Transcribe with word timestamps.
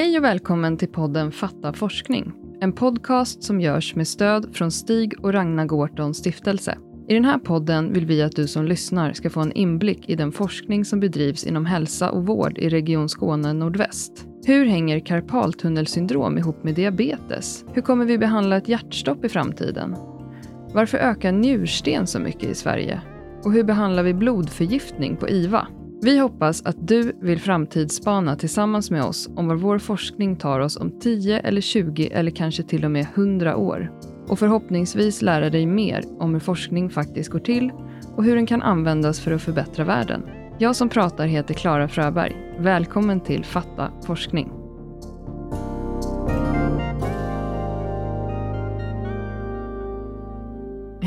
Hej 0.00 0.18
och 0.18 0.24
välkommen 0.24 0.76
till 0.76 0.88
podden 0.88 1.32
Fatta 1.32 1.72
forskning. 1.72 2.32
En 2.60 2.72
podcast 2.72 3.42
som 3.42 3.60
görs 3.60 3.94
med 3.94 4.08
stöd 4.08 4.56
från 4.56 4.70
Stig 4.70 5.24
och 5.24 5.32
Ragnar 5.32 5.64
Gårtons 5.66 6.18
stiftelse. 6.18 6.78
I 7.08 7.14
den 7.14 7.24
här 7.24 7.38
podden 7.38 7.92
vill 7.92 8.06
vi 8.06 8.22
att 8.22 8.36
du 8.36 8.46
som 8.46 8.64
lyssnar 8.64 9.12
ska 9.12 9.30
få 9.30 9.40
en 9.40 9.52
inblick 9.52 10.08
i 10.08 10.14
den 10.14 10.32
forskning 10.32 10.84
som 10.84 11.00
bedrivs 11.00 11.44
inom 11.44 11.66
hälsa 11.66 12.10
och 12.10 12.26
vård 12.26 12.58
i 12.58 12.68
Region 12.68 13.08
Skåne 13.08 13.52
Nordväst. 13.52 14.26
Hur 14.46 14.66
hänger 14.66 15.00
karpaltunnelsyndrom 15.00 16.38
ihop 16.38 16.64
med 16.64 16.74
diabetes? 16.74 17.64
Hur 17.72 17.82
kommer 17.82 18.04
vi 18.04 18.18
behandla 18.18 18.56
ett 18.56 18.68
hjärtstopp 18.68 19.24
i 19.24 19.28
framtiden? 19.28 19.96
Varför 20.72 20.98
ökar 20.98 21.32
njursten 21.32 22.06
så 22.06 22.18
mycket 22.18 22.50
i 22.50 22.54
Sverige? 22.54 23.00
Och 23.44 23.52
hur 23.52 23.64
behandlar 23.64 24.02
vi 24.02 24.14
blodförgiftning 24.14 25.16
på 25.16 25.28
IVA? 25.28 25.66
Vi 26.02 26.18
hoppas 26.18 26.62
att 26.62 26.88
du 26.88 27.12
vill 27.20 27.40
framtidsspana 27.40 28.36
tillsammans 28.36 28.90
med 28.90 29.04
oss 29.04 29.28
om 29.36 29.48
var 29.48 29.54
vår 29.54 29.78
forskning 29.78 30.36
tar 30.36 30.60
oss 30.60 30.76
om 30.76 31.00
10 31.00 31.38
eller 31.40 31.60
20 31.60 32.10
eller 32.12 32.30
kanske 32.30 32.62
till 32.62 32.84
och 32.84 32.90
med 32.90 33.06
100 33.14 33.56
år. 33.56 33.92
Och 34.28 34.38
förhoppningsvis 34.38 35.22
lära 35.22 35.50
dig 35.50 35.66
mer 35.66 36.04
om 36.18 36.32
hur 36.32 36.40
forskning 36.40 36.90
faktiskt 36.90 37.30
går 37.30 37.38
till 37.38 37.72
och 38.16 38.24
hur 38.24 38.36
den 38.36 38.46
kan 38.46 38.62
användas 38.62 39.20
för 39.20 39.32
att 39.32 39.42
förbättra 39.42 39.84
världen. 39.84 40.22
Jag 40.58 40.76
som 40.76 40.88
pratar 40.88 41.26
heter 41.26 41.54
Klara 41.54 41.88
Fröberg. 41.88 42.36
Välkommen 42.58 43.20
till 43.20 43.44
Fatta 43.44 43.92
forskning. 44.06 44.59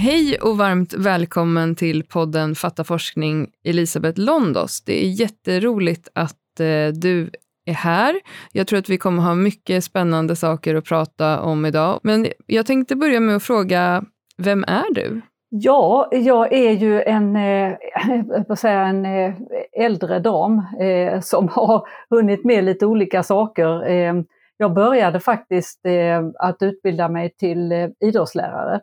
Hej 0.03 0.37
och 0.41 0.57
varmt 0.57 0.93
välkommen 0.93 1.75
till 1.75 2.03
podden 2.03 2.55
Fatta 2.55 2.83
forskning 2.83 3.47
Elisabeth 3.65 4.19
Londos. 4.19 4.83
Det 4.85 5.05
är 5.05 5.09
jätteroligt 5.09 6.09
att 6.15 6.59
eh, 6.59 6.87
du 6.93 7.31
är 7.65 7.73
här. 7.73 8.15
Jag 8.51 8.67
tror 8.67 8.79
att 8.79 8.89
vi 8.89 8.97
kommer 8.97 9.23
ha 9.23 9.35
mycket 9.35 9.83
spännande 9.83 10.35
saker 10.35 10.75
att 10.75 10.85
prata 10.85 11.41
om 11.41 11.65
idag. 11.65 11.99
Men 12.03 12.27
jag 12.45 12.65
tänkte 12.65 12.95
börja 12.95 13.19
med 13.19 13.35
att 13.35 13.43
fråga, 13.43 14.03
vem 14.37 14.63
är 14.63 14.93
du? 14.93 15.21
Ja, 15.49 16.09
jag 16.11 16.53
är 16.53 16.71
ju 16.71 17.01
en, 17.01 17.35
eh, 17.35 18.55
säga, 18.57 18.79
en 18.81 19.05
eh, 19.05 19.33
äldre 19.79 20.19
dam 20.19 20.61
eh, 20.79 21.19
som 21.19 21.47
har 21.47 21.87
hunnit 22.09 22.45
med 22.45 22.63
lite 22.63 22.85
olika 22.85 23.23
saker. 23.23 23.89
Eh, 23.89 24.13
jag 24.57 24.73
började 24.73 25.19
faktiskt 25.19 25.85
eh, 25.85 26.23
att 26.39 26.61
utbilda 26.61 27.09
mig 27.09 27.35
till 27.37 27.71
eh, 27.71 27.87
idrottslärare 27.99 28.81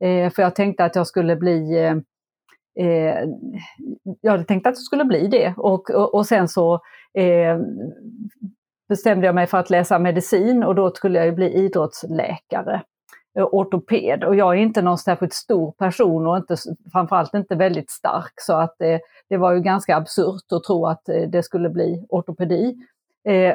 Eh, 0.00 0.30
för 0.30 0.42
jag 0.42 0.54
tänkte 0.54 0.84
att 0.84 0.96
jag 0.96 1.06
skulle 1.06 1.36
bli 1.36 1.78
eh, 1.78 1.96
eh, 2.86 3.28
jag 4.20 4.32
hade 4.32 4.44
tänkt 4.44 4.66
att 4.66 4.74
jag 4.74 4.82
skulle 4.82 5.04
bli 5.04 5.26
det 5.26 5.54
och, 5.56 5.90
och, 5.90 6.14
och 6.14 6.26
sen 6.26 6.48
så 6.48 6.74
eh, 7.14 7.58
bestämde 8.88 9.26
jag 9.26 9.34
mig 9.34 9.46
för 9.46 9.58
att 9.58 9.70
läsa 9.70 9.98
medicin 9.98 10.64
och 10.64 10.74
då 10.74 10.90
skulle 10.90 11.24
jag 11.24 11.34
bli 11.34 11.54
idrottsläkare, 11.54 12.82
eh, 13.38 13.44
ortoped. 13.44 14.24
Och 14.24 14.36
jag 14.36 14.54
är 14.54 14.60
inte 14.60 14.82
någon 14.82 14.98
särskilt 14.98 15.32
stor 15.34 15.72
person 15.72 16.26
och 16.26 16.36
inte, 16.36 16.56
framförallt 16.92 17.34
inte 17.34 17.54
väldigt 17.54 17.90
stark 17.90 18.32
så 18.36 18.52
att 18.54 18.74
det, 18.78 19.00
det 19.28 19.36
var 19.36 19.52
ju 19.52 19.60
ganska 19.60 19.96
absurt 19.96 20.52
att 20.52 20.64
tro 20.64 20.86
att 20.86 21.02
det 21.28 21.42
skulle 21.42 21.70
bli 21.70 22.06
ortopedi. 22.08 22.76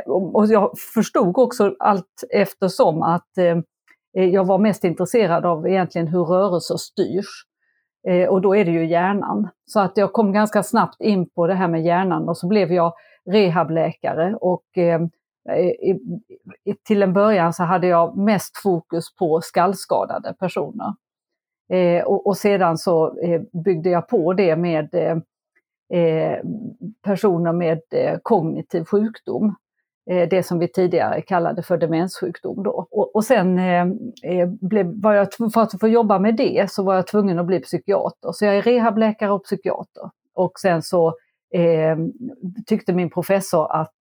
och 0.05 0.45
jag 0.47 0.71
förstod 0.93 1.37
också 1.37 1.75
allt 1.79 2.23
eftersom 2.29 3.03
att 3.03 3.37
Eh, 3.37 3.57
Eh, 4.15 4.29
jag 4.29 4.45
var 4.45 4.57
mest 4.57 4.83
intresserad 4.83 5.45
av 5.45 5.67
egentligen 5.67 6.07
hur 6.07 6.23
rörelser 6.23 6.77
styrs. 6.77 7.45
Eh, 8.07 8.29
och 8.29 8.41
då 8.41 8.55
är 8.55 8.65
det 8.65 8.71
ju 8.71 8.85
hjärnan. 8.85 9.49
Så 9.65 9.79
att 9.79 9.97
jag 9.97 10.13
kom 10.13 10.33
ganska 10.33 10.63
snabbt 10.63 11.01
in 11.01 11.29
på 11.29 11.47
det 11.47 11.53
här 11.53 11.67
med 11.67 11.83
hjärnan 11.85 12.29
och 12.29 12.37
så 12.37 12.47
blev 12.47 12.73
jag 12.73 12.93
rehabläkare 13.25 14.35
och 14.35 14.77
eh, 14.77 15.01
till 16.87 17.03
en 17.03 17.13
början 17.13 17.53
så 17.53 17.63
hade 17.63 17.87
jag 17.87 18.17
mest 18.17 18.57
fokus 18.57 19.15
på 19.15 19.41
skallskadade 19.41 20.33
personer. 20.39 20.93
och, 22.05 22.37
sedan 22.37 22.77
så 22.77 23.13
byggde 23.65 23.89
jag 23.89 24.07
på 24.07 24.33
det 24.33 24.55
med 24.55 24.89
personer 27.03 27.53
med 27.53 27.81
kognitiv 28.23 28.83
sjukdom. 28.83 29.55
Eh, 30.09 30.29
det 30.29 30.43
som 30.43 30.59
vi 30.59 30.67
tidigare 30.67 31.21
kallade 31.21 31.63
för 31.63 31.77
demenssjukdom. 31.77 32.63
Då. 32.63 32.87
Och, 32.91 33.15
och 33.15 33.23
sen 33.23 33.59
eh, 33.59 33.87
eh, 34.23 34.49
blev, 34.61 35.01
var 35.01 35.13
jag, 35.13 35.33
för 35.53 35.61
att 35.61 35.79
få 35.79 35.87
jobba 35.87 36.19
med 36.19 36.35
det 36.35 36.71
så 36.71 36.83
var 36.83 36.95
jag 36.95 37.07
tvungen 37.07 37.39
att 37.39 37.45
bli 37.45 37.59
psykiater. 37.59 38.31
Så 38.31 38.45
jag 38.45 38.57
är 38.57 38.61
rehabläkare 38.61 39.31
och 39.31 39.43
psykiater. 39.43 40.09
Och 40.33 40.59
sen 40.59 40.81
så 40.81 41.07
eh, 41.53 41.97
tyckte 42.65 42.93
min 42.93 43.09
professor 43.09 43.71
att, 43.71 43.93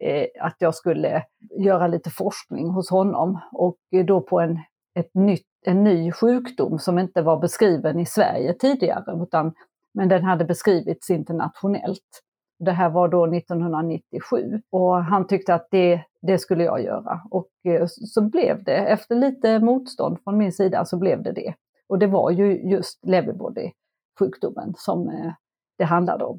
eh, 0.00 0.26
att 0.40 0.56
jag 0.58 0.74
skulle 0.74 1.22
göra 1.58 1.86
lite 1.86 2.10
forskning 2.10 2.70
hos 2.70 2.90
honom. 2.90 3.40
Och 3.52 3.78
då 4.06 4.20
på 4.20 4.40
en, 4.40 4.58
ett 4.94 5.14
nytt, 5.14 5.46
en 5.66 5.84
ny 5.84 6.12
sjukdom 6.12 6.78
som 6.78 6.98
inte 6.98 7.22
var 7.22 7.40
beskriven 7.40 8.00
i 8.00 8.06
Sverige 8.06 8.52
tidigare, 8.52 9.22
utan, 9.22 9.52
men 9.94 10.08
den 10.08 10.24
hade 10.24 10.44
beskrivits 10.44 11.10
internationellt. 11.10 12.22
Det 12.58 12.72
här 12.72 12.90
var 12.90 13.08
då 13.08 13.26
1997 13.26 14.60
och 14.70 15.04
han 15.04 15.26
tyckte 15.26 15.54
att 15.54 15.68
det, 15.70 16.00
det 16.22 16.38
skulle 16.38 16.64
jag 16.64 16.82
göra. 16.82 17.20
Och 17.30 17.48
eh, 17.64 17.86
så 17.86 18.22
blev 18.22 18.64
det, 18.64 18.76
efter 18.76 19.16
lite 19.16 19.60
motstånd 19.60 20.18
från 20.24 20.38
min 20.38 20.52
sida 20.52 20.84
så 20.84 20.98
blev 20.98 21.22
det 21.22 21.32
det. 21.32 21.54
Och 21.88 21.98
det 21.98 22.06
var 22.06 22.30
ju 22.30 22.70
just 22.70 23.04
leverbody-sjukdomen 23.06 24.74
som 24.76 25.08
eh, 25.08 25.32
det 25.78 25.84
handlade 25.84 26.24
om. 26.24 26.38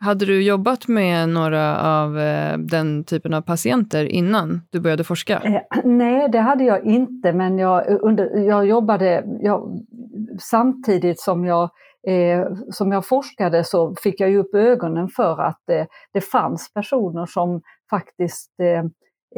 Hade 0.00 0.26
du 0.26 0.42
jobbat 0.42 0.88
med 0.88 1.28
några 1.28 1.80
av 1.80 2.18
eh, 2.18 2.58
den 2.58 3.04
typen 3.04 3.34
av 3.34 3.40
patienter 3.40 4.04
innan 4.04 4.60
du 4.70 4.80
började 4.80 5.04
forska? 5.04 5.62
Nej, 5.84 6.28
det 6.28 6.38
hade 6.38 6.64
jag 6.64 6.84
inte, 6.84 7.32
men 7.32 7.58
jag, 7.58 8.00
under, 8.00 8.38
jag 8.38 8.66
jobbade 8.66 9.24
jag, 9.40 9.84
samtidigt 10.40 11.20
som 11.20 11.44
jag 11.44 11.70
eh, 12.08 12.46
som 12.70 12.92
jag 12.92 13.06
forskade 13.06 13.64
så 13.64 13.94
fick 13.94 14.20
jag 14.20 14.30
ju 14.30 14.38
upp 14.38 14.54
ögonen 14.54 15.08
för 15.08 15.40
att 15.40 15.70
eh, 15.70 15.86
det 16.12 16.20
fanns 16.20 16.72
personer 16.74 17.26
som 17.26 17.62
faktiskt 17.90 18.60
eh, 18.60 18.84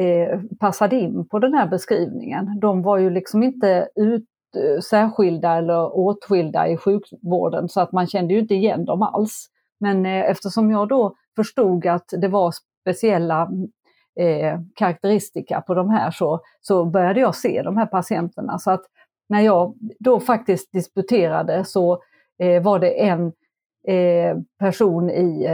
eh 0.07 0.39
passade 0.59 0.95
in 0.95 1.27
på 1.27 1.39
den 1.39 1.53
här 1.53 1.67
beskrivningen. 1.67 2.59
De 2.59 2.81
var 2.81 2.97
ju 2.97 3.09
liksom 3.09 3.43
inte 3.43 3.89
ut, 3.95 4.25
eh, 4.57 4.81
särskilda 4.81 5.57
eller 5.57 5.97
åtskilda 5.97 6.67
i 6.67 6.77
sjukvården 6.77 7.69
så 7.69 7.81
att 7.81 7.91
man 7.91 8.07
kände 8.07 8.33
ju 8.33 8.39
inte 8.39 8.55
igen 8.55 8.85
dem 8.85 9.01
alls. 9.01 9.47
Men 9.79 10.05
eh, 10.05 10.29
eftersom 10.29 10.71
jag 10.71 10.87
då 10.87 11.15
förstod 11.35 11.87
att 11.87 12.13
det 12.21 12.27
var 12.27 12.53
speciella 12.81 13.49
eh, 14.19 14.59
karaktäristika 14.75 15.61
på 15.61 15.73
de 15.73 15.89
här 15.89 16.11
så, 16.11 16.39
så 16.61 16.85
började 16.85 17.19
jag 17.19 17.35
se 17.35 17.61
de 17.61 17.77
här 17.77 17.85
patienterna. 17.85 18.59
Så 18.59 18.71
att 18.71 18.81
när 19.29 19.41
jag 19.41 19.75
då 19.99 20.19
faktiskt 20.19 20.71
disputerade 20.71 21.65
så 21.65 22.01
var 22.61 22.79
det 22.79 23.01
en 23.01 23.31
eh, 23.87 24.37
person 24.59 25.09
i, 25.09 25.45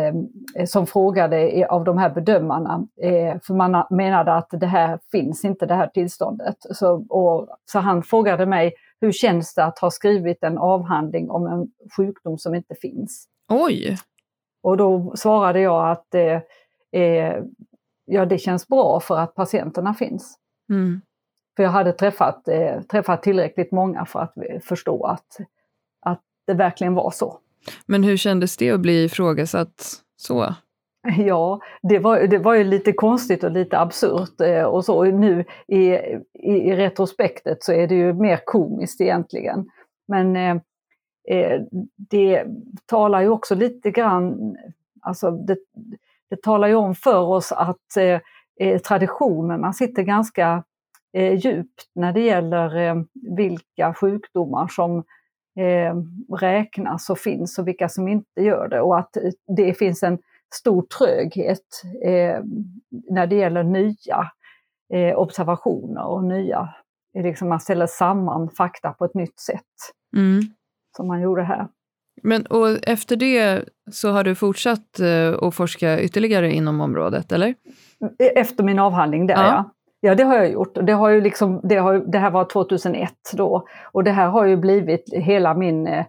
eh, 0.56 0.66
som 0.66 0.88
frågade 0.88 1.68
av 1.70 1.84
de 1.84 1.98
här 1.98 2.10
bedömarna, 2.10 2.88
eh, 3.02 3.38
för 3.44 3.54
man 3.54 3.86
menade 3.90 4.34
att 4.34 4.50
det 4.52 4.68
här 4.68 5.00
finns 5.12 5.46
inte, 5.46 5.66
det 5.66 5.74
här 5.74 5.88
tillståndet. 5.88 6.58
Så, 6.60 7.06
och, 7.10 7.48
så 7.66 7.80
han 7.80 8.04
frågade 8.04 8.46
mig, 8.46 8.74
hur 9.02 9.12
känns 9.12 9.54
det 9.54 9.64
att 9.64 9.80
ha 9.80 9.92
skrivit 9.92 10.44
en 10.44 10.58
avhandling 10.58 11.30
om 11.30 11.48
en 11.48 11.68
sjukdom 11.98 12.38
som 12.38 12.56
inte 12.56 12.76
finns? 12.76 13.28
Oj! 13.50 13.98
Och 14.64 14.78
då 14.78 15.14
svarade 15.16 15.60
jag 15.60 15.92
att 15.92 16.16
eh, 16.16 16.42
eh, 17.02 17.44
ja, 18.06 18.26
det 18.26 18.38
känns 18.38 18.68
bra 18.68 19.00
för 19.00 19.18
att 19.18 19.36
patienterna 19.36 19.94
finns. 19.94 20.38
Mm. 20.70 21.02
För 21.56 21.64
jag 21.64 21.70
hade 21.70 21.94
träffat, 21.94 22.48
eh, 22.48 22.82
träffat 22.82 23.24
tillräckligt 23.24 23.72
många 23.72 24.06
för 24.06 24.20
att 24.20 24.34
förstå 24.64 25.06
att 25.06 25.38
det 26.48 26.54
verkligen 26.54 26.94
var 26.94 27.12
så. 27.12 27.40
Men 27.86 28.04
hur 28.04 28.18
kändes 28.18 28.58
det 28.58 28.72
att 28.72 28.80
bli 28.80 29.04
ifrågasatt 29.04 30.04
så? 30.18 30.56
Ja, 31.18 31.60
det 31.84 32.00
var, 32.00 32.20
det 32.20 32.38
var 32.38 32.56
ju 32.56 32.64
lite 32.64 32.92
konstigt 32.94 33.44
och 33.44 33.52
lite 33.52 33.80
absurt 33.80 34.42
eh, 34.42 34.64
och 34.64 34.86
så. 34.86 35.04
Nu 35.04 35.46
i, 35.68 35.78
i, 36.34 36.52
i 36.52 36.76
retrospektet 36.76 37.64
så 37.64 37.74
är 37.74 37.88
det 37.88 37.96
ju 37.96 38.14
mer 38.14 38.40
komiskt 38.46 39.02
egentligen. 39.02 39.70
Men 40.08 40.36
eh, 40.36 40.56
eh 41.30 41.62
det 42.10 42.46
talar 42.86 43.22
ju 43.22 43.30
också 43.30 43.56
lite 43.56 43.92
grann, 43.92 44.58
alltså 45.02 45.32
det, 45.32 45.58
det 46.30 46.42
talar 46.42 46.68
ju 46.68 46.76
om 46.76 46.96
för 46.96 47.22
oss 47.22 47.52
att 47.52 47.98
eh, 47.98 48.20
eh 48.60 48.82
traditionerna 48.82 49.74
sitter 49.74 50.04
ganska 50.04 50.64
eh, 51.14 51.34
djupt 51.34 51.90
när 51.96 52.14
det 52.14 52.22
gäller 52.22 53.06
vilka 53.38 53.94
sjukdomar 53.94 54.68
som 54.68 55.04
räknas 56.40 57.10
och 57.10 57.20
finns 57.20 57.60
och 57.60 57.68
vilka 57.68 57.90
som 57.90 58.08
inte 58.08 58.42
gör 58.42 58.68
det. 58.68 58.82
Och 58.82 59.00
att 59.00 59.18
det 59.58 59.74
finns 59.74 60.04
en 60.04 60.18
stor 60.56 60.82
tröghet 60.82 61.84
eh, 62.06 62.40
när 63.10 63.28
det 63.28 63.36
gäller 63.36 63.64
nya 63.64 64.32
eh, 64.94 65.18
observationer 65.18 66.06
och 66.06 66.24
nya, 66.24 66.70
liksom 67.14 67.50
man 67.50 67.60
ställer 67.60 67.88
samman 67.88 68.50
fakta 68.50 68.94
på 68.94 69.06
ett 69.06 69.14
nytt 69.14 69.40
sätt. 69.40 69.62
Mm. 70.16 70.42
Som 70.98 71.08
man 71.08 71.22
gjorde 71.22 71.44
här. 71.44 71.68
Men 72.24 72.46
och 72.46 72.88
efter 72.88 73.16
det 73.16 73.70
så 73.92 74.12
har 74.12 74.24
du 74.24 74.36
fortsatt 74.36 75.00
att 75.42 75.56
forska 75.56 76.02
ytterligare 76.02 76.52
inom 76.52 76.82
området, 76.82 77.32
eller? 77.32 77.56
Efter 78.36 78.64
min 78.64 78.80
avhandling 78.80 79.28
där, 79.28 79.44
ja 79.44 79.72
ja. 80.00 80.16
Det 80.16 80.24
har 80.24 80.36
jag 80.36 80.52
gjort. 80.52 80.78
Det, 80.82 80.94
har 80.94 81.10
ju 81.10 81.22
liksom, 81.22 81.62
det, 81.64 81.76
har, 81.76 81.94
det 81.94 82.18
här 82.18 82.32
var 82.32 82.46
2001 82.46 83.12
då 83.34 83.68
och 83.92 84.04
det 84.04 84.12
här 84.12 84.28
har 84.28 84.46
ju 84.46 84.58
blivit 84.58 85.14
hela 85.14 85.54
min... 85.54 85.88
Eh, 85.88 86.06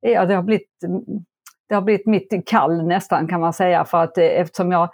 ja, 0.00 0.26
det 0.26 0.34
har 0.34 0.42
blivit, 0.42 0.68
det 1.68 1.74
har 1.74 1.82
blivit 1.82 2.06
mitt 2.06 2.46
kall 2.46 2.86
nästan 2.86 3.28
kan 3.28 3.40
man 3.40 3.52
säga 3.52 3.84
för 3.84 4.02
att 4.02 4.18
eh, 4.18 4.24
eftersom 4.24 4.72
jag 4.72 4.88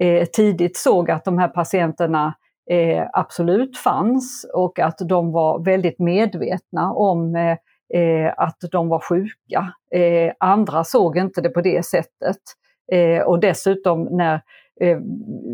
eh, 0.00 0.24
tidigt 0.24 0.76
såg 0.76 1.10
att 1.10 1.24
de 1.24 1.38
här 1.38 1.48
patienterna 1.48 2.34
eh, 2.70 3.04
absolut 3.12 3.76
fanns 3.76 4.46
och 4.54 4.78
att 4.78 4.98
de 4.98 5.32
var 5.32 5.64
väldigt 5.64 5.98
medvetna 5.98 6.92
om 6.92 7.36
eh, 7.36 7.56
eh 7.94 8.32
att 8.36 8.58
de 8.72 8.88
var 8.88 8.98
sjuka. 8.98 9.72
Eh, 9.90 10.32
andra 10.40 10.84
såg 10.84 11.16
inte 11.16 11.40
det 11.40 11.48
på 11.48 11.60
det 11.60 11.86
sättet. 11.86 12.40
Eh, 12.92 13.22
och 13.22 13.40
dessutom 13.40 14.04
när 14.04 14.40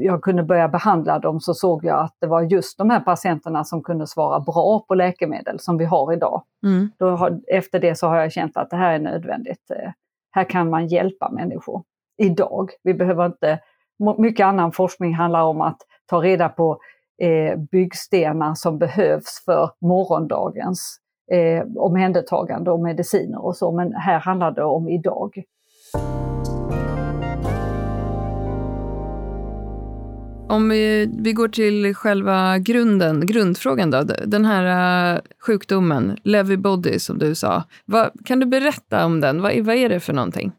jag 0.03 0.23
kunde 0.23 0.43
börja 0.43 0.69
behandla 0.69 1.19
dem 1.19 1.41
så 1.41 1.55
såg 1.55 1.85
jag 1.85 2.01
att 2.01 2.17
det 2.21 2.27
var 2.27 2.43
just 2.43 2.79
de 2.79 2.91
här 2.91 3.01
patienterna 3.01 3.65
som 3.65 3.83
kunde 3.83 4.07
svara 4.07 4.41
bra 4.41 4.85
på 4.89 4.95
läkemedel 4.95 5.61
som 5.61 5.79
vi 5.79 5.85
har 5.85 6.13
idag. 6.13 6.43
Mm. 6.67 6.91
Då 6.99 7.09
har, 7.09 7.41
efter 7.47 7.81
det 7.81 7.95
så 7.95 8.07
har 8.07 8.17
jag 8.17 8.33
känt 8.33 8.57
att 8.57 8.71
det 8.71 8.77
här 8.77 8.93
är 8.93 8.99
nödvändigt. 8.99 9.71
Här 10.31 10.45
kan 10.45 10.71
man 10.71 10.87
hjälpa 10.87 11.31
människor 11.31 11.83
idag. 12.19 12.71
Vi 12.83 12.95
behöver 12.95 13.27
inte 13.27 13.59
mycket 14.19 14.47
annan 14.47 14.73
forskning 14.73 15.15
handlar 15.15 15.43
om 15.43 15.61
att 15.61 15.79
ta 16.07 16.23
reda 16.23 16.49
på 16.49 16.79
eh, 17.23 17.59
byggstenar 17.59 18.55
som 18.55 18.79
behövs 18.79 19.43
för 19.45 19.71
morgondagens 19.81 20.99
eh, 21.33 21.67
omhändertagande 21.77 22.71
och 22.71 22.81
mediciner 22.81 23.45
och 23.45 23.57
så, 23.57 23.73
men 23.73 23.93
här 23.95 24.19
handlar 24.19 24.51
det 24.51 24.65
om 24.65 24.89
idag. 24.89 25.43
Om 30.51 30.69
vi, 30.69 31.11
vi 31.19 31.33
går 31.33 31.49
till 31.49 31.95
själva 31.95 32.59
grunden, 32.59 33.27
grundfrågan 33.27 33.91
då, 33.91 34.03
den 34.27 34.45
här 34.45 35.15
äh, 35.15 35.21
sjukdomen, 35.47 36.17
Lewy 36.25 36.57
body 36.57 36.99
som 36.99 37.19
du 37.19 37.35
sa. 37.35 37.65
Va, 37.85 38.11
kan 38.25 38.41
du 38.41 38.47
berätta 38.47 39.07
om 39.07 39.21
den? 39.21 39.43
Va, 39.43 39.51
vad 39.61 39.75
är 39.75 39.89
det 39.89 40.01
för 40.01 40.13
någonting? 40.13 40.53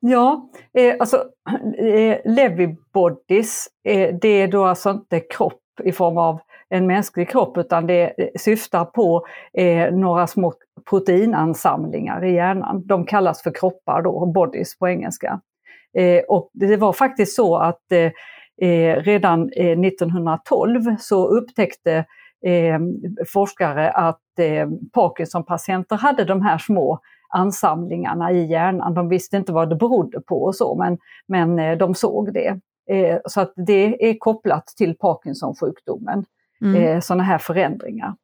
Ja, 0.00 0.50
eh, 0.78 0.94
alltså 0.98 1.16
eh, 1.78 2.18
Lewy 2.24 2.76
bodies, 2.94 3.68
eh, 3.84 4.14
det 4.22 4.28
är 4.28 4.48
då 4.48 4.64
alltså 4.64 4.90
inte 4.90 5.20
kropp 5.20 5.62
i 5.84 5.92
form 5.92 6.18
av 6.18 6.38
en 6.68 6.86
mänsklig 6.86 7.30
kropp 7.30 7.58
utan 7.58 7.86
det 7.86 8.02
eh, 8.02 8.28
syftar 8.38 8.84
på 8.84 9.26
eh, 9.58 9.92
några 9.92 10.26
små 10.26 10.52
proteinansamlingar 10.90 12.24
i 12.24 12.34
hjärnan. 12.34 12.86
De 12.86 13.06
kallas 13.06 13.42
för 13.42 13.54
kroppar 13.54 14.02
då, 14.02 14.26
bodies 14.26 14.78
på 14.78 14.88
engelska. 14.88 15.40
Eh, 15.98 16.22
och 16.28 16.50
det 16.52 16.76
var 16.76 16.92
faktiskt 16.92 17.36
så 17.36 17.56
att 17.56 17.92
eh 17.92 18.10
redan 18.98 19.50
1912 19.52 20.88
eh, 20.88 20.96
så 20.98 21.28
upptäckte 21.28 22.04
forskare 23.32 23.90
att 23.90 24.20
Parkinson-patienter 24.92 25.96
hade 25.96 26.24
de 26.24 26.42
här 26.42 26.58
små 26.58 27.00
ansamlingarna 27.28 28.32
i 28.32 28.46
hjärnan. 28.46 28.94
De 28.94 29.08
visste 29.08 29.36
inte 29.36 29.52
vad 29.52 29.68
det 29.68 29.76
berodde 29.76 30.20
på 30.20 30.42
och 30.42 30.56
så, 30.56 30.74
men, 30.74 30.98
men 31.26 31.58
eh, 31.58 31.78
de 31.78 31.94
såg 31.94 32.32
det. 32.32 32.60
Eh, 32.90 33.18
så 33.24 33.40
att 33.40 33.52
det 33.56 34.10
är 34.10 34.18
kopplat 34.18 34.66
till 34.66 34.96
Parkinson-sjukdomen, 34.98 36.24
mm. 36.62 36.82
Eh, 36.82 37.00
sådana 37.00 37.22
här 37.22 37.38
förändringar 37.38 38.14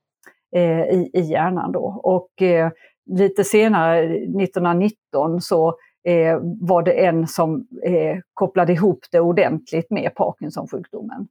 i, 0.92 1.10
i 1.12 1.20
hjärnan 1.20 1.72
då. 1.72 2.00
Och 2.02 2.28
lite 3.10 3.44
senare, 3.44 4.04
1919, 4.04 5.40
så 5.40 5.74
Eh, 6.04 6.38
var 6.60 6.82
det 6.82 7.06
en 7.06 7.26
som 7.26 7.66
eh, 7.84 8.18
kopplade 8.34 8.72
ihop 8.72 9.04
det 9.12 9.20
ordentligt 9.20 9.90
med 9.90 10.14
Parkinson-sjukdomen. 10.14 11.28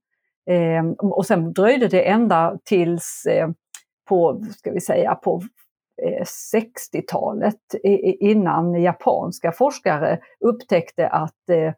Ehm, 0.50 0.94
och 0.94 1.25
sen 1.25 1.53
dröjde 1.53 1.88
det 1.88 2.09
ända 2.09 2.57
tills 2.63 3.25
eh, 3.25 3.50
på, 4.09 4.44
ska 4.57 4.71
vi 4.71 4.81
säga, 4.81 5.15
på 5.15 5.41
60-talet 6.53 7.75
innan 8.19 8.81
japanska 8.81 9.51
forskare 9.51 10.19
upptäckte 10.39 11.07
att 11.07 11.50
eh, 11.50 11.74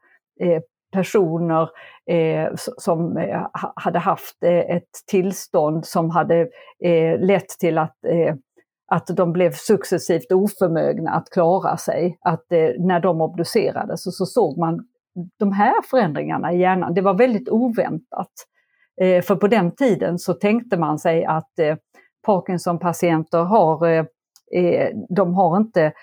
eh, 0.50 0.62
personer 0.92 1.69
eh, 2.06 2.51
som 2.56 3.18
hade 3.75 4.00
haft 4.00 4.44
ett 4.44 4.89
tillstånd 5.07 5.86
som 5.86 6.10
hade 6.10 6.50
lett 7.19 7.50
till 7.60 7.78
att 7.78 7.98
att 8.94 9.07
de 9.07 9.34
blev 9.34 9.51
successivt 9.51 10.31
oförmögna 10.31 11.12
att 11.12 11.30
klara 11.30 11.78
sig. 11.78 12.18
Att 12.22 12.51
eh, 12.51 12.69
när 12.80 13.00
de 13.00 13.22
obducerades 13.22 14.04
så, 14.04 14.12
så 14.12 14.25
såg 14.25 14.57
man 14.57 14.86
de 15.40 15.51
här 15.51 15.74
förändringarna 15.92 16.54
i 16.54 16.60
hjärnan. 16.60 16.94
Det 16.94 17.01
var 17.01 17.13
väldigt 17.13 17.50
oväntat. 17.50 18.31
Eh, 19.01 19.22
för 19.22 19.36
på 19.36 19.48
den 19.48 19.75
tiden 19.75 20.19
så 20.19 20.34
tänkte 20.34 20.78
man 20.78 21.00
sig 21.00 21.25
att 21.25 21.60
eh, 21.60 21.75
Parkinson-patienter 22.25 23.44
har, 23.44 23.88
eh, 24.56 24.88
de 25.10 25.34
har 25.34 25.57
inte 25.57 25.94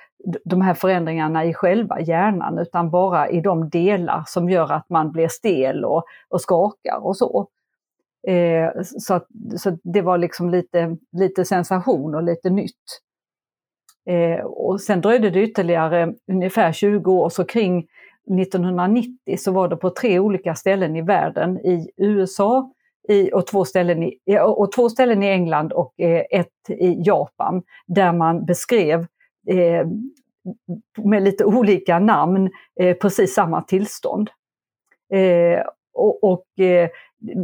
de 0.44 0.60
här 0.60 0.75
förändringarna 0.75 1.44
i 1.44 1.54
själva 1.54 2.00
hjärnan 2.00 2.58
utan 2.58 2.90
bara 2.90 3.28
i 3.28 3.40
de 3.40 3.69
delar 3.69 4.22
som 4.26 4.50
gör 4.50 4.72
att 4.72 4.88
man 4.88 5.12
blir 5.12 5.28
stel 5.28 5.84
och, 5.84 6.04
och 6.28 6.40
skakar 6.40 7.06
och 7.06 7.16
så. 7.16 7.48
Eh, 8.28 8.82
så, 8.82 9.20
så 9.56 9.78
det 9.84 10.02
var 10.02 10.19
liksom 10.19 10.50
lite, 10.50 10.96
lite 11.12 11.44
sensation 11.44 12.14
och 12.14 12.22
lite 12.22 12.50
nytt. 12.50 13.00
Eh, 14.06 14.44
och 14.44 14.81
sen 14.81 15.00
dröjde 15.00 15.31
det 15.31 15.43
ytterligare 15.43 16.14
ungefär 16.32 16.72
20 16.72 17.12
år, 17.12 17.28
så 17.28 17.44
kring 17.44 17.78
1990 18.40 19.37
så 19.38 19.52
var 19.52 19.69
det 19.69 19.76
på 19.76 19.90
tre 19.90 20.19
olika 20.19 20.55
ställen 20.55 20.96
i 20.96 21.02
världen, 21.02 21.58
i 21.58 21.90
USA, 21.96 22.72
i, 23.08 23.32
och, 23.32 23.46
två 23.46 23.64
ställen 23.64 24.02
i, 24.02 24.19
och 24.44 24.72
två 24.72 24.88
ställen 24.88 25.22
i 25.22 25.26
England 25.26 25.72
och 25.72 26.00
eh, 26.00 26.25
ett 26.31 26.70
i 26.70 27.02
Japan 27.02 27.62
där 27.87 28.12
man 28.12 28.44
beskrev 28.44 29.06
eh, 29.49 29.87
med 31.05 31.22
lite 31.22 31.44
olika 31.44 31.99
namn 31.99 32.50
eh, 32.81 32.96
precis 32.96 33.34
samma 33.34 33.62
tillstånd. 33.62 34.31
Eh, 35.12 35.62
och, 35.93 36.25
och 36.25 36.61
eh, 36.64 36.88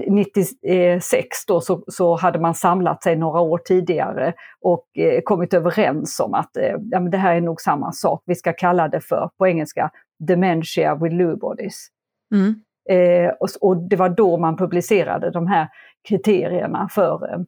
96 0.09 0.63
eh, 0.63 0.99
då 1.47 1.61
så, 1.61 1.85
så, 1.87 2.17
hade 2.17 2.39
man 2.39 2.55
samlat 2.55 3.03
sig 3.03 3.17
några 3.17 3.41
år 3.41 3.59
tidigare 3.59 4.35
och 4.61 4.87
eh, 4.99 5.21
kommit 5.25 5.55
överens 5.55 6.21
om 6.21 6.35
att 6.35 6.51
ja, 6.91 7.01
men 7.01 7.11
det 7.11 7.19
här 7.19 7.37
är 7.37 7.41
nog 7.41 7.61
samma 7.61 7.93
sak. 7.93 8.23
Vi 8.27 8.35
ska 8.35 8.53
kalla 8.53 8.89
det 8.89 9.01
för, 9.01 9.31
på 9.39 9.47
engelska, 9.47 9.91
dementia 10.19 10.95
with 10.95 11.15
Lewy 11.15 11.37
bodies. 11.37 11.89
Mm. 12.35 12.55
Eh, 12.89 13.31
och, 13.41 13.49
och, 13.61 13.77
det 13.77 13.97
var 13.97 14.09
då 14.09 14.37
man 14.37 14.57
publicerade 14.57 15.31
de 15.31 15.47
här 15.47 15.69
kriterierna 16.09 16.89
för, 16.89 17.33
eh, 17.33 17.41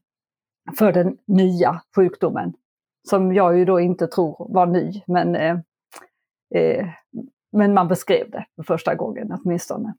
för 0.78 0.92
den 0.92 1.16
nya 1.26 1.82
sjukdomen. 1.96 2.52
Som 3.08 3.34
jag 3.34 3.58
ju 3.58 3.64
då 3.64 3.80
inte 3.80 4.06
tror 4.06 4.46
var 4.54 4.66
ny, 4.66 5.02
men, 5.06 5.36
eh, 5.36 5.58
eh, 6.54 6.86
men 7.52 7.74
man 7.74 7.88
beskrev 7.88 8.30
det 8.30 8.46
för 8.56 8.62
första 8.62 8.94
gången 8.94 9.32
åtminstone. 9.32 9.94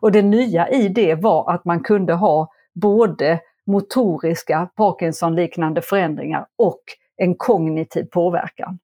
Och 0.00 0.12
det 0.12 0.22
nya 0.22 0.68
i 0.68 0.88
det 0.88 1.14
var 1.14 1.54
att 1.54 1.64
man 1.64 1.80
kunde 1.82 2.14
ha 2.14 2.52
både 2.74 3.40
motoriska 3.66 4.70
Parkinson-liknande 4.76 5.82
förändringar 5.82 6.46
och 6.56 6.80
en 7.16 7.34
kognitiv 7.34 8.04
påverkan. 8.04 8.78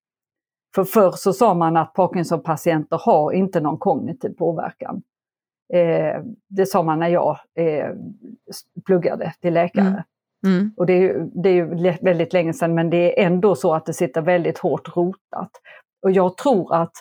För 0.75 0.85
förr 0.85 1.11
så 1.11 1.33
sa 1.33 1.55
man 1.55 1.77
att 1.77 1.95
Parkinson-patienter 1.95 3.01
har 3.03 3.33
inte 3.33 3.61
någon 3.61 3.79
kognitiv 3.79 4.31
påverkan. 4.31 5.03
Eh, 5.75 6.23
det 6.49 6.67
sa 6.67 6.83
man 6.83 6.99
när 6.99 7.09
jag 7.09 7.39
eh, 7.55 7.91
pluggade 8.87 9.33
till 9.41 9.55
läkare. 9.55 9.87
Mm. 9.87 10.03
Mm. 10.47 10.73
Och 10.77 10.87
det 10.87 10.93
är, 10.93 11.29
det 11.43 11.49
är 11.49 11.53
ju 11.53 11.95
väldigt 12.03 12.33
länge 12.33 12.53
sedan 12.53 12.75
men 12.75 12.91
det 12.91 13.21
är 13.21 13.27
ändå 13.27 13.55
så 13.55 13.75
att 13.75 13.87
det 13.87 13.93
sitter 13.93 14.21
väldigt 14.21 14.59
hårt 14.59 14.97
rotat. 14.97 15.51
Och 16.03 16.11
jag 16.11 16.37
tror 16.37 16.75
att 16.75 16.93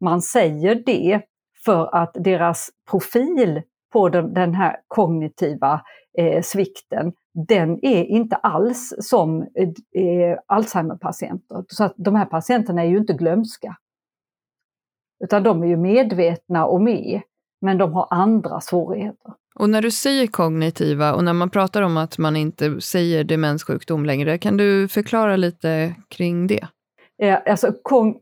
man 0.00 0.22
säger 0.22 0.82
det 0.86 1.22
för 1.68 1.94
att 1.94 2.10
deras 2.14 2.70
profil 2.90 3.62
på 3.92 4.08
den, 4.08 4.34
den 4.34 4.54
här 4.54 4.76
kognitiva 4.88 5.80
eh, 6.18 6.42
svikten, 6.42 7.12
den 7.48 7.84
är 7.84 8.04
inte 8.04 8.36
alls 8.36 8.94
som 9.00 9.42
eh, 9.42 10.02
eh, 10.02 10.38
Alzheimer-patienter. 10.46 11.64
Så 11.68 11.84
att 11.84 11.94
de 11.96 12.14
här 12.14 12.24
patienterna 12.24 12.82
är 12.82 12.86
ju 12.86 12.98
inte 12.98 13.12
glömska. 13.12 13.76
Utan 15.24 15.42
de 15.42 15.62
är 15.62 15.66
ju 15.66 15.76
medvetna 15.76 16.66
och 16.66 16.80
med 16.80 17.20
men 17.60 17.78
de 17.78 17.92
har 17.92 18.06
andra 18.10 18.60
svårigheter. 18.60 19.32
Och 19.54 19.70
när 19.70 19.82
du 19.82 19.90
säger 19.90 20.26
kognitiva 20.26 21.14
och 21.14 21.24
när 21.24 21.32
man 21.32 21.50
pratar 21.50 21.82
om 21.82 21.96
att 21.96 22.18
man 22.18 22.36
inte 22.36 22.80
säger 22.80 23.24
demenssjukdom 23.24 24.04
längre, 24.04 24.38
kan 24.38 24.56
du 24.56 24.88
förklara 24.88 25.36
lite 25.36 25.94
kring 26.08 26.46
det? 26.46 26.68
Eh, 27.22 27.38
alltså, 27.46 27.72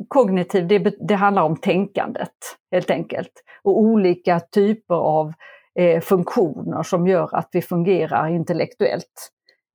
kognitiv, 0.09 0.67
det, 0.67 0.79
det, 1.09 1.15
handlar 1.15 1.43
om 1.43 1.57
tänkandet 1.57 2.31
helt 2.73 2.91
enkelt. 2.91 3.33
Och 3.63 3.79
olika 3.81 4.41
typer 4.41 4.95
av 4.95 5.33
eh, 5.79 6.01
funktioner 6.01 6.83
som 6.83 7.07
gör 7.07 7.37
att 7.37 7.49
vi 7.53 7.63
fungerar 7.63 8.29
intellektuellt. 8.29 9.31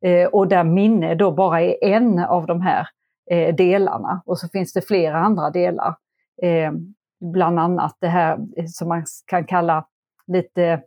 Eh, 0.05 0.27
och 0.27 0.47
där 0.47 0.63
minne 0.63 1.15
då 1.15 1.31
bara 1.31 1.61
är 1.61 1.83
en 1.83 2.19
av 2.19 2.45
de 2.45 2.61
här 2.61 2.87
eh, 3.31 3.55
delarna 3.55 4.21
och 4.25 4.39
så 4.39 4.47
finns 4.47 4.73
det 4.73 4.81
flera 4.81 5.17
andra 5.17 5.49
delar. 5.49 5.95
eh, 6.41 6.71
bland 7.33 7.59
annat 7.59 7.97
det 7.99 8.07
här 8.07 8.37
eh, 8.57 8.65
som 8.67 8.87
man 8.87 9.05
kan 9.25 9.45
kalla 9.45 9.85
lite 10.27 10.81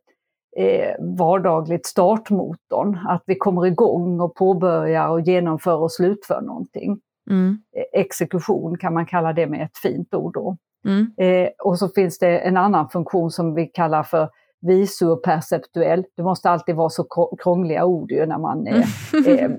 eh, 0.57 0.95
vardagligt 0.99 1.87
startmotorn. 1.87 2.99
Att 3.09 3.23
vi 3.27 3.35
kommer 3.35 3.67
igång 3.67 4.21
och 4.21 4.35
påbörjar 4.35 5.09
och 5.09 5.21
genomför 5.21 5.77
och 5.77 5.93
slutför 5.93 6.41
någonting. 6.41 7.01
Mm. 7.31 7.59
Eh, 7.77 8.01
exekution 8.01 8.79
kan 8.79 8.95
man 8.95 9.07
kalla 9.07 9.33
det 9.33 9.47
med 9.47 9.63
ett 9.63 9.79
fint 9.79 10.15
ord 10.15 10.35
då. 10.35 10.57
Mm. 10.85 11.13
Eh, 11.17 11.51
och 11.59 11.79
så 11.79 11.89
finns 11.89 12.19
det 12.19 12.39
en 12.39 12.57
annan 12.57 12.89
funktion 12.89 13.31
som 13.31 13.55
vi 13.55 13.67
kallar 13.67 14.03
för 14.03 14.29
visuoperceptuell. 14.61 16.05
Det 16.17 16.23
måste 16.23 16.51
alltid 16.51 16.75
vara 16.75 16.91
så 16.91 17.05
krångliga 17.43 17.85
ord 17.85 18.11
ju 18.11 18.27
när 18.27 18.39
man, 18.39 18.67
eh, 18.67 18.87
eh, 19.27 19.51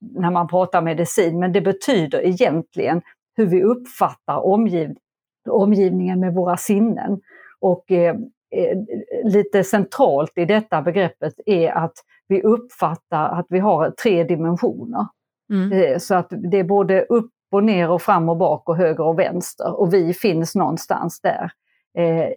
när 0.00 0.30
man 0.30 0.48
pratar 0.48 0.82
medicin, 0.82 1.38
men 1.38 1.52
det 1.52 1.60
betyder 1.60 2.26
egentligen 2.26 3.02
hur 3.36 3.46
vi 3.46 3.62
uppfattar 3.62 4.46
omgiv 4.46 4.96
omgivningen 5.50 6.20
med 6.20 6.34
våra 6.34 6.56
sinnen. 6.56 7.20
Och 7.60 7.90
eh, 7.90 8.16
eh, 8.50 8.78
lite 9.24 9.64
centralt 9.64 10.32
i 10.38 10.44
detta 10.44 10.82
begreppet 10.82 11.34
är 11.46 11.70
att 11.70 11.94
vi 12.28 12.42
uppfattar 12.42 13.28
att 13.28 13.46
vi 13.48 13.58
har 13.58 13.90
tre 13.90 14.24
dimensioner. 14.24 15.06
Mm. 15.50 15.72
Eh, 15.72 15.98
så 15.98 16.14
att 16.14 16.32
det 16.50 16.58
är 16.58 16.64
både 16.64 17.02
upp 17.02 17.30
och 17.50 17.64
ner 17.64 17.90
och 17.90 18.02
fram 18.02 18.28
och 18.28 18.36
bak 18.36 18.68
och 18.68 18.76
höger 18.76 19.04
och 19.04 19.18
vänster 19.18 19.80
och 19.80 19.94
vi 19.94 20.14
finns 20.14 20.54
någonstans 20.54 21.20
där, 21.20 21.50
eh, 21.98 22.28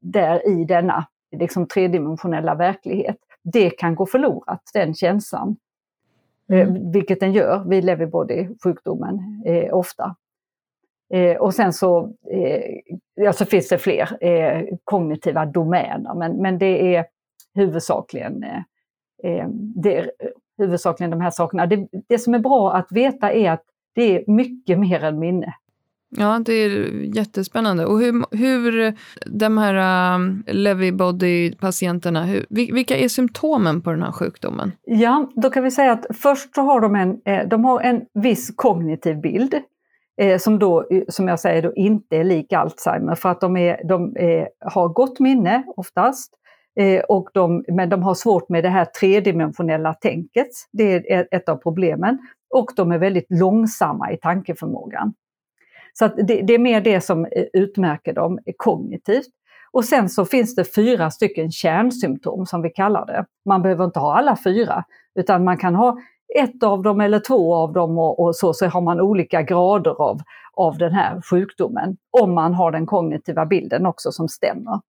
där 0.00 0.48
i 0.48 0.64
denna 0.64 1.06
liksom 1.36 1.66
tredimensionella 1.66 2.54
verklighet. 2.54 3.16
Det 3.42 3.70
kan 3.70 3.94
gå 3.94 4.06
förlorat, 4.06 4.62
den 4.74 4.94
känslan. 4.94 5.56
Eh, 6.52 6.68
mm. 6.68 6.90
vilket 6.92 7.20
den 7.20 7.32
gör 7.32 7.64
vid 7.68 7.84
lewy 7.84 8.06
body-sjukdomen 8.06 9.42
eh, 9.46 9.74
ofta. 9.74 10.16
Eh, 11.12 11.36
och 11.36 11.54
sen 11.54 11.72
så, 11.72 12.12
eh, 12.30 12.62
ja, 13.14 13.32
så 13.32 13.44
finns 13.44 13.68
det 13.68 13.78
fler 13.78 14.24
eh, 14.24 14.64
kognitiva 14.84 15.46
domäner, 15.46 16.14
men, 16.14 16.42
men 16.42 16.58
det 16.58 16.96
är 16.96 17.06
huvudsakligen, 17.54 18.44
det 19.74 20.10
huvudsakligen 20.60 21.10
de 21.10 21.20
här 21.20 21.30
sakerna. 21.30 21.66
Det, 21.66 21.88
det 22.08 22.18
som 22.18 22.34
är 22.34 22.38
bra 22.38 22.72
att 22.72 22.92
veta 22.92 23.32
är 23.32 23.50
att 23.50 23.64
det 23.94 24.16
är 24.16 24.32
mycket 24.32 24.78
mer 24.78 25.04
än 25.04 25.18
minne. 25.18 25.54
Ja, 26.16 26.40
det 26.46 26.52
är 26.52 26.70
jättespännande. 27.16 27.86
Och 27.86 28.00
hur, 28.00 28.36
hur 28.36 28.94
de 29.26 29.58
här 29.58 30.14
um, 30.14 30.44
Levy 30.46 30.90
Body-patienterna, 30.90 32.44
vilka 32.48 32.96
är 32.96 33.08
symptomen 33.08 33.82
på 33.82 33.90
den 33.90 34.02
här 34.02 34.12
sjukdomen? 34.12 34.72
Ja, 34.84 35.30
då 35.34 35.50
kan 35.50 35.64
vi 35.64 35.70
säga 35.70 35.92
att 35.92 36.06
först 36.14 36.54
så 36.54 36.62
har 36.62 36.80
de 36.80 36.94
en, 36.94 37.20
eh, 37.24 37.48
de 37.48 37.64
har 37.64 37.80
en 37.80 38.02
viss 38.14 38.52
kognitiv 38.56 39.20
bild 39.20 39.54
eh, 40.20 40.38
som 40.38 40.58
då, 40.58 40.88
som 41.08 41.28
jag 41.28 41.40
säger, 41.40 41.62
då 41.62 41.74
inte 41.74 42.16
är 42.16 42.24
lik 42.24 42.52
Alzheimer 42.52 43.14
för 43.14 43.28
att 43.28 43.40
de, 43.40 43.56
är, 43.56 43.88
de 43.88 44.16
är, 44.16 44.48
har 44.60 44.88
gott 44.88 45.20
minne 45.20 45.64
oftast. 45.76 46.34
Eh, 46.76 47.00
och 47.00 47.28
de, 47.34 47.64
men 47.68 47.88
de 47.88 48.02
har 48.02 48.14
svårt 48.14 48.48
med 48.48 48.64
det 48.64 48.68
här 48.68 48.84
tredimensionella 48.84 49.94
tänket. 49.94 50.48
Det 50.72 51.12
är 51.12 51.28
ett 51.30 51.48
av 51.48 51.56
problemen. 51.56 52.18
Och 52.54 52.72
de 52.76 52.92
är 52.92 52.98
väldigt 52.98 53.26
långsamma 53.28 54.12
i 54.12 54.16
tankeförmågan. 54.16 55.14
Så 55.92 56.08
det, 56.08 56.42
det, 56.42 56.54
är 56.54 56.58
mer 56.58 56.80
det 56.80 57.00
som 57.00 57.24
eh, 57.24 57.44
utmärker 57.52 58.12
dem 58.12 58.38
kognitivt. 58.56 59.28
Och 59.72 59.84
sen 59.84 60.08
så 60.08 60.24
finns 60.24 60.54
det 60.54 60.74
fyra 60.74 61.10
stycken 61.10 61.50
kärnsymptom 61.50 62.46
som 62.46 62.62
vi 62.62 62.70
kallar 62.70 63.06
det. 63.06 63.24
Man 63.44 63.62
behöver 63.62 63.84
inte 63.84 63.98
ha 63.98 64.18
alla 64.18 64.36
fyra, 64.44 64.84
utan 65.14 65.44
man 65.44 65.56
kan 65.56 65.74
ha 65.74 65.98
ett 66.38 66.62
av 66.62 66.82
dem 66.82 67.00
eller 67.00 67.18
två 67.18 67.54
av 67.54 67.72
dem 67.72 67.98
och, 67.98 68.20
och 68.20 68.36
så, 68.36 68.54
så 68.54 68.66
har 68.66 68.80
man 68.80 69.00
olika 69.00 69.42
grader 69.42 70.02
av, 70.02 70.20
av 70.54 70.78
den 70.78 70.92
här 70.92 71.20
sjukdomen. 71.30 71.96
Om 72.20 72.34
man 72.34 72.54
har 72.54 72.72
den 72.72 72.86
kognitiva 72.86 73.46
bilden 73.46 73.86
också 73.86 74.12
som 74.12 74.28
stämmer. 74.28 74.80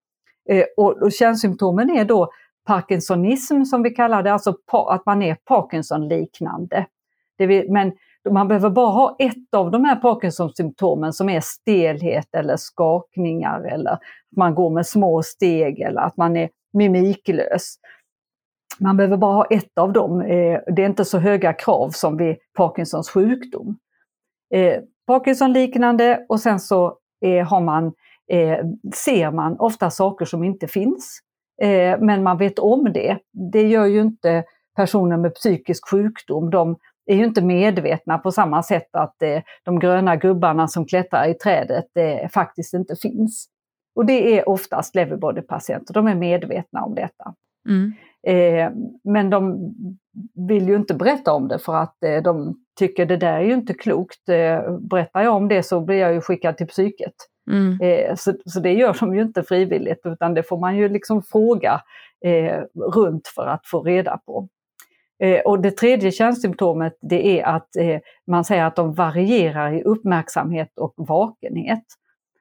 Eh, 0.48 0.64
och, 0.76 1.02
och 1.02 1.12
kärnsymptomen 1.12 1.90
är 1.90 2.04
då 2.04 2.30
Parkinsonism 2.66 3.64
som 3.64 3.82
vi 3.82 3.90
kallar 3.90 4.22
det, 4.22 4.32
alltså 4.32 4.56
att 4.72 5.06
man 5.06 5.22
är 5.22 5.34
Parkinson-liknande. 5.34 6.86
Men 7.68 7.92
man 8.30 8.48
behöver 8.48 8.70
bara 8.70 8.90
ha 8.90 9.16
ett 9.18 9.54
av 9.54 9.70
de 9.70 9.84
här 9.84 9.96
Parkinson-symptomen 9.96 11.12
som 11.12 11.28
är 11.28 11.40
stelhet 11.40 12.34
eller 12.34 12.56
skakningar 12.56 13.60
eller 13.60 13.90
att 13.90 14.00
man 14.36 14.54
går 14.54 14.70
med 14.70 14.86
små 14.86 15.22
steg 15.22 15.80
eller 15.80 16.00
att 16.00 16.16
man 16.16 16.36
är 16.36 16.50
mimiklös. 16.72 17.74
Man 18.78 18.96
behöver 18.96 19.16
bara 19.16 19.34
ha 19.34 19.44
ett 19.44 19.78
av 19.78 19.92
dem. 19.92 20.20
Eh, 20.20 20.60
det 20.66 20.82
är 20.82 20.86
inte 20.86 21.04
så 21.04 21.18
höga 21.18 21.52
krav 21.52 21.90
som 21.90 22.16
vid 22.16 22.36
Parkinsons 22.56 23.10
sjukdom. 23.10 23.78
Eh, 24.54 24.80
Parkinson-liknande 25.06 26.26
och 26.28 26.40
sen 26.40 26.60
så 26.60 26.96
eh, 27.24 27.46
har 27.46 27.60
man, 27.60 27.92
ser 28.94 29.30
man 29.30 29.56
ofta 29.58 29.90
saker 29.90 30.24
som 30.24 30.44
inte 30.44 30.68
finns. 30.68 31.20
Men 31.98 32.22
man 32.22 32.38
vet 32.38 32.58
om 32.58 32.92
det. 32.92 33.18
Det 33.52 33.68
gör 33.68 33.86
ju 33.86 34.00
inte 34.00 34.44
personer 34.76 35.16
med 35.16 35.34
psykisk 35.34 35.90
sjukdom. 35.90 36.50
De 36.50 36.76
är 37.06 37.16
ju 37.16 37.24
inte 37.24 37.42
medvetna 37.42 38.18
på 38.18 38.32
samma 38.32 38.62
sätt 38.62 38.88
att 38.92 39.22
eh, 39.22 39.42
de 39.64 39.78
gröna 39.78 40.16
gubbarna 40.16 40.68
som 40.68 40.86
klättrar 40.86 41.26
i 41.28 41.34
trädet 41.34 41.96
eh, 41.96 42.28
faktiskt 42.28 42.74
inte 42.74 42.96
finns. 42.96 43.46
Och 43.94 44.06
det 44.06 44.38
är 44.38 44.48
oftast 44.48 44.94
leverbody-patienter, 44.94 45.94
de 45.94 46.06
är 46.06 46.14
medvetna 46.14 46.84
om 46.84 46.94
detta. 46.94 47.34
Mm. 47.68 47.92
Eh, 48.26 48.72
men 49.04 49.30
de 49.30 49.58
vill 50.48 50.68
ju 50.68 50.76
inte 50.76 50.94
berätta 50.94 51.32
om 51.32 51.48
det 51.48 51.58
för 51.58 51.74
att 51.74 52.04
eh, 52.04 52.22
de 52.22 52.60
tycker 52.78 53.06
det 53.06 53.16
där 53.16 53.36
är 53.36 53.42
ju 53.42 53.54
inte 53.54 53.74
klokt. 53.74 54.28
Eh, 54.28 54.78
berättar 54.78 55.22
jag 55.22 55.36
om 55.36 55.48
det 55.48 55.62
så 55.62 55.80
blir 55.80 55.96
jag 55.96 56.14
ju 56.14 56.20
skickad 56.20 56.56
till 56.56 56.66
psyket. 56.66 57.14
Mm. 57.50 57.78
Eh, 57.80 58.14
så, 58.14 58.32
så, 58.46 58.60
det 58.60 58.72
gör 58.72 58.96
de 59.00 59.14
ju 59.14 59.22
inte 59.22 59.42
frivilligt 59.42 60.00
utan 60.04 60.34
det 60.34 60.42
får 60.42 60.58
man 60.58 60.76
ju 60.76 60.88
liksom 60.88 61.22
fråga 61.22 61.80
eh, 62.24 62.60
runt 62.94 63.28
för 63.28 63.46
att 63.46 63.66
få 63.66 63.82
reda 63.82 64.18
på. 64.26 64.48
Eh, 65.22 65.40
och 65.40 65.60
det 65.60 65.70
tredje 65.70 66.10
kärnsymptomet 66.12 66.98
det 67.00 67.40
är 67.40 67.44
att 67.44 67.76
eh, 67.76 67.98
man 68.26 68.44
säger 68.44 68.64
att 68.64 68.76
de 68.76 68.94
varierar 68.94 69.72
i 69.72 69.82
uppmärksamhet 69.82 70.78
och 70.78 70.94
vakenhet. 70.96 71.84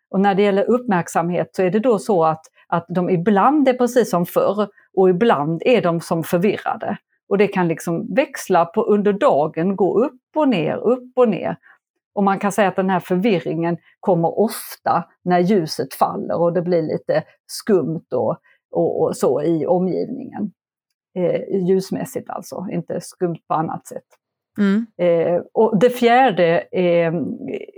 Och 0.10 0.20
när 0.20 0.36
det 0.36 0.42
gäller 0.42 0.70
uppmärksamhet 0.70 1.50
så 1.52 1.64
är 1.64 1.72
det 1.72 1.80
då 1.80 2.00
så 2.00 2.24
att, 2.26 2.42
att 2.68 2.86
de 2.90 3.10
ibland 3.10 3.68
är 3.68 3.74
precis 3.74 4.10
som 4.10 4.26
förr 4.26 4.68
och 4.94 5.10
ibland 5.10 5.62
är 5.66 5.82
de 5.82 6.02
som 6.02 6.24
förvirrade. 6.24 6.98
Och 7.30 7.38
det 7.38 7.48
kan 7.48 7.68
liksom 7.68 8.16
växla 8.16 8.66
på 8.66 8.84
under 8.84 9.14
dagen, 9.14 9.76
gå 9.76 10.00
upp 10.06 10.22
och 10.36 10.50
ner, 10.50 10.76
upp 10.76 11.12
och 11.16 11.30
ner. 11.30 11.58
Och 12.14 12.24
man 12.24 12.40
kan 12.40 12.52
säga 12.52 12.68
att 12.68 12.76
den 12.76 12.90
här 12.90 13.00
förvirringen 13.00 13.78
kommer 14.00 14.40
ofta 14.40 15.04
när 15.24 15.40
ljuset 15.40 15.94
faller 15.94 16.42
och 16.42 16.54
det 16.54 16.62
blir 16.62 16.82
lite 16.82 17.24
skumt 17.48 18.08
och, 18.12 18.38
och, 18.72 19.02
och 19.02 19.18
så 19.18 19.42
i 19.42 19.66
omgivningen 19.66 20.52
eh, 21.18 21.68
ljusmässigt 21.68 22.30
alltså, 22.30 22.66
inte 22.72 23.02
skumt 23.02 23.40
på 23.48 23.54
annat 23.54 23.88
sätt. 23.88 24.04
Mm. 24.60 24.86
Eh, 24.98 25.42
och 25.54 25.80
det 25.80 25.90
fjärde 25.90 26.60
eh, 26.60 27.14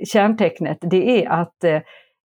kärntecknet 0.06 0.78
det 0.82 1.24
är 1.26 1.30
att 1.30 1.64
eh, 1.64 1.76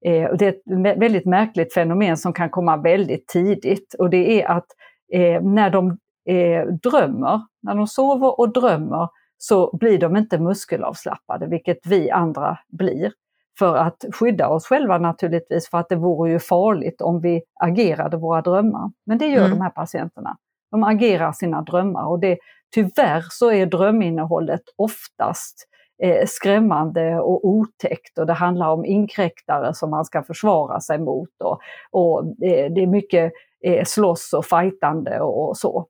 eh 0.05 0.37
det 0.39 0.47
är 0.47 0.53
ett 0.53 0.99
väldigt 0.99 1.27
märkligt 1.27 1.75
fenomen 1.75 2.17
som 2.17 2.33
kan 2.33 2.51
komma 2.51 2.77
väldigt 2.77 3.29
tidigt 3.29 3.95
och 3.99 4.11
det 4.11 4.43
är 4.43 4.47
att 4.47 4.67
eh, 5.13 5.43
när 5.43 5.71
de 5.71 5.99
eh, 6.29 6.67
drömmer, 6.67 7.41
när 7.63 7.75
de 7.75 7.87
sover 7.87 8.41
och 8.41 8.53
drömmer 8.53 9.09
så 9.39 9.77
blir 9.77 9.99
de 9.99 10.17
inte 10.17 10.39
muskelavslappade, 10.39 11.47
vilket 11.47 11.87
vi 11.87 12.11
andra 12.11 12.59
blir. 12.69 13.13
För 13.59 13.77
att 13.77 14.05
skydda 14.13 14.49
oss 14.49 14.67
själva 14.67 14.99
naturligtvis, 14.99 15.71
för 15.71 15.79
att 15.79 15.89
det 15.89 15.97
vore 15.97 16.31
ju 16.31 16.39
farligt 16.39 17.01
om 17.01 17.21
vi 17.21 17.43
agerade 17.61 18.17
våra 18.17 18.43
drömmar. 18.43 18.91
Men 19.07 19.19
det 19.19 19.27
gör 19.27 19.45
mm. 19.45 19.51
de 19.51 19.61
här 19.61 19.71
patienterna. 19.71 20.37
De 20.71 20.85
agerar 20.85 21.33
sina 21.33 21.63
drömmar 21.63 22.07
och 22.07 22.21
det, 22.21 22.39
tyvärr 22.75 23.25
så 23.31 23.51
är 23.53 23.67
dröminnehållet 23.67 24.63
oftast 24.77 25.69
eh, 26.03 26.27
skrämmande 26.27 27.21
och 27.21 27.49
otäckt 27.49 28.19
och 28.19 28.27
det 28.27 28.33
handlar 28.33 28.71
om 28.71 28.85
inkräktare 28.85 29.75
som 29.75 29.91
man 29.91 30.05
ska 30.05 30.23
försvara 30.23 30.81
sig 30.81 30.99
mot 30.99 31.31
och, 31.45 31.59
och 31.91 32.21
eh, 32.21 32.73
det 32.73 32.83
är 32.83 32.87
mycket 32.87 33.33
eh, 33.65 33.85
slåss 33.85 34.33
och 34.33 34.47
fightande 34.47 35.21
och, 35.21 35.49
och 35.49 35.57
så. 35.57 35.87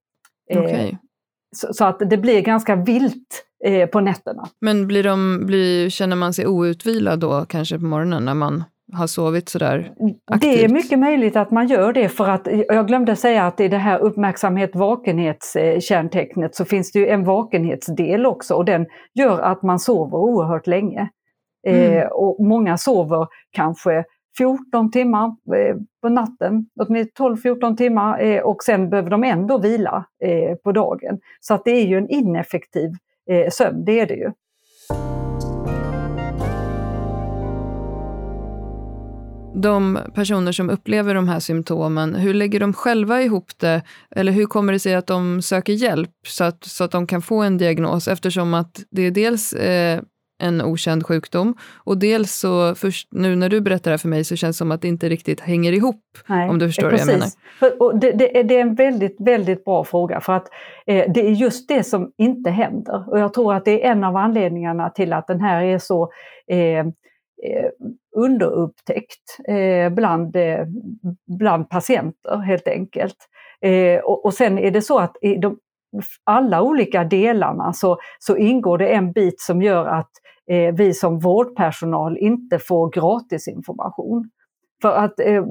Eh, 0.50 0.62
okay. 0.62 0.96
Så, 1.56 1.72
så, 1.72 1.84
att 1.84 1.98
det 2.10 2.16
blir 2.16 2.40
ganska 2.40 2.76
vilt 2.76 3.44
eh, 3.64 3.88
på 3.88 4.00
nätterna. 4.00 4.48
Men 4.60 4.86
blir 4.86 5.02
de, 5.02 5.46
blir, 5.46 5.90
känner 5.90 6.16
man 6.16 6.34
sig 6.34 6.46
outvilad 6.46 7.20
då 7.20 7.44
kanske 7.48 7.78
på 7.78 7.84
morgonen 7.84 8.24
när 8.24 8.34
man 8.34 8.64
har 8.92 9.06
sovit 9.06 9.48
sådär 9.48 9.92
aktivt? 10.30 10.52
Det 10.52 10.64
är 10.64 10.68
mycket 10.68 10.98
möjligt 10.98 11.36
att 11.36 11.50
man 11.50 11.68
gör 11.68 11.92
det 11.92 12.08
för 12.08 12.28
att 12.28 12.48
jag 12.68 12.86
glömde 12.86 13.16
säga 13.16 13.46
att 13.46 13.60
i 13.60 13.68
det 13.68 13.78
här 13.78 13.98
uppmärksamhet 13.98 14.76
vakenhetskärntecknet 14.76 16.54
så 16.54 16.64
finns 16.64 16.92
det 16.92 16.98
ju 16.98 17.08
en 17.08 17.24
vakenhetsdel 17.24 18.26
också 18.26 18.54
och 18.54 18.64
den 18.64 18.86
gör 19.14 19.40
att 19.40 19.62
man 19.62 19.78
sover 19.78 20.18
oerhört 20.18 20.66
länge. 20.66 21.08
Mm. 21.66 21.98
Eh, 21.98 22.06
och 22.06 22.46
många 22.46 22.78
sover 22.78 23.26
kanske 23.50 24.04
14 24.38 24.90
timmar 24.90 25.26
eh, 25.26 25.76
på 26.02 26.08
natten, 26.08 26.66
åtminstone 26.80 27.34
12-14 27.34 27.76
timmar 27.76 28.20
eh, 28.20 28.40
och 28.40 28.62
sen 28.62 28.90
behöver 28.90 29.10
de 29.10 29.24
ändå 29.24 29.58
vila 29.58 30.04
eh, 30.24 30.56
på 30.56 30.72
dagen. 30.72 31.20
Så 31.40 31.54
att 31.54 31.64
det 31.64 31.70
är 31.70 31.86
ju 31.86 31.98
en 31.98 32.08
ineffektiv 32.08 32.90
sömn, 33.50 33.84
det 33.84 34.00
är 34.00 34.06
det 34.06 34.14
ju. 34.14 34.32
de 39.62 39.98
personer 40.14 40.52
som 40.52 40.70
upplever 40.70 41.14
de 41.14 41.28
här 41.28 41.40
symptomen, 41.40 42.14
hur 42.14 42.34
lägger 42.34 42.60
de 42.60 42.72
själva 42.72 43.22
ihop 43.22 43.58
det? 43.58 43.82
Eller 44.10 44.32
hur 44.32 44.46
kommer 44.46 44.72
det 44.72 44.78
sig 44.78 44.94
att 44.94 45.06
de 45.06 45.42
söker 45.42 45.72
hjälp 45.72 46.10
så 46.26 46.44
att, 46.44 46.64
så 46.64 46.84
att 46.84 46.90
de 46.90 47.06
kan 47.06 47.22
få 47.22 47.42
en 47.42 47.58
diagnos? 47.58 48.08
Eftersom 48.08 48.54
att 48.54 48.84
det 48.90 49.02
är 49.02 49.10
dels 49.10 49.52
eh, 49.52 50.00
en 50.38 50.62
okänd 50.62 51.06
sjukdom. 51.06 51.54
Och 51.84 51.98
dels 51.98 52.32
så, 52.32 52.74
först 52.74 53.08
nu 53.10 53.36
när 53.36 53.48
du 53.48 53.60
berättar 53.60 53.90
det 53.90 53.92
här 53.92 53.98
för 53.98 54.08
mig 54.08 54.24
så 54.24 54.36
känns 54.36 54.56
det 54.56 54.58
som 54.58 54.72
att 54.72 54.82
det 54.82 54.88
inte 54.88 55.08
riktigt 55.08 55.40
hänger 55.40 55.72
ihop. 55.72 56.02
Nej, 56.26 56.48
om 56.48 56.58
du 56.58 56.66
förstår 56.66 56.90
precis. 56.90 57.06
vad 57.06 57.14
jag 57.14 57.18
menar. 57.18 57.30
För, 57.58 57.82
och 57.82 57.98
det, 57.98 58.12
det, 58.12 58.42
det, 58.42 58.56
är 58.56 58.60
en 58.60 58.74
väldigt, 58.74 59.16
väldigt 59.18 59.64
bra 59.64 59.84
fråga 59.84 60.20
för 60.20 60.32
att 60.32 60.48
eh, 60.86 61.12
det 61.12 61.26
är 61.26 61.30
just 61.30 61.68
det 61.68 61.84
som 61.84 62.12
inte 62.18 62.50
händer. 62.50 63.04
Och 63.10 63.18
jag 63.18 63.34
tror 63.34 63.54
att 63.54 63.64
det 63.64 63.84
är 63.84 63.90
en 63.90 64.04
av 64.04 64.16
anledningarna 64.16 64.90
till 64.90 65.12
att 65.12 65.26
den 65.26 65.40
här 65.40 65.62
är 65.62 65.78
så 65.78 66.10
eh, 66.50 66.78
eh 66.78 66.86
underupptäckt 68.16 69.38
eh, 69.48 69.90
bland, 69.90 70.36
eh, 70.36 70.66
bland 71.38 71.70
patienter 71.70 72.36
helt 72.36 72.68
enkelt. 72.68 73.16
Eh, 73.60 74.00
och, 74.00 74.24
och 74.24 74.34
sen 74.34 74.58
är 74.58 74.70
det 74.70 74.82
så 74.82 74.98
att 74.98 75.16
i 75.22 75.34
de, 75.34 75.58
alla 76.24 76.62
olika 76.62 77.04
delarna 77.04 77.72
så, 77.72 77.98
så 78.18 78.36
ingår 78.36 78.78
det 78.78 78.88
en 78.88 79.12
bit 79.12 79.40
som 79.40 79.62
gör 79.62 79.86
att 79.86 80.10
eh, 80.50 80.74
vi 80.74 80.94
som 80.94 81.18
vårdpersonal 81.18 82.18
inte 82.18 82.58
får 82.58 82.90
gratisinformation. 82.90 84.30
För 84.82 84.92
att 84.92 85.20
eh, 85.20 85.44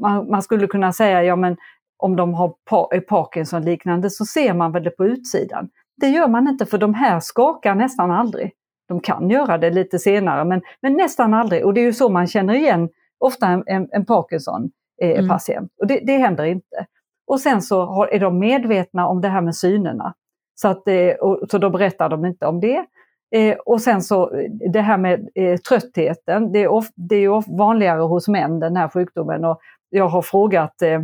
man, 0.00 0.30
man, 0.30 0.42
skulle 0.42 0.66
kunna 0.66 0.92
säga, 0.92 1.22
ja 1.22 1.36
men 1.36 1.56
om 1.96 2.16
de 2.16 2.34
har 2.34 2.54
pa 2.64 2.88
Parkinson 3.08 3.62
liknande 3.62 4.10
så 4.10 4.24
ser 4.24 4.54
man 4.54 4.72
väl 4.72 4.84
det 4.84 4.90
på 4.90 5.06
utsidan. 5.06 5.68
Det 5.96 6.08
gör 6.08 6.28
man 6.28 6.48
inte 6.48 6.66
för 6.66 6.78
de 6.78 6.94
här 6.94 7.20
skakar 7.20 7.74
nästan 7.74 8.10
aldrig. 8.10 8.52
De 8.88 9.00
kan 9.00 9.30
göra 9.30 9.58
det 9.58 9.70
lite 9.70 9.98
senare 9.98 10.44
men, 10.44 10.62
men 10.82 10.92
nästan 10.92 11.34
aldrig 11.34 11.64
och 11.64 11.74
det 11.74 11.80
är 11.80 11.84
ju 11.84 11.92
så 11.92 12.08
man 12.08 12.26
känner 12.26 12.54
igen 12.54 12.88
ofta 13.18 13.46
en, 13.46 13.62
en, 13.66 13.88
en 13.92 14.04
Parkinson-patient. 14.04 15.48
Eh, 15.48 15.58
mm. 15.58 15.68
Och 15.80 15.86
det, 15.86 16.00
det 16.06 16.18
händer 16.18 16.44
inte. 16.44 16.86
Och 17.26 17.40
sen 17.40 17.62
så 17.62 17.84
har, 17.84 18.06
är 18.06 18.20
de 18.20 18.38
medvetna 18.38 19.08
om 19.08 19.20
det 19.20 19.28
här 19.28 19.40
med 19.40 19.56
synerna. 19.56 20.14
Så, 20.54 20.68
att, 20.68 20.88
eh, 20.88 21.08
och, 21.08 21.50
så 21.50 21.58
då 21.58 21.70
berättar 21.70 22.08
de 22.08 22.24
inte 22.24 22.46
om 22.46 22.60
det. 22.60 22.86
Eh, 23.34 23.56
och 23.56 23.80
sen 23.80 24.02
så 24.02 24.36
eh, 24.36 24.50
det 24.72 24.80
här 24.80 24.98
med 24.98 25.28
eh, 25.34 25.56
tröttheten, 25.56 26.52
det 26.52 26.58
är, 26.62 26.68
of, 26.68 26.88
det 26.94 27.16
är 27.16 27.56
vanligare 27.56 28.00
hos 28.00 28.28
män 28.28 28.60
den 28.60 28.76
här 28.76 28.88
sjukdomen. 28.88 29.44
Och 29.44 29.60
jag 29.90 30.08
har 30.08 30.22
frågat 30.22 30.82
eh, 30.82 31.00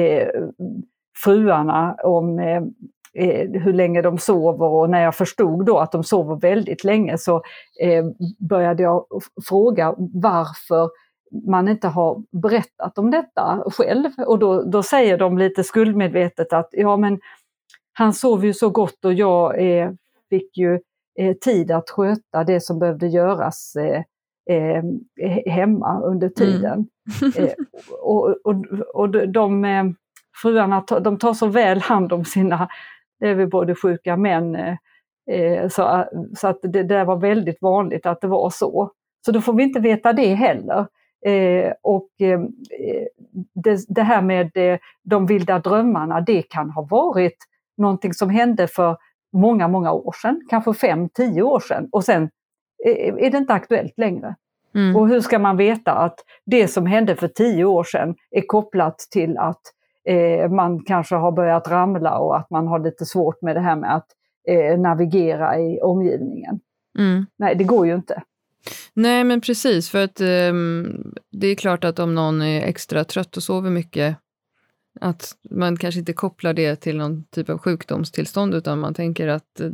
eh 0.00 0.28
fruarna 1.24 1.96
om 2.04 2.38
eh, 2.38 2.62
eh, 3.14 3.50
hur 3.50 3.72
länge 3.72 4.02
de 4.02 4.18
sover 4.18 4.66
och 4.66 4.90
när 4.90 5.02
jag 5.02 5.14
förstod 5.14 5.66
då 5.66 5.78
att 5.78 5.92
de 5.92 6.04
sover 6.04 6.36
väldigt 6.36 6.84
länge 6.84 7.18
så 7.18 7.42
eh, 7.80 8.04
började 8.48 8.82
jag 8.82 9.06
fråga 9.48 9.94
varför 9.98 10.90
man 11.46 11.68
inte 11.68 11.88
har 11.88 12.22
berättat 12.42 12.98
om 12.98 13.10
detta 13.10 13.62
själv. 13.66 14.10
Och 14.26 14.38
då, 14.38 14.62
då 14.62 14.82
säger 14.82 15.18
de 15.18 15.38
lite 15.38 15.64
skuldmedvetet 15.64 16.52
att 16.52 16.68
ja 16.72 16.96
men 16.96 17.20
han 17.92 18.12
sov 18.12 18.44
ju 18.44 18.54
så 18.54 18.70
gott 18.70 19.04
och 19.04 19.14
jag 19.14 19.70
eh, 19.70 19.90
fick 20.30 20.56
ju 20.58 20.80
tid 21.40 21.70
att 21.70 21.90
sköta 21.90 22.44
det 22.44 22.60
som 22.60 22.78
behövde 22.78 23.06
göras 23.06 23.76
eh, 23.76 24.02
eh 24.50 24.82
hemma 25.52 26.00
under 26.00 26.28
tiden. 26.28 26.72
Mm. 26.72 26.88
Eh, 27.36 27.52
och, 28.00 28.36
och, 28.44 28.64
och 28.94 29.28
de 29.28 29.64
eh, 29.64 29.84
fruarna 30.42 30.84
de 31.00 31.18
tar 31.18 31.34
så 31.34 31.46
väl 31.46 31.80
hand 31.80 32.12
om 32.12 32.24
sina, 32.24 32.68
det 33.20 33.28
är 33.28 33.34
väl 33.34 33.48
både 33.48 33.74
sjuka 33.74 34.16
män, 34.16 34.76
så, 35.70 36.04
så 36.36 36.48
att 36.48 36.58
det 36.62 36.82
där 36.82 37.04
var 37.04 37.16
väldigt 37.16 37.62
vanligt 37.62 38.06
att 38.06 38.20
det 38.20 38.26
var 38.26 38.50
så. 38.50 38.90
Så 39.26 39.32
då 39.32 39.40
får 39.40 39.52
vi 39.52 39.62
inte 39.62 39.80
veta 39.80 40.12
det 40.12 40.34
heller. 40.34 40.86
Eh, 41.26 41.72
och 41.82 42.08
eh, 42.20 42.40
det, 43.54 43.84
det, 43.88 44.02
här 44.02 44.22
med 44.22 44.56
eh, 44.56 44.78
de 45.02 45.26
vilda 45.26 45.58
drömmarna, 45.58 46.20
det 46.20 46.42
kan 46.42 46.70
ha 46.70 46.82
varit 46.82 47.36
någonting 47.76 48.14
som 48.14 48.30
hände 48.30 48.66
för 48.68 48.96
många, 49.36 49.68
många 49.68 49.92
år 49.92 50.14
sedan, 50.22 50.40
kanske 50.50 50.74
fem, 50.74 51.08
tio 51.08 51.42
år 51.42 51.60
sedan 51.60 51.88
och 51.92 52.04
sen 52.04 52.30
är 53.18 53.30
det 53.30 53.38
inte 53.38 53.52
aktuellt 53.52 53.98
längre. 53.98 54.34
Mm. 54.74 54.96
Och 54.96 55.08
hur 55.08 55.20
ska 55.20 55.38
man 55.38 55.56
veta 55.56 55.92
att 55.92 56.20
det 56.46 56.68
som 56.68 56.86
hände 56.86 57.16
för 57.16 57.28
tio 57.28 57.64
år 57.64 57.84
sedan 57.84 58.14
är 58.30 58.46
kopplat 58.46 58.98
till 58.98 59.38
att 59.38 59.60
eh, 60.08 60.50
man 60.50 60.84
kanske 60.84 61.14
har 61.14 61.32
börjat 61.32 61.68
ramla 61.68 62.18
och 62.18 62.36
att 62.36 62.50
man 62.50 62.66
har 62.66 62.78
lite 62.78 63.06
svårt 63.06 63.42
med 63.42 63.56
det 63.56 63.60
här 63.60 63.76
med 63.76 63.94
att 63.94 64.06
eh, 64.48 64.78
navigera 64.78 65.58
i 65.58 65.80
omgivningen. 65.80 66.60
Mm. 66.98 67.26
Nej, 67.36 67.54
det 67.54 67.64
går 67.64 67.86
ju 67.86 67.94
inte. 67.94 68.22
Nej, 68.94 69.24
men 69.24 69.40
precis. 69.40 69.90
För 69.90 70.04
att 70.04 70.20
um, 70.20 71.14
det 71.32 71.46
är 71.46 71.54
klart 71.54 71.84
att 71.84 71.98
om 71.98 72.14
någon 72.14 72.42
är 72.42 72.62
extra 72.62 73.04
trött 73.04 73.36
och 73.36 73.42
sover 73.42 73.70
mycket, 73.70 74.16
att 75.00 75.32
man 75.50 75.76
kanske 75.76 75.98
inte 75.98 76.12
kopplar 76.12 76.52
det 76.52 76.76
till 76.76 76.96
någon 76.96 77.24
typ 77.24 77.50
av 77.50 77.58
sjukdomstillstånd, 77.58 78.54
utan 78.54 78.80
man 78.80 78.94
tänker 78.94 79.28
att 79.28 79.60
uh, 79.60 79.72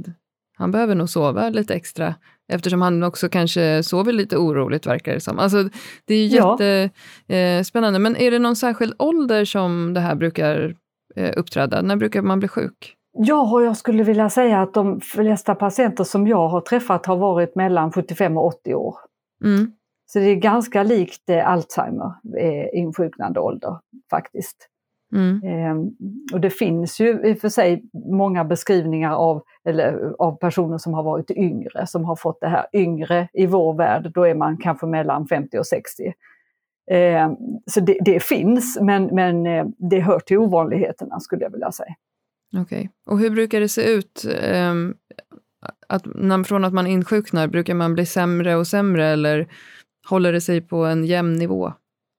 han 0.56 0.70
behöver 0.70 0.94
nog 0.94 1.08
sova 1.08 1.48
lite 1.48 1.74
extra, 1.74 2.14
eftersom 2.52 2.82
han 2.82 3.02
också 3.02 3.28
kanske 3.28 3.82
sover 3.82 4.12
lite 4.12 4.36
oroligt, 4.36 4.86
verkar 4.86 5.14
det 5.14 5.20
som. 5.20 5.38
Alltså, 5.38 5.68
det 6.04 6.14
är 6.14 6.26
jättespännande. 6.26 7.98
Ja. 7.98 7.98
Eh, 7.98 8.02
men 8.02 8.16
är 8.16 8.30
det 8.30 8.38
någon 8.38 8.56
särskild 8.56 8.94
ålder 8.98 9.44
som 9.44 9.94
det 9.94 10.00
här 10.00 10.14
brukar 10.14 10.76
eh, 11.16 11.32
uppträda? 11.36 11.82
När 11.82 11.96
brukar 11.96 12.22
man 12.22 12.38
bli 12.38 12.48
sjuk? 12.48 12.96
Ja, 13.18 13.62
jag 13.62 13.76
skulle 13.76 14.02
vilja 14.02 14.30
säga 14.30 14.62
att 14.62 14.74
de 14.74 15.00
flesta 15.00 15.54
patienter 15.54 16.04
som 16.04 16.26
jag 16.26 16.48
har 16.48 16.60
träffat 16.60 17.06
har 17.06 17.16
varit 17.16 17.56
mellan 17.56 17.92
75 17.92 18.36
och 18.36 18.46
80 18.46 18.74
år. 18.74 18.96
Mm. 19.44 19.72
Så 20.12 20.18
det 20.18 20.24
är 20.24 20.34
ganska 20.34 20.82
likt 20.82 21.30
eh, 21.30 21.48
Alzheimer, 21.48 22.12
eh, 22.38 22.78
insjuknande 22.80 23.40
ålder 23.40 23.78
faktiskt. 24.10 24.68
Mm. 25.12 25.42
Eh, 25.44 25.92
och 26.34 26.40
det 26.40 26.50
finns 26.50 27.00
ju 27.00 27.20
i 27.24 27.32
och 27.32 27.38
för 27.38 27.48
sig 27.48 27.84
många 27.92 28.44
beskrivningar 28.44 29.14
av, 29.14 29.42
eller, 29.64 30.14
av 30.18 30.36
personer 30.36 30.78
som 30.78 30.94
har 30.94 31.02
varit 31.02 31.30
yngre, 31.30 31.86
som 31.86 32.04
har 32.04 32.16
fått 32.16 32.40
det 32.40 32.48
här 32.48 32.66
yngre 32.72 33.28
i 33.32 33.46
vår 33.46 33.74
värld, 33.74 34.12
då 34.14 34.24
är 34.24 34.34
man 34.34 34.56
kanske 34.56 34.86
mellan 34.86 35.26
50 35.26 35.58
och 35.58 35.66
60. 35.66 36.12
Eh, 36.90 37.32
så 37.66 37.80
det, 37.80 37.98
det, 38.00 38.22
finns, 38.22 38.78
men, 38.80 39.04
men 39.04 39.46
eh, 39.46 39.66
det 39.78 40.00
hör 40.00 40.18
till 40.20 40.38
ovanligheterna 40.38 41.20
skulle 41.20 41.42
jag 41.42 41.50
vilja 41.50 41.72
säga. 41.72 41.94
Okej. 42.56 42.78
Okay. 42.78 42.88
Och 43.06 43.18
hur 43.18 43.30
brukar 43.30 43.60
det 43.60 43.68
se 43.68 43.92
ut? 43.92 44.26
Um, 44.70 44.94
att, 45.86 46.02
när, 46.14 46.44
från 46.44 46.64
att 46.64 46.72
man 46.72 46.86
insjuknar, 46.86 47.46
brukar 47.46 47.74
man 47.74 47.94
bli 47.94 48.06
sämre 48.06 48.56
och 48.56 48.66
sämre 48.66 49.06
eller 49.06 49.48
håller 50.08 50.32
det 50.32 50.40
sig 50.40 50.60
på 50.60 50.84
en 50.84 51.04
jämn 51.04 51.32
nivå? 51.32 51.72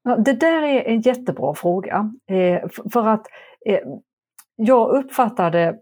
Ja, 0.04 0.16
det 0.16 0.34
där 0.34 0.62
är 0.62 0.84
en 0.84 1.02
jättebra 1.02 1.56
fråga. 1.56 2.12
Eh, 2.30 2.70
för 2.94 3.08
att 3.08 3.28
eh, 3.66 3.80
jag 4.56 4.90
uppfattade, 4.90 5.76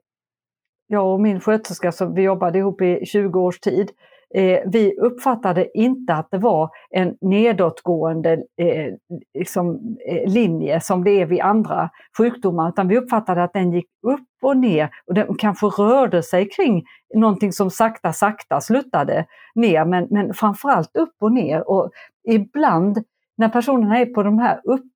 jag 0.88 1.14
och 1.14 1.22
min 1.22 1.40
sköterska, 1.40 1.92
som 1.92 2.14
vi 2.14 2.22
jobbade 2.22 2.60
ihop 2.60 2.82
i 2.82 3.06
20 3.06 3.40
års 3.40 3.60
tid, 3.60 3.92
eh, 4.36 4.60
vi 4.66 4.96
uppfattade 5.00 5.78
inte 5.78 6.14
att 6.14 6.32
det 6.32 6.38
var 6.38 6.70
en 6.90 7.18
nedåtgående 7.22 8.34
eh, 8.34 8.94
liksom, 9.34 9.98
eh, 10.08 10.32
linje 10.32 10.82
som 10.82 11.04
det 11.04 11.22
är 11.22 11.26
vid 11.26 11.42
andra 11.42 11.90
sjukdomar, 12.18 12.70
utan 12.70 12.88
vi 12.88 12.98
uppfattade 12.98 13.44
att 13.44 13.54
den 13.54 13.72
gick 13.72 13.88
upp 14.08 14.28
och 14.42 14.58
ner 14.58 14.90
och 15.06 15.14
den 15.14 15.36
kanske 15.38 15.66
rörde 15.66 16.24
sig 16.24 16.50
kring 16.50 16.84
någonting 17.16 17.52
som 17.52 17.70
sakta, 17.70 18.14
sakta 18.14 18.62
sluttade 18.62 19.26
ner, 19.56 19.86
men, 19.86 20.08
men 20.10 20.34
framförallt 20.34 20.96
upp 20.96 21.16
och 21.20 21.32
ner. 21.32 21.70
Och 21.70 21.92
ibland 22.30 23.04
när 23.42 23.50
personerna 23.50 24.00
är 24.00 24.06
på 24.06 24.24
de 24.24 24.40
här 24.40 24.62
upp, 24.64 24.92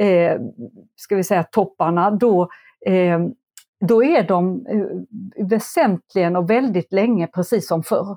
eh, 0.00 0.40
ska 0.96 1.16
vi 1.16 1.24
säga 1.24 1.42
topparna, 1.42 2.10
då 2.10 2.48
eh, 2.86 3.20
då 3.80 4.04
är 4.04 4.22
de 4.22 4.66
eh, 4.66 5.46
väsentligen 5.46 6.36
och 6.36 6.50
väldigt 6.50 6.92
länge 6.92 7.26
precis 7.26 7.68
som 7.68 7.82
förr. 7.82 8.16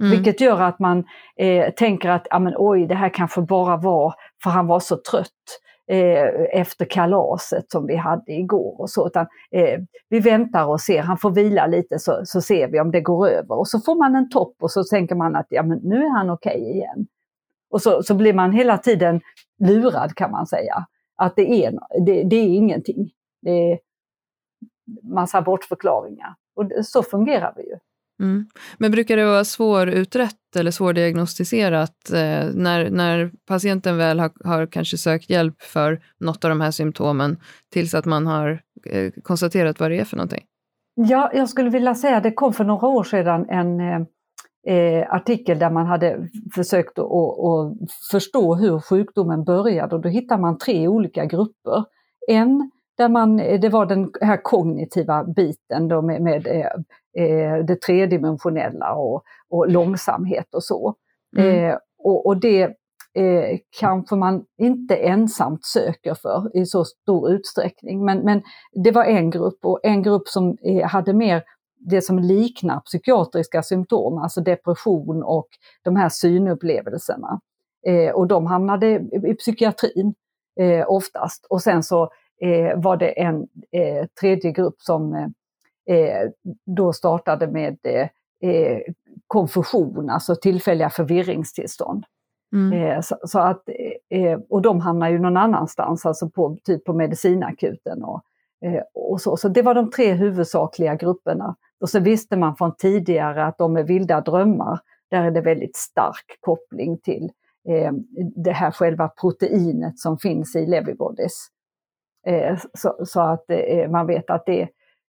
Mm. 0.00 0.10
Vilket 0.10 0.40
gör 0.40 0.60
att 0.60 0.78
man 0.78 1.04
eh, 1.36 1.70
tänker 1.74 2.10
att 2.10 2.26
ja, 2.30 2.38
men, 2.38 2.54
oj, 2.56 2.86
det 2.86 2.94
här 2.94 3.08
kanske 3.08 3.40
bara 3.40 3.76
var 3.76 4.14
för 4.42 4.50
han 4.50 4.66
var 4.66 4.80
så 4.80 4.96
trött 5.10 5.60
eh, 5.90 6.60
efter 6.60 6.84
kalaset 6.84 7.70
som 7.70 7.86
vi 7.86 7.96
hade 7.96 8.32
igår. 8.32 8.80
och 8.80 8.90
så. 8.90 9.06
Utan, 9.06 9.26
eh, 9.50 9.80
vi 10.08 10.20
väntar 10.20 10.66
och 10.66 10.80
ser, 10.80 11.02
han 11.02 11.18
får 11.18 11.30
vila 11.30 11.66
lite 11.66 11.98
så, 11.98 12.20
så 12.24 12.40
ser 12.40 12.68
vi 12.68 12.80
om 12.80 12.90
det 12.90 13.00
går 13.00 13.28
över. 13.28 13.58
Och 13.58 13.68
så 13.68 13.80
får 13.80 13.94
man 13.94 14.16
en 14.16 14.30
topp 14.30 14.56
och 14.60 14.70
så 14.70 14.84
tänker 14.84 15.14
man 15.14 15.36
att 15.36 15.46
ja, 15.48 15.62
men 15.62 15.78
nu 15.78 16.04
är 16.04 16.10
han 16.10 16.30
okej 16.30 16.60
okay 16.60 16.72
igen. 16.72 17.06
Och 17.70 17.82
så, 17.82 18.02
så 18.02 18.14
blir 18.14 18.32
man 18.32 18.52
hela 18.52 18.78
tiden 18.78 19.20
lurad 19.64 20.14
kan 20.14 20.30
man 20.30 20.46
säga. 20.46 20.86
Att 21.16 21.36
det 21.36 21.64
är, 21.64 21.78
det, 22.06 22.22
det 22.22 22.36
är 22.36 22.48
ingenting. 22.48 23.10
Det 23.42 23.72
är 23.72 23.78
massa 25.02 25.42
bortförklaringar. 25.42 26.34
Och 26.56 26.84
så 26.84 27.02
fungerar 27.02 27.52
vi 27.56 27.62
ju. 27.62 27.78
Mm. 28.20 28.46
Men 28.78 28.90
brukar 28.90 29.16
det 29.16 29.24
vara 29.24 29.44
svårutrett 29.44 30.56
eller 30.56 30.70
svårdiagnostiserat 30.70 32.10
eh, 32.10 32.50
när, 32.54 32.90
när 32.90 33.32
patienten 33.46 33.96
väl 33.96 34.20
har, 34.20 34.30
har, 34.44 34.66
kanske 34.66 34.98
sökt 34.98 35.30
hjälp 35.30 35.62
för 35.62 36.00
något 36.20 36.44
av 36.44 36.48
de 36.48 36.60
här 36.60 36.70
symptomen 36.70 37.36
tills 37.72 37.94
att 37.94 38.04
man 38.04 38.26
har 38.26 38.62
eh, 38.86 39.10
konstaterat 39.22 39.80
vad 39.80 39.90
det 39.90 39.98
är 39.98 40.04
för 40.04 40.16
någonting? 40.16 40.44
Ja, 40.94 41.30
jag 41.34 41.48
skulle 41.48 41.70
vilja 41.70 41.94
säga 41.94 42.16
att 42.16 42.22
det 42.22 42.32
kom 42.32 42.52
för 42.52 42.64
några 42.64 42.88
år 42.88 43.04
sedan 43.04 43.46
en, 43.48 43.80
eh, 44.66 44.74
eh, 44.74 45.14
artikel 45.14 45.58
där 45.58 45.70
man 45.70 45.86
hade 45.86 46.28
försökt 46.54 46.98
att, 46.98 47.04
att 47.04 47.72
förstå 48.10 48.54
hur 48.54 48.80
sjukdomen 48.80 49.44
började 49.44 49.94
och 49.94 50.00
då 50.00 50.08
hittar 50.08 50.38
man 50.38 50.58
tre 50.58 50.88
olika 50.88 51.24
grupper. 51.24 51.84
En 52.28 52.70
där 52.96 53.08
man, 53.08 53.36
det 53.36 53.68
var 53.68 53.86
den 53.86 54.10
här 54.20 54.42
kognitiva 54.42 55.24
biten 55.24 55.88
då 55.88 56.02
med, 56.02 56.22
med 56.22 56.46
eh, 57.18 57.64
det 57.64 57.80
tredimensionella 57.80 58.94
och, 58.94 59.22
och 59.50 59.68
långsamhet 59.68 60.54
och 60.54 60.64
så. 60.64 60.94
Mm. 61.36 61.70
Eh, 61.70 61.76
och, 61.98 62.26
och, 62.26 62.40
det 62.40 62.62
eh, 63.14 63.58
kanske 63.80 64.16
man 64.16 64.44
inte 64.58 64.96
ensamt 64.96 65.64
söker 65.64 66.14
för 66.14 66.56
i 66.56 66.66
så 66.66 66.84
stor 66.84 67.30
utsträckning. 67.30 68.04
Men, 68.04 68.18
men 68.18 68.42
det 68.84 68.90
var 68.90 69.04
en 69.04 69.30
grupp 69.30 69.58
och 69.62 69.80
en 69.82 70.02
grupp 70.02 70.28
som 70.28 70.56
eh, 70.62 70.86
hade 70.86 71.12
mer 71.12 71.42
det 71.90 72.02
som 72.02 72.18
liknar 72.18 72.80
psykiatriska 72.80 73.62
symptom, 73.62 74.18
alltså 74.18 74.40
depression 74.40 75.22
och 75.22 75.48
de 75.82 75.96
här 75.96 76.08
synupplevelserna. 76.08 77.40
Eh, 77.86 78.10
och 78.10 78.26
de 78.26 78.46
hamnade 78.46 78.86
i 79.26 79.34
psykiatrin 79.34 80.14
eh, 80.60 80.84
oftast. 80.90 81.46
Och 81.50 81.62
sen 81.62 81.82
så 81.82 82.10
eh, 82.40 82.80
var 82.80 82.96
det 82.96 83.20
en 83.20 83.48
eh, 83.70 84.06
tredje 84.20 84.52
grupp 84.52 84.74
som 84.78 85.14
eh, 85.90 86.30
då 86.66 86.92
startade 86.92 87.46
med 87.46 87.78
eh, 88.40 88.78
konfusion, 89.26 90.10
alltså 90.10 90.36
tillfälliga 90.36 90.90
förvirringstillstånd. 90.90 92.04
Mm. 92.54 93.02
Så, 93.02 93.16
så, 93.24 93.38
att, 93.38 93.62
och 94.48 94.62
de 94.62 94.80
hamnar 94.80 95.08
ju 95.08 95.18
någon 95.18 95.36
annanstans, 95.36 96.06
alltså 96.06 96.30
på, 96.30 96.56
typ 96.64 96.84
på 96.84 96.92
medicinakuten. 96.92 98.04
Och, 98.04 98.22
och 98.94 99.20
så. 99.20 99.36
så 99.36 99.48
det 99.48 99.62
var 99.62 99.74
de 99.74 99.90
tre 99.90 100.12
huvudsakliga 100.12 100.94
grupperna. 100.94 101.56
Och 101.80 101.90
så 101.90 102.00
visste 102.00 102.36
man 102.36 102.56
från 102.56 102.76
tidigare 102.76 103.46
att 103.46 103.58
de 103.58 103.72
med 103.72 103.86
vilda 103.86 104.20
drömmar, 104.20 104.80
där 105.10 105.22
är 105.22 105.30
det 105.30 105.40
väldigt 105.40 105.76
stark 105.76 106.38
koppling 106.40 106.98
till 106.98 107.30
eh, 107.68 107.92
det 108.36 108.52
här 108.52 108.70
själva 108.70 109.08
proteinet 109.08 109.98
som 109.98 110.18
finns 110.18 110.56
i 110.56 110.66
Levybodies. 110.66 111.48
Eh, 112.26 112.58
så, 112.74 112.96
så, 113.06 113.20
att 113.20 113.44
eh, 113.48 113.90
man 113.90 114.06
vet 114.06 114.30
att 114.30 114.46
det, 114.46 114.62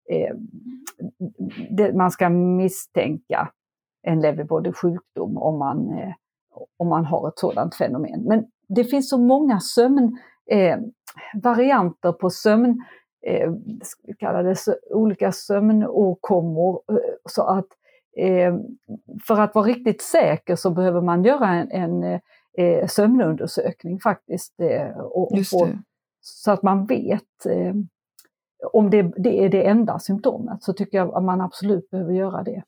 eh, 0.10 0.36
det, 1.70 1.94
man 1.94 2.12
ska 2.12 2.30
misstänka 2.30 3.52
en 4.04 4.22
Leverbody 4.22 4.72
sjukdom 4.72 5.38
om 5.38 5.60
man, 5.60 5.90
eh, 5.90 6.14
om 6.78 6.88
man 6.88 7.06
har 7.06 7.28
ett 7.28 7.40
sådant 7.40 7.76
fenomen. 7.76 8.24
Men 8.24 8.46
det 8.68 8.84
finns 8.84 9.10
så 9.10 9.18
många 9.18 9.60
sömn, 9.60 10.18
eh, 10.52 10.80
varianter 11.34 12.12
på 12.12 12.30
sömn 12.30 12.84
eh, 13.28 13.52
kallades 14.20 14.70
olika 14.90 15.32
sömnåkommor. 15.32 16.82
Eh, 16.92 16.98
så 17.30 17.44
att 17.44 17.68
eh, 18.18 18.56
för 19.28 19.42
att 19.42 19.56
vara 19.56 19.66
riktigt 19.66 20.02
säker 20.02 20.56
så 20.56 20.70
behöver 20.70 21.02
man 21.02 21.24
göra 21.24 21.48
en, 21.48 21.72
en 21.72 22.20
eh, 22.58 22.88
sömnundersökning 22.88 24.00
faktiskt. 24.00 24.60
Eh, 24.60 24.98
och, 24.98 25.32
och 25.34 25.68
så 26.22 26.52
att 26.52 26.64
man 26.64 26.86
vet 26.86 27.46
eh, 27.46 27.74
om 28.74 28.90
det, 28.90 29.02
det, 29.18 29.46
är 29.46 29.50
det 29.50 29.68
enda 29.68 30.00
symptomet 30.00 30.64
så 30.64 30.74
tycker 30.74 30.98
jag 30.98 31.16
att 31.16 31.24
man 31.24 31.42
absolut 31.42 31.90
behöver 31.90 32.14
göra 32.14 32.44
det. 32.44 32.64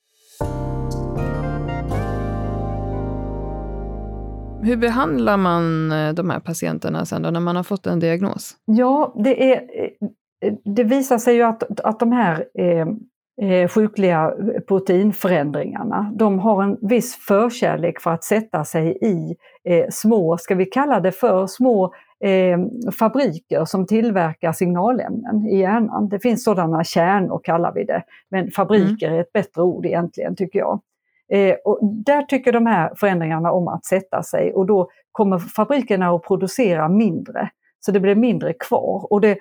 Hur 4.61 4.77
behandlar 4.77 5.37
man 5.37 5.89
de 6.15 6.29
här 6.29 6.39
patienterna 6.39 7.05
sen 7.05 7.21
då, 7.21 7.29
när 7.29 7.39
man 7.39 7.55
har 7.55 7.63
fått 7.63 7.87
en 7.87 7.99
diagnos? 7.99 8.57
Ja, 8.65 9.13
det 9.23 9.53
är 9.53 9.61
det 10.63 10.83
visar 10.83 11.17
sig 11.17 11.35
ju 11.35 11.43
att, 11.43 11.79
att 11.79 11.99
de 11.99 12.11
här 12.11 12.45
eh, 12.59 12.87
eh, 13.41 13.67
sjukliga 13.67 14.33
proteinförändringarna, 14.67 16.11
de 16.15 16.39
har 16.39 16.63
en 16.63 16.77
viss 16.81 17.15
förkärlek 17.15 18.01
för 18.01 18.11
att 18.11 18.23
sätta 18.23 18.65
sig 18.65 18.97
i 19.01 19.35
eh, 19.63 19.85
små, 19.89 20.37
ska 20.37 20.55
vi 20.55 20.65
kalla 20.65 20.99
det 20.99 21.11
för, 21.11 21.47
små 21.47 21.93
eh, 22.23 22.59
fabriker 22.99 23.65
som 23.65 23.87
tillverkar 23.87 24.51
signalämnen 24.51 25.45
i 25.45 25.59
hjärnan. 25.59 26.09
Det 26.09 26.19
finns 26.19 26.43
sådana 26.43 26.83
kärnor 26.83 27.41
kallar 27.43 27.73
vi 27.73 27.83
det, 27.83 28.03
men 28.29 28.51
fabriker 28.51 29.07
mm. 29.07 29.17
är 29.17 29.21
ett 29.21 29.33
bättre 29.33 29.61
ord 29.61 29.85
egentligen 29.85 30.35
tycker 30.35 30.59
jag. 30.59 30.81
Eh, 31.31 31.55
och 31.65 31.79
där 31.81 32.21
tycker 32.21 32.51
de 32.51 32.65
här 32.65 32.93
förändringarna 32.95 33.51
om 33.51 33.67
att 33.67 33.85
sätta 33.85 34.23
sig 34.23 34.53
och 34.53 34.65
då 34.65 34.89
kommer 35.11 35.39
fabrikerna 35.39 36.09
att 36.09 36.23
producera 36.23 36.89
mindre. 36.89 37.49
Så 37.79 37.91
det 37.91 37.99
blir 37.99 38.15
mindre 38.15 38.53
kvar. 38.53 39.07
Och 39.13 39.21
det, 39.21 39.31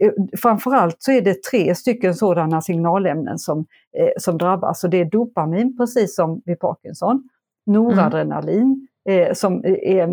eh, 0.00 0.12
framförallt 0.42 0.96
så 0.98 1.12
är 1.12 1.20
det 1.20 1.42
tre 1.42 1.74
stycken 1.74 2.14
sådana 2.14 2.62
signalämnen 2.62 3.38
som, 3.38 3.66
eh, 3.98 4.10
som 4.18 4.38
drabbas. 4.38 4.84
Och 4.84 4.90
det 4.90 5.00
är 5.00 5.04
dopamin, 5.04 5.76
precis 5.76 6.14
som 6.14 6.42
vid 6.44 6.58
Parkinson, 6.58 7.28
noradrenalin, 7.66 8.88
mm. 9.08 9.28
eh, 9.28 9.32
som 9.32 9.64
är 9.64 9.98
eh, 9.98 10.08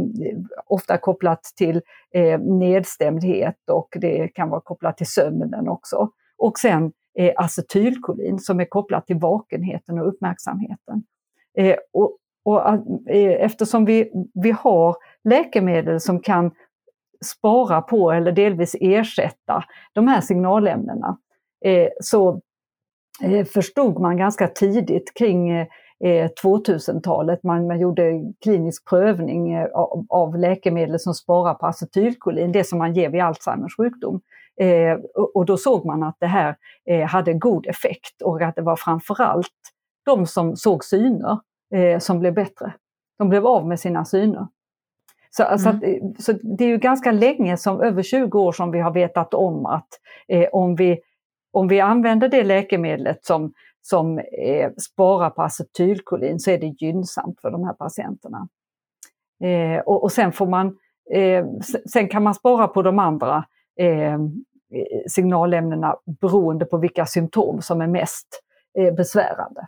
ofta 0.65 0.97
kopplat 0.97 1.43
till 1.43 1.81
eh, 2.13 2.39
nedstämdhet 2.39 3.69
och 3.71 3.97
det 4.01 4.27
kan 4.27 4.49
vara 4.49 4.61
kopplat 4.61 4.97
till 4.97 5.07
sömnen 5.07 5.67
också. 5.67 6.09
Och 6.37 6.59
sen 6.59 6.91
eh, 7.17 7.33
acetylkolin 7.35 8.39
som 8.39 8.59
är 8.59 8.65
kopplat 8.65 9.07
till 9.07 9.19
vakenheten 9.19 9.99
och 9.99 10.07
uppmärksamheten. 10.07 11.03
Eh, 11.57 11.75
och, 11.93 12.17
och 12.43 12.67
eh, 13.09 13.45
eftersom 13.45 13.85
vi, 13.85 14.11
vi 14.33 14.51
har 14.51 14.95
läkemedel 15.23 15.99
som 15.99 16.19
kan 16.19 16.51
spara 17.25 17.81
på 17.81 18.11
eller 18.11 18.31
delvis 18.31 18.75
ersätta 18.79 19.63
de 19.93 20.07
här 20.07 20.21
signalämnena 20.21 21.17
eh, 21.65 21.89
så 22.01 22.41
eh, 23.23 23.45
förstod 23.45 23.99
man 23.99 24.17
ganska 24.17 24.47
tidigt 24.47 25.13
kring 25.13 25.51
eh, 25.51 25.67
2000-talet, 26.43 27.43
man, 27.43 27.67
man 27.67 27.79
gjorde 27.79 28.33
klinisk 28.43 28.89
prövning 28.89 29.57
av, 29.73 30.05
av 30.09 30.37
läkemedel 30.37 30.99
som 30.99 31.13
sparar 31.13 31.53
på 31.53 31.65
acetylkolin, 31.65 32.51
det 32.51 32.63
som 32.63 32.79
man 32.79 32.93
ger 32.93 33.09
vid 33.09 33.21
Alzheimers 33.21 33.77
sjukdom. 33.77 34.21
Eh, 34.61 34.97
och 35.33 35.45
då 35.45 35.57
såg 35.57 35.85
man 35.85 36.03
att 36.03 36.17
det 36.19 36.27
här 36.27 36.55
eh, 36.89 37.07
hade 37.07 37.33
god 37.33 37.67
effekt 37.67 38.21
och 38.21 38.41
att 38.41 38.55
det 38.55 38.61
var 38.61 38.75
framförallt 38.75 39.47
de 40.05 40.27
som 40.27 40.55
såg 40.55 40.83
syner 40.85 41.39
eh, 41.75 41.99
som 41.99 42.19
blev 42.19 42.33
bättre. 42.33 42.73
De 43.17 43.29
blev 43.29 43.47
av 43.47 43.67
med 43.67 43.79
sina 43.79 44.05
syner. 44.05 44.47
Så, 45.31 45.43
mm. 45.43 45.59
så, 45.59 45.69
att, 45.69 45.75
så, 46.23 46.33
det 46.57 46.63
är 46.63 46.67
ju 46.67 46.77
ganska 46.77 47.11
länge, 47.11 47.57
som 47.57 47.81
över 47.81 48.03
20 48.03 48.39
år, 48.39 48.51
som 48.51 48.71
vi 48.71 48.79
har 48.79 48.91
vetat 48.91 49.33
om 49.33 49.65
att 49.65 49.87
eh, 50.27 50.49
om, 50.51 50.75
vi, 50.75 50.99
om 51.51 51.67
vi 51.67 51.79
använder 51.79 52.29
det 52.29 52.43
läkemedlet 52.43 53.25
som, 53.25 53.53
som 53.81 54.19
eh, 54.19 54.71
sparar 54.91 55.29
på 55.29 55.41
acetylkolin 55.41 56.39
så 56.39 56.51
är 56.51 56.57
det 56.57 56.67
gynnsamt 56.85 57.41
för 57.41 57.51
de 57.51 57.63
här 57.63 57.73
patienterna. 57.73 58.47
Eh, 59.43 59.79
och, 59.79 60.03
och, 60.03 60.11
sen 60.11 60.31
får 60.31 60.47
man 60.47 60.77
eh, 61.13 61.45
sen 61.91 62.07
kan 62.07 62.23
man 62.23 62.33
spara 62.33 62.67
på 62.67 62.81
de 62.81 62.99
andra 62.99 63.45
eh, 63.79 64.19
signalämnena 65.07 65.95
beroende 66.21 66.65
på 66.65 66.77
vilka 66.77 67.05
symptom 67.05 67.61
som 67.61 67.81
är 67.81 67.87
mest 67.87 68.27
eh, 68.77 68.93
besvärande. 68.93 69.67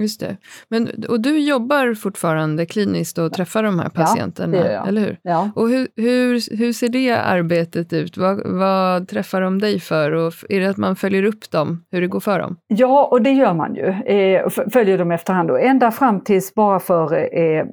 Just 0.00 0.20
det. 0.20 0.36
Men, 0.68 0.88
och 1.08 1.20
du 1.20 1.38
jobbar 1.38 1.94
fortfarande 1.94 2.66
kliniskt 2.66 3.18
och 3.18 3.32
träffar 3.32 3.62
de 3.62 3.78
här 3.78 3.88
patienterna, 3.88 4.56
ja, 4.56 4.86
eller 4.86 5.00
hur? 5.00 5.18
Ja. 5.22 5.50
Och 5.54 5.68
hur, 5.68 5.88
hur, 5.96 6.56
hur 6.56 6.72
ser 6.72 6.88
det 6.88 7.10
arbetet 7.10 7.92
ut? 7.92 8.16
Vad, 8.16 8.40
vad, 8.44 9.08
träffar 9.08 9.40
de 9.40 9.58
dig 9.58 9.80
för? 9.80 10.12
Och 10.12 10.32
är 10.48 10.60
det 10.60 10.66
att 10.66 10.76
man 10.76 10.96
följer 10.96 11.24
upp 11.24 11.50
dem, 11.50 11.84
hur 11.90 12.00
det 12.00 12.06
går 12.06 12.20
för 12.20 12.38
dem? 12.38 12.56
Ja, 12.66 13.08
och 13.10 13.22
det 13.22 13.30
gör 13.30 13.54
man 13.54 13.74
ju. 13.74 13.86
Eh, 13.86 14.48
följer 14.72 14.98
dem 14.98 15.10
efterhand. 15.10 15.50
Och 15.50 15.60
ända 15.60 15.90
fram 15.90 16.20
tills 16.20 16.54
bara 16.54 16.78
för 16.78 17.36
eh, 17.38 17.64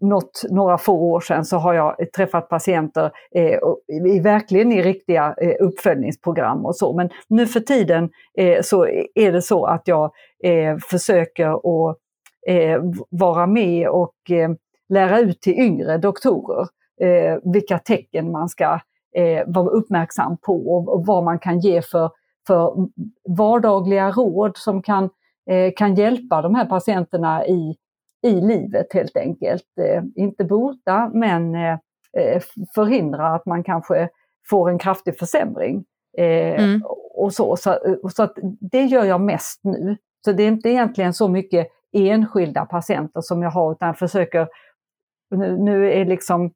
något, 0.00 0.44
några 0.50 0.78
få 0.78 0.92
år 0.92 1.20
sedan 1.20 1.44
så 1.44 1.56
har 1.56 1.74
jag 1.74 1.96
träffat 2.16 2.48
patienter 2.48 3.10
eh, 3.34 3.58
i, 4.14 4.20
verkligen 4.20 4.72
i 4.72 4.82
riktiga 4.82 5.34
eh, 5.40 5.54
uppföljningsprogram 5.60 6.66
och 6.66 6.76
så. 6.76 6.96
Men 6.96 7.10
nu 7.28 7.46
för 7.46 7.60
tiden 7.60 8.10
eh, 8.38 8.62
så 8.62 8.86
är 9.14 9.32
det 9.32 9.42
så 9.42 9.64
att 9.64 9.82
jag 9.84 10.10
eh, 10.44 10.76
försöker 10.90 11.49
att 11.52 11.96
eh, 12.46 12.82
vara 13.10 13.46
med 13.46 13.88
och 13.88 14.30
eh, 14.30 14.50
lära 14.88 15.20
ut 15.20 15.40
till 15.40 15.58
yngre 15.58 15.98
doktorer 15.98 16.66
eh, 17.00 17.38
vilka 17.52 17.78
tecken 17.78 18.32
man 18.32 18.48
ska 18.48 18.80
vara 19.46 19.68
uppmärksam 19.70 20.36
på 20.36 20.74
och, 20.74 20.88
och, 20.88 21.06
vad 21.06 21.24
man 21.24 21.38
kan 21.38 21.60
ge 21.60 21.82
för, 21.82 22.10
för 22.46 22.74
vardagliga 23.28 24.10
råd 24.10 24.56
som 24.56 24.82
kan, 24.82 25.10
kan 25.76 25.94
hjälpa 25.94 26.42
de 26.42 26.54
här 26.54 26.66
patienterna 26.66 27.46
i, 27.46 27.76
i 28.26 28.30
livet 28.30 28.86
helt 28.94 29.16
enkelt. 29.16 29.64
inte 30.14 30.44
bota 30.44 31.10
men 31.14 31.52
förhindra 32.74 33.26
att 33.26 33.46
man 33.46 33.64
kanske 33.64 34.08
får 34.50 34.70
en 34.70 34.78
kraftig 34.78 35.18
försämring. 35.18 35.84
Mm. 36.18 36.82
och 37.14 37.32
så, 37.32 37.56
så, 37.56 37.78
så 38.12 38.22
att 38.22 38.38
det 38.60 38.84
gör 38.84 39.04
jag 39.04 39.20
mest 39.20 39.60
nu. 39.62 39.96
Så 40.24 40.32
det 40.32 40.42
är 40.42 40.48
inte 40.48 40.68
egentligen 40.68 41.14
så 41.14 41.28
mycket 41.28 41.66
enskilda 41.92 42.64
patienter 42.64 43.20
som 43.20 43.42
jag 43.42 43.50
har 43.50 43.72
utan 43.72 43.86
jag 43.86 43.98
försöker, 43.98 44.48
nu 45.58 45.92
är 45.92 46.04
liksom 46.04 46.50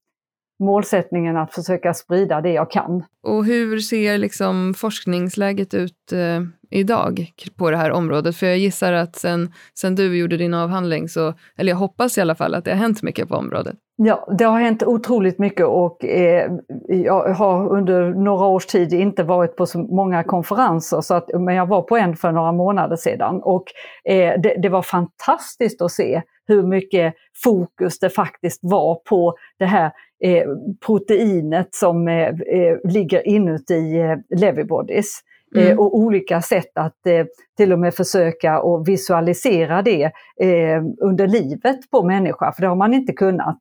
målsättningen 0.59 1.37
att 1.37 1.55
försöka 1.55 1.95
sprida 1.95 2.41
det 2.41 2.53
jag 2.53 2.71
kan. 2.71 3.05
Och 3.23 3.45
hur 3.45 3.79
ser 3.79 4.19
liksom 4.19 4.75
forskningsläget 4.75 5.75
ut 5.75 6.13
eh, 6.13 6.41
idag 6.71 7.33
på 7.57 7.71
det 7.71 7.77
här 7.77 7.91
området? 7.91 8.37
För 8.37 8.47
jag 8.47 8.59
gissar 8.59 8.93
att 8.93 9.17
sen, 9.17 9.53
sen 9.75 9.95
du 9.95 10.17
gjorde 10.19 10.37
din 10.37 10.55
avhandling, 10.55 11.09
så, 11.09 11.35
eller 11.57 11.73
jag 11.73 11.77
hoppas 11.77 12.19
i 12.19 12.21
alla 12.21 12.35
fall 12.35 12.55
att 12.55 12.65
det 12.65 12.71
har 12.71 12.79
hänt 12.79 13.03
mycket 13.03 13.29
på 13.29 13.35
området. 13.35 13.77
Ja, 13.97 14.35
det 14.39 14.45
har 14.45 14.61
hänt 14.61 14.83
otroligt 14.83 15.39
mycket 15.39 15.67
och 15.67 16.05
eh, 16.05 16.53
jag 16.89 17.35
har 17.35 17.69
under 17.69 18.11
några 18.11 18.47
års 18.47 18.67
tid 18.67 18.93
inte 18.93 19.23
varit 19.23 19.57
på 19.57 19.67
så 19.67 19.79
många 19.79 20.25
konferenser, 20.25 21.01
så 21.01 21.15
att, 21.15 21.31
men 21.41 21.55
jag 21.55 21.67
var 21.67 21.83
på 21.83 21.97
en 21.97 22.17
för 22.17 22.33
några 22.33 22.53
månader 22.53 22.97
sedan 22.97 23.41
och 23.43 23.65
eh, 24.05 24.41
det, 24.41 24.57
det, 24.63 24.69
var 24.69 24.83
fantastiskt 24.83 25.83
att 25.83 25.93
se 25.93 26.23
hur 26.47 26.63
mycket 26.63 27.15
fokus 27.45 27.99
det 27.99 28.11
faktiskt 28.11 28.61
var 28.63 28.95
på 28.95 29.35
det 29.59 29.65
här 29.65 29.93
eh, 30.25 30.47
proteinet 30.87 31.69
som 31.75 32.09
eh, 32.09 32.29
eh 32.29 32.77
ligger 32.85 33.29
inuti 33.29 34.01
eh, 34.01 34.39
Levybodies. 34.39 35.21
Eh, 35.57 35.67
mm. 35.67 35.79
och 35.79 35.99
olika 35.99 36.43
sätt 36.43 36.71
att 36.75 37.07
eh, 37.07 37.27
till 37.57 37.73
och 37.73 37.79
med 37.79 37.95
försöka 37.95 38.61
och 38.61 38.89
visualisera 38.89 39.83
det 39.83 40.05
eh, 40.41 40.83
under 41.01 41.27
livet 41.27 41.91
på 41.91 42.03
människa, 42.03 42.53
för 42.53 42.63
det 42.63 42.69
har 42.69 42.77
man 42.77 42.95
inte 42.95 43.13
kunnat 43.13 43.59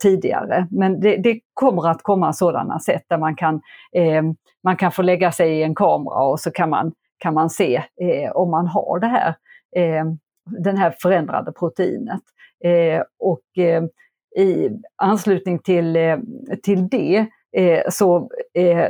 tidigare. 0.00 0.66
Men 0.70 1.00
det, 1.00 1.16
det, 1.16 1.40
kommer 1.54 1.88
att 1.88 2.02
komma 2.02 2.32
sådana 2.32 2.78
sätt 2.78 3.02
där 3.08 3.18
man 3.18 3.36
kan, 3.36 3.60
man 4.64 4.76
kan 4.76 4.92
få 4.92 5.02
lägga 5.02 5.32
sig 5.32 5.58
i 5.58 5.62
en 5.62 5.74
kamera 5.74 6.24
och 6.24 6.40
så 6.40 6.50
kan 6.50 6.70
man, 6.70 6.92
kan 7.18 7.34
man 7.34 7.50
se 7.50 7.82
om 8.34 8.50
man 8.50 8.66
har 8.66 8.98
det 8.98 9.06
här, 9.06 9.34
den 10.62 10.76
här 10.76 10.94
förändrade 11.02 11.52
proteinet. 11.52 12.22
Och 13.18 13.42
i 14.36 14.70
anslutning 14.96 15.58
till, 15.58 15.96
till 16.62 16.88
det 16.88 17.26
så 17.90 18.28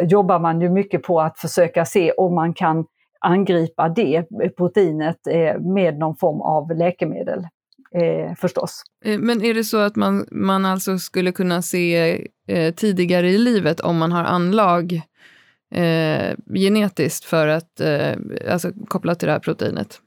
jobbar 0.02 0.38
man 0.38 0.60
ju 0.60 0.70
mycket 0.70 1.02
på 1.02 1.20
att 1.20 1.38
försöka 1.38 1.84
se 1.84 2.12
om 2.12 2.34
man 2.34 2.54
kan 2.54 2.84
angripa 3.20 3.88
det 3.88 4.24
proteinet 4.56 5.16
med 5.60 5.98
någon 5.98 6.16
form 6.16 6.40
av 6.40 6.76
läkemedel 6.76 7.46
eh, 7.94 8.34
förstås. 8.34 8.82
Eh, 9.04 9.18
men 9.18 9.44
är 9.44 9.54
det 9.54 9.64
så 9.64 9.78
att 9.78 9.96
man, 9.96 10.26
man 10.30 10.64
alltså 10.64 10.98
skulle 10.98 11.32
kunna 11.32 11.62
se 11.62 12.12
eh, 12.48 12.74
tidigare 12.74 13.28
i 13.30 13.38
livet 13.38 13.80
om 13.80 13.98
man 13.98 14.12
har 14.12 14.24
anlag 14.24 14.92
eh, 15.74 16.36
genetiskt 16.54 17.24
för 17.24 17.48
att, 17.48 17.80
eh, 17.80 18.12
alltså 18.52 18.70
kopplat 18.88 19.18
till 19.18 19.26
det 19.26 19.32
här 19.32 19.40
proteinet? 19.40 20.00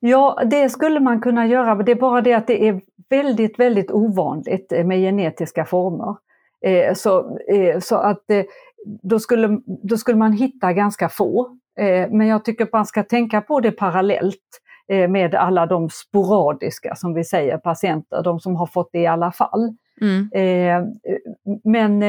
Ja, 0.00 0.42
det 0.50 0.68
skulle 0.68 1.00
man 1.00 1.20
kunna 1.20 1.46
göra, 1.46 1.74
men 1.74 1.86
det 1.86 1.92
är 1.92 2.00
bara 2.00 2.20
det 2.20 2.34
att 2.34 2.46
det 2.46 2.68
är 2.68 2.80
väldigt, 3.10 3.58
väldigt 3.58 3.90
ovanligt 3.90 4.72
med 4.84 4.98
genetiska 4.98 5.64
former. 5.64 6.16
Eh, 6.64 6.94
så, 6.94 7.38
så 7.80 7.96
att 7.96 8.24
då 9.02 9.18
skulle, 9.18 9.60
då 9.82 9.96
skulle 9.96 10.18
man 10.18 10.32
hitta 10.32 10.72
ganska 10.72 11.08
få. 11.08 11.56
Men 12.10 12.26
jag 12.26 12.44
tycker 12.44 12.64
att 12.64 12.72
man 12.72 12.86
ska 12.86 13.02
tänka 13.02 13.40
på 13.40 13.60
det 13.60 13.72
parallellt. 13.72 14.60
Eh, 14.90 15.08
med 15.08 15.34
alla 15.34 15.66
de 15.66 15.90
sporadiska, 15.90 16.94
som 16.94 17.14
vi 17.14 17.24
säger, 17.24 17.58
patienter, 17.58 18.22
de 18.22 18.40
som 18.40 18.56
har 18.56 18.66
fått 18.66 18.88
det 18.92 18.98
i 18.98 19.06
alla 19.06 19.32
fall. 19.32 19.76
Mm. 20.00 20.30
Eh, 20.34 20.88
men 21.64 22.02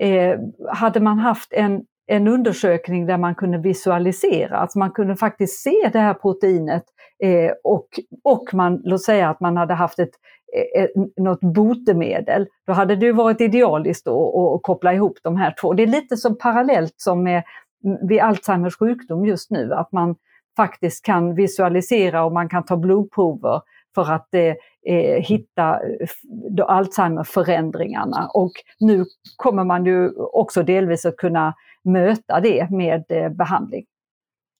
eh, 0.00 0.38
hade 0.68 1.00
man 1.00 1.18
haft 1.18 1.52
en, 1.52 1.82
en 2.06 2.28
undersökning 2.28 3.06
där 3.06 3.18
man 3.18 3.34
kunde 3.34 3.58
visualisera, 3.58 4.56
alltså 4.56 4.78
man 4.78 4.90
kunde 4.90 5.16
faktiskt 5.16 5.62
se 5.62 5.90
det 5.92 5.98
här 5.98 6.14
proteinet 6.14 6.84
Eh, 7.22 7.52
och, 7.64 7.88
och 8.24 8.54
man, 8.54 8.80
låt 8.84 9.02
säga 9.02 9.30
att 9.30 9.40
man 9.40 9.56
hade 9.56 9.74
haft 9.74 9.98
ett, 9.98 10.10
ett, 10.76 10.90
något 11.16 11.40
botemedel, 11.40 12.46
då 12.66 12.72
hade 12.72 12.96
det 12.96 13.12
varit 13.12 13.40
idealiskt 13.40 14.08
att 14.08 14.62
koppla 14.62 14.94
ihop 14.94 15.18
de 15.22 15.36
här 15.36 15.54
två. 15.60 15.72
Det 15.72 15.82
är 15.82 15.86
lite 15.86 16.16
som 16.16 16.38
parallellt 16.38 16.94
som 16.96 17.22
med 17.22 17.42
mm, 17.84 18.06
vid 18.08 18.20
Alzheimers 18.20 18.76
sjukdom 18.78 19.26
just 19.26 19.50
nu, 19.50 19.74
att 19.74 19.92
man 19.92 20.16
faktiskt 20.56 21.04
kan 21.04 21.34
visualisera 21.34 22.24
och 22.24 22.32
man 22.32 22.48
kan 22.48 22.64
ta 22.64 22.76
blodprover 22.76 23.60
för 23.94 24.12
att 24.12 24.34
eh, 24.34 25.22
hitta 25.22 25.80
Alzheimer-förändringarna. 26.66 28.28
Och 28.34 28.52
nu 28.80 29.04
kommer 29.36 29.64
man 29.64 29.84
ju 29.84 30.10
också 30.16 30.62
delvis 30.62 31.06
att 31.06 31.16
kunna 31.16 31.54
möta 31.84 32.40
det 32.40 32.70
med 32.70 33.04
eh, 33.08 33.28
behandling 33.28 33.84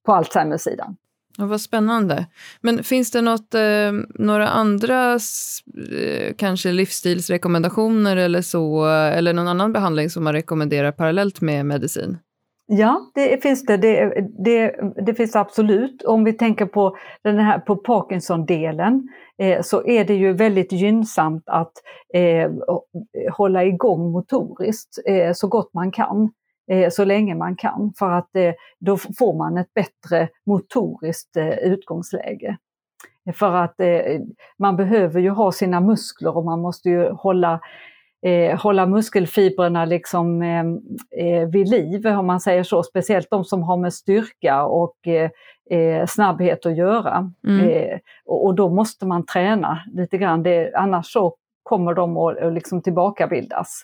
på 0.07 0.13
Alzheimers-sidan. 0.13 0.97
Ja, 1.39 1.47
vad 1.47 1.61
spännande. 1.61 2.27
Men 2.61 2.85
finns 2.85 3.11
det 3.11 3.21
något, 3.21 3.55
eh, 3.55 3.93
några 4.15 4.49
andra 4.49 5.13
eh, 5.13 6.35
kanske 6.37 6.73
livsstilsrekommendationer 6.73 8.17
eller 8.17 8.43
så, 8.43 8.85
eller 8.87 9.33
någon 9.33 9.49
annan 9.49 9.73
behandling 9.73 10.11
som 10.11 10.25
man 10.25 10.33
rekommenderar 10.33 10.93
parallellt 10.93 11.41
med 11.41 11.67
medicin? 11.67 12.19
Ja, 12.67 13.11
det 13.15 13.43
finns 13.43 13.67
det. 13.67 13.77
Det, 13.77 14.15
det. 14.45 14.75
det, 15.07 15.15
finns 15.15 15.37
absolut. 15.37 16.03
Om 16.03 16.25
vi 16.25 16.33
tänker 16.33 16.67
på 16.67 16.97
den 17.25 17.39
här 17.39 17.59
på 17.59 17.77
Parkinson-delen 17.77 19.09
eh, 19.39 19.63
så 19.63 19.87
är 19.87 20.05
det 20.05 20.15
ju 20.15 20.33
väldigt 20.33 20.73
gynnsamt 20.73 21.43
att 21.47 21.73
eh, 22.15 22.51
hålla 23.33 23.65
igång 23.65 24.13
motoriskt 24.13 24.99
eh, 25.07 25.33
så 25.33 25.49
gott 25.49 25.75
man 25.75 25.93
kan, 25.93 26.31
så 26.91 27.05
länge 27.05 27.35
man 27.35 27.57
kan, 27.57 27.93
för 27.99 28.11
att 28.11 28.37
eh, 28.37 28.53
då 28.79 28.97
får 28.97 29.35
man 29.39 29.59
ett 29.59 29.75
bättre 29.75 30.29
motoriskt 30.47 31.37
eh, 31.37 31.49
utgångsläge. 31.49 32.57
För 33.35 33.55
att 33.55 33.75
man 34.59 34.77
behöver 34.77 35.21
ju 35.21 35.31
ha 35.31 35.53
sina 35.53 35.81
muskler 35.81 36.37
och 36.37 36.45
man 36.45 36.61
måste 36.61 36.91
ju 36.91 37.11
hålla 37.11 37.61
eh, 38.27 38.61
hålla 38.61 38.87
muskelfibrerna 38.87 39.85
liksom, 39.85 40.43
eh, 40.43 40.65
eh, 41.27 41.49
vid 41.49 41.69
liv, 41.69 42.07
om 42.07 42.27
man 42.27 42.41
säger 42.41 42.63
så. 42.63 42.83
Speciellt 42.83 43.31
de 43.31 43.45
som 43.45 43.63
har 43.63 43.77
med 43.77 43.95
styrka 43.95 44.65
och 44.65 45.09
eh, 45.09 45.31
eh 45.71 46.07
snabbhet 46.07 46.67
att 46.67 46.77
göra. 46.77 47.33
Mm. 47.47 47.69
Eh, 47.69 47.99
och, 48.25 48.55
då 48.55 48.69
måste 48.69 49.07
man 49.07 49.27
träna 49.27 49.79
lite 49.93 50.19
grann, 50.19 50.45
annars 50.75 51.13
så 51.13 51.35
kommer 51.63 51.95
de 51.95 52.17
att, 52.17 52.39
att 52.39 52.53
liksom 52.53 52.83
tillbakabildas. 52.83 53.83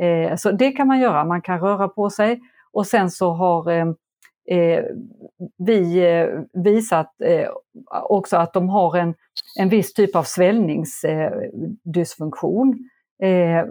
Eh, 0.00 0.36
så 0.36 0.50
det 0.50 0.72
kan 0.72 0.88
man 0.88 1.00
göra, 1.00 1.24
man 1.24 1.42
kan 1.42 1.60
röra 1.60 1.88
på 1.88 2.10
sig 2.10 2.40
och 2.72 2.86
sen 2.86 3.10
så 3.10 3.32
har 3.32 3.70
eh, 3.70 3.86
eh, 4.58 4.84
vi 5.58 5.98
eh, 5.98 6.28
visat 6.62 7.14
också 8.02 8.36
att 8.36 8.52
de 8.52 8.68
har 8.68 8.96
en, 8.96 9.14
en 9.58 9.68
viss 9.68 9.92
typ 9.92 10.16
av 10.16 10.22
svällningsdysfunktion 10.22 12.88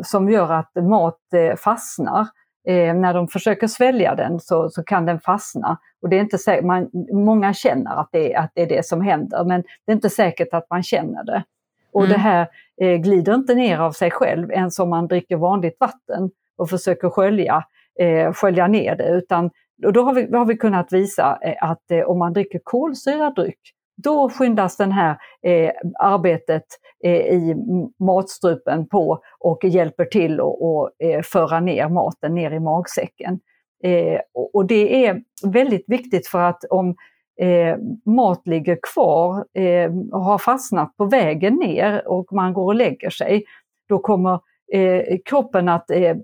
som 0.04 0.30
gör 0.30 0.52
att 0.52 0.72
mat 0.76 1.20
fastnar. 1.58 2.28
Eh, 2.68 2.94
när 2.94 3.14
de 3.14 3.28
försöker 3.28 3.68
svälja 3.68 4.16
den 4.16 4.40
så, 4.40 4.70
så 4.70 4.84
kan 4.84 5.06
den 5.06 5.20
fastna. 5.20 5.78
Och 6.02 6.10
det 6.10 6.16
är 6.16 6.22
inte 6.22 6.38
säkert, 6.38 6.66
man, 6.66 6.90
många 7.14 7.54
känner 7.54 7.96
att 7.96 8.10
det, 8.12 8.36
att 8.36 8.52
det 8.56 8.62
är 8.62 8.68
det 8.68 8.86
som 8.86 9.02
händer, 9.02 9.44
men 9.44 9.62
det 9.62 9.92
är 9.92 9.96
inte 9.96 10.10
säkert 10.10 10.54
att 10.54 10.70
man 10.70 10.84
känner 10.84 11.24
det. 11.24 11.44
Och 11.94 12.02
mm. 12.02 12.14
det 12.14 12.20
här 12.20 12.48
eh, 12.82 12.98
glider 12.98 13.36
inte 13.36 13.56
ner 13.56 13.80
av 13.80 13.92
sig 13.92 14.12
själv 14.12 14.52
ens 14.52 14.80
om 14.80 14.90
man 14.90 15.08
dricker 15.08 15.38
vanligt 15.38 15.78
vatten 15.80 16.30
och 16.58 16.70
försöker 16.70 17.10
skölja, 17.10 17.64
eh, 18.00 18.34
skölja 18.34 18.68
ner 18.68 18.96
det. 18.96 19.10
Utan, 19.10 19.50
och 19.86 19.94
då 19.94 20.04
har 20.04 20.14
vi, 20.14 20.38
har 20.38 20.46
vi 20.46 20.58
kunnat 20.58 20.94
visa 20.94 21.40
eh, 21.42 21.70
att 21.70 21.92
eh, 21.92 22.02
om 22.02 22.20
man 22.20 22.34
dricker 22.34 22.60
kolsyrad 22.64 23.36
dryck 23.36 23.60
då 24.04 24.30
skyndas 24.30 24.78
det 24.78 24.86
här 24.86 25.18
eh, 25.42 25.72
arbetet 26.00 26.64
eh, 27.04 27.12
i 27.16 27.56
matstrupen 28.00 28.88
på 28.88 29.20
och 29.40 29.64
hjälper 29.64 30.06
till 30.06 30.40
att 30.40 30.92
eh, 31.04 31.22
föra 31.22 31.60
ner 31.60 31.90
maten 31.90 32.36
ner 32.36 32.52
i 32.52 32.60
magsäcken. 32.60 33.40
Eh, 33.84 34.20
och 34.54 34.66
det 34.66 35.06
är 35.06 35.22
väldigt 35.44 35.86
viktigt 35.88 36.28
för 36.28 36.40
att 36.40 36.64
om 36.70 36.96
eh, 37.40 37.78
mat 38.06 38.48
ligger 38.48 38.78
kvar 38.94 39.46
eh, 39.54 39.92
och 40.12 40.24
har 40.24 40.38
fastnat 40.38 40.98
på 40.98 41.06
vägen 41.06 41.56
ner 41.56 42.08
och 42.08 42.34
man 42.34 42.54
går 42.54 42.66
och 42.66 42.76
lägger 42.76 43.10
sig, 43.10 43.44
då 43.90 44.00
kommer 44.00 44.40
eh, 44.74 45.18
kroppen 45.26 45.70
att 45.70 45.92
eh, 45.92 46.16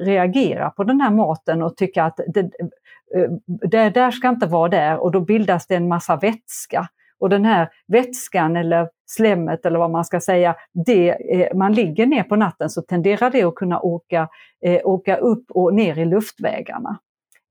reagera 0.00 0.70
på 0.70 0.84
den 0.84 1.00
här 1.00 1.10
maten 1.10 1.62
och 1.62 1.76
tycka 1.76 2.04
att 2.04 2.20
det, 2.26 2.40
eh, 2.40 3.30
det 3.46 3.90
där 3.90 4.10
ska 4.10 4.28
inte 4.28 4.46
vara 4.46 4.68
där 4.68 4.98
och 4.98 5.12
då 5.12 5.20
bildas 5.20 5.66
det 5.66 5.74
en 5.74 5.88
massa 5.88 6.16
vätska. 6.16 6.88
Och 7.18 7.28
den 7.28 7.44
här 7.44 7.68
vätskan 7.86 8.56
eller 8.56 8.88
slemmet 9.06 9.66
eller 9.66 9.78
vad 9.78 9.90
man 9.90 10.04
ska 10.04 10.20
säga, 10.20 10.56
det, 10.86 11.08
eh, 11.34 11.56
man 11.56 11.72
ligger 11.72 12.06
ner 12.06 12.22
på 12.22 12.36
natten 12.36 12.70
så 12.70 12.82
tenderar 12.82 13.30
det 13.30 13.42
att 13.42 13.54
kunna 13.54 13.80
åka, 13.80 14.28
eh, 14.64 14.80
åka 14.84 15.16
upp 15.16 15.44
och 15.50 15.74
ner 15.74 15.98
i 15.98 16.04
luftvägarna. 16.04 16.98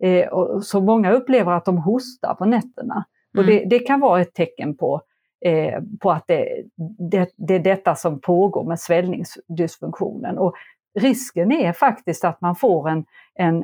Eh, 0.04 0.28
och 0.28 0.64
så 0.64 0.82
många 0.82 1.12
upplever 1.12 1.52
att 1.52 1.66
de 1.66 1.78
hostar 1.78 2.34
på 2.34 2.46
nätterna. 2.46 3.06
Och 3.38 3.46
det, 3.46 3.58
mm. 3.58 3.70
det 3.70 3.80
kan 3.80 4.00
vara 4.00 4.22
ett 4.22 4.34
tecken 4.34 4.78
på, 4.78 5.02
eh, 5.46 5.82
på 6.00 6.12
att 6.12 6.24
det, 6.28 6.64
det, 7.12 7.30
det, 7.36 7.56
är 7.56 7.60
detta 7.60 7.96
som 7.96 8.22
pågår 8.22 8.64
med 8.64 8.80
svällningsdysfunktionen. 8.80 10.38
Och 10.38 10.54
risken 11.00 11.52
är 11.52 11.74
faktiskt 11.74 12.26
att 12.26 12.42
man 12.42 12.56
får 12.56 12.90
en, 12.90 13.06
en 13.36 13.58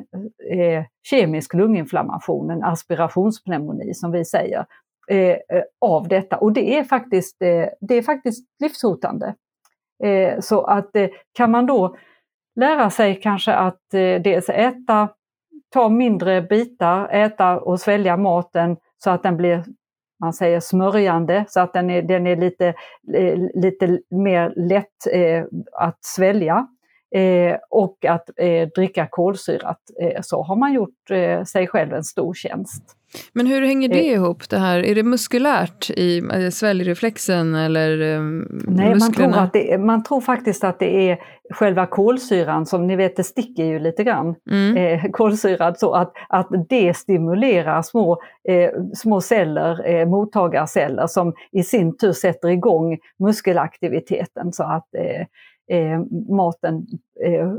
eh, 0.50 0.84
kemisk 1.10 1.54
lunginflammation, 1.54 2.50
en 2.50 2.64
aspirationspneumoni 2.64 3.94
som 3.94 4.12
vi 4.12 4.24
säger, 4.24 4.66
Eh, 5.08 5.36
eh, 5.48 5.62
av 5.80 6.08
detta 6.08 6.36
och 6.36 6.52
det 6.52 6.78
är 6.78 6.84
faktiskt, 6.84 7.42
eh, 7.42 7.66
det 7.80 7.94
är 7.94 8.02
faktiskt 8.02 8.46
livshotande. 8.60 9.34
Så 10.40 10.62
att 10.62 10.90
kan 11.32 11.50
man 11.50 11.66
då 11.66 11.96
lära 12.60 12.90
sig 12.90 13.20
kanske 13.20 13.52
att 13.52 13.82
dels 14.20 14.48
äta, 14.48 15.08
ta 15.72 15.88
mindre 15.88 16.42
bitar, 16.42 17.08
äta 17.08 17.60
och 17.60 17.80
svälja 17.80 18.16
maten 18.16 18.76
så 18.98 19.10
att 19.10 19.22
den 19.22 19.36
blir 19.36 19.64
man 20.20 20.32
säger 20.32 20.60
smörjande 20.60 21.44
så 21.48 21.60
att 21.60 21.72
den 21.72 21.90
är, 21.90 22.02
den 22.02 22.26
är 22.26 22.36
lite, 22.36 22.66
eh, 23.14 23.38
lite 23.54 24.00
mer 24.10 24.52
lätt 24.56 25.06
eh, 25.12 25.44
att 25.72 26.04
svälja. 26.04 26.66
Eh, 27.14 27.56
och 27.70 28.04
att 28.04 28.30
eh, 28.36 28.68
dricka 28.76 29.06
kolsyrat 29.10 29.80
eh, 30.00 30.20
så 30.22 30.42
har 30.42 30.56
man 30.56 30.72
gjort 30.72 31.10
eh, 31.10 31.44
sig 31.44 31.66
själv 31.66 31.92
en 31.92 32.04
stor 32.04 32.34
tjänst. 32.34 32.82
Men 33.32 33.46
hur 33.46 33.66
hänger 33.66 33.88
det 33.88 34.04
ihop? 34.04 34.48
det 34.48 34.58
här? 34.58 34.78
Är 34.78 34.94
det 34.94 35.02
muskulärt 35.02 35.90
i 35.90 36.22
sväljreflexen 36.52 37.54
eller 37.54 38.20
Nej, 38.70 38.94
musklerna? 38.94 39.28
Man 39.28 39.32
tror, 39.32 39.42
att 39.42 39.52
det, 39.52 39.78
man 39.78 40.02
tror 40.02 40.20
faktiskt 40.20 40.64
att 40.64 40.78
det 40.78 41.10
är 41.10 41.18
själva 41.50 41.86
kolsyran 41.86 42.66
som 42.66 42.86
ni 42.86 42.96
vet, 42.96 43.16
det 43.16 43.24
sticker 43.24 43.64
ju 43.64 43.78
lite 43.78 44.04
grann, 44.04 44.34
mm. 44.50 44.76
eh, 44.76 45.10
kolsyrad, 45.12 45.78
så 45.78 45.92
att, 45.92 46.12
att 46.28 46.48
det 46.68 46.96
stimulerar 46.96 47.82
små, 47.82 48.22
eh, 48.48 48.70
små 48.94 49.20
celler, 49.20 49.88
eh, 49.88 50.08
mottagarceller 50.08 51.06
som 51.06 51.34
i 51.52 51.62
sin 51.62 51.96
tur 51.96 52.12
sätter 52.12 52.48
igång 52.48 52.98
muskelaktiviteten 53.18 54.52
så 54.52 54.62
att 54.62 54.88
eh, 55.70 55.92
eh, 55.92 56.00
maten 56.36 56.86
eh, 57.24 57.52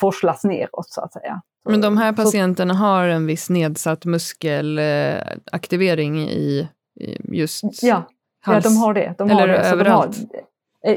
forslas 0.00 0.44
neråt 0.44 0.88
så 0.88 1.00
att 1.00 1.12
säga. 1.12 1.42
Men 1.68 1.80
de 1.80 1.96
här 1.96 2.12
patienterna 2.12 2.74
har 2.74 3.08
en 3.08 3.26
viss 3.26 3.50
nedsatt 3.50 4.04
muskelaktivering 4.04 6.20
i, 6.20 6.68
i 7.00 7.36
just 7.36 7.82
ja, 7.82 8.02
hals? 8.40 8.64
Ja, 8.64 8.70
de 8.70 8.76
har 8.76 8.94
det. 8.94 9.14
De 9.18 9.30
Eller 9.30 9.48
det. 9.48 9.58
överallt? 9.58 10.16
De 10.16 10.26
har, 10.36 10.38
eh, 10.38 10.44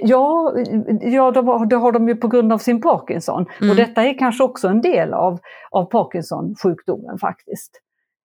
Ja, 0.02 0.54
ja 1.02 1.32
de 1.32 1.48
har, 1.48 1.66
det 1.66 1.76
har 1.76 1.92
de 1.92 2.08
ju 2.08 2.16
på 2.16 2.28
grund 2.28 2.54
av 2.54 2.58
sin 2.58 2.82
Parkinson. 2.82 3.46
Mm. 3.62 3.70
Och 3.70 3.76
detta 3.76 4.04
är 4.04 4.18
kanske 4.18 4.44
också 4.44 4.68
en 4.68 4.82
del 4.82 5.14
av, 5.14 5.40
av 5.72 5.86
Parkinson-sjukdomen 5.86 7.18
faktiskt. 7.18 7.72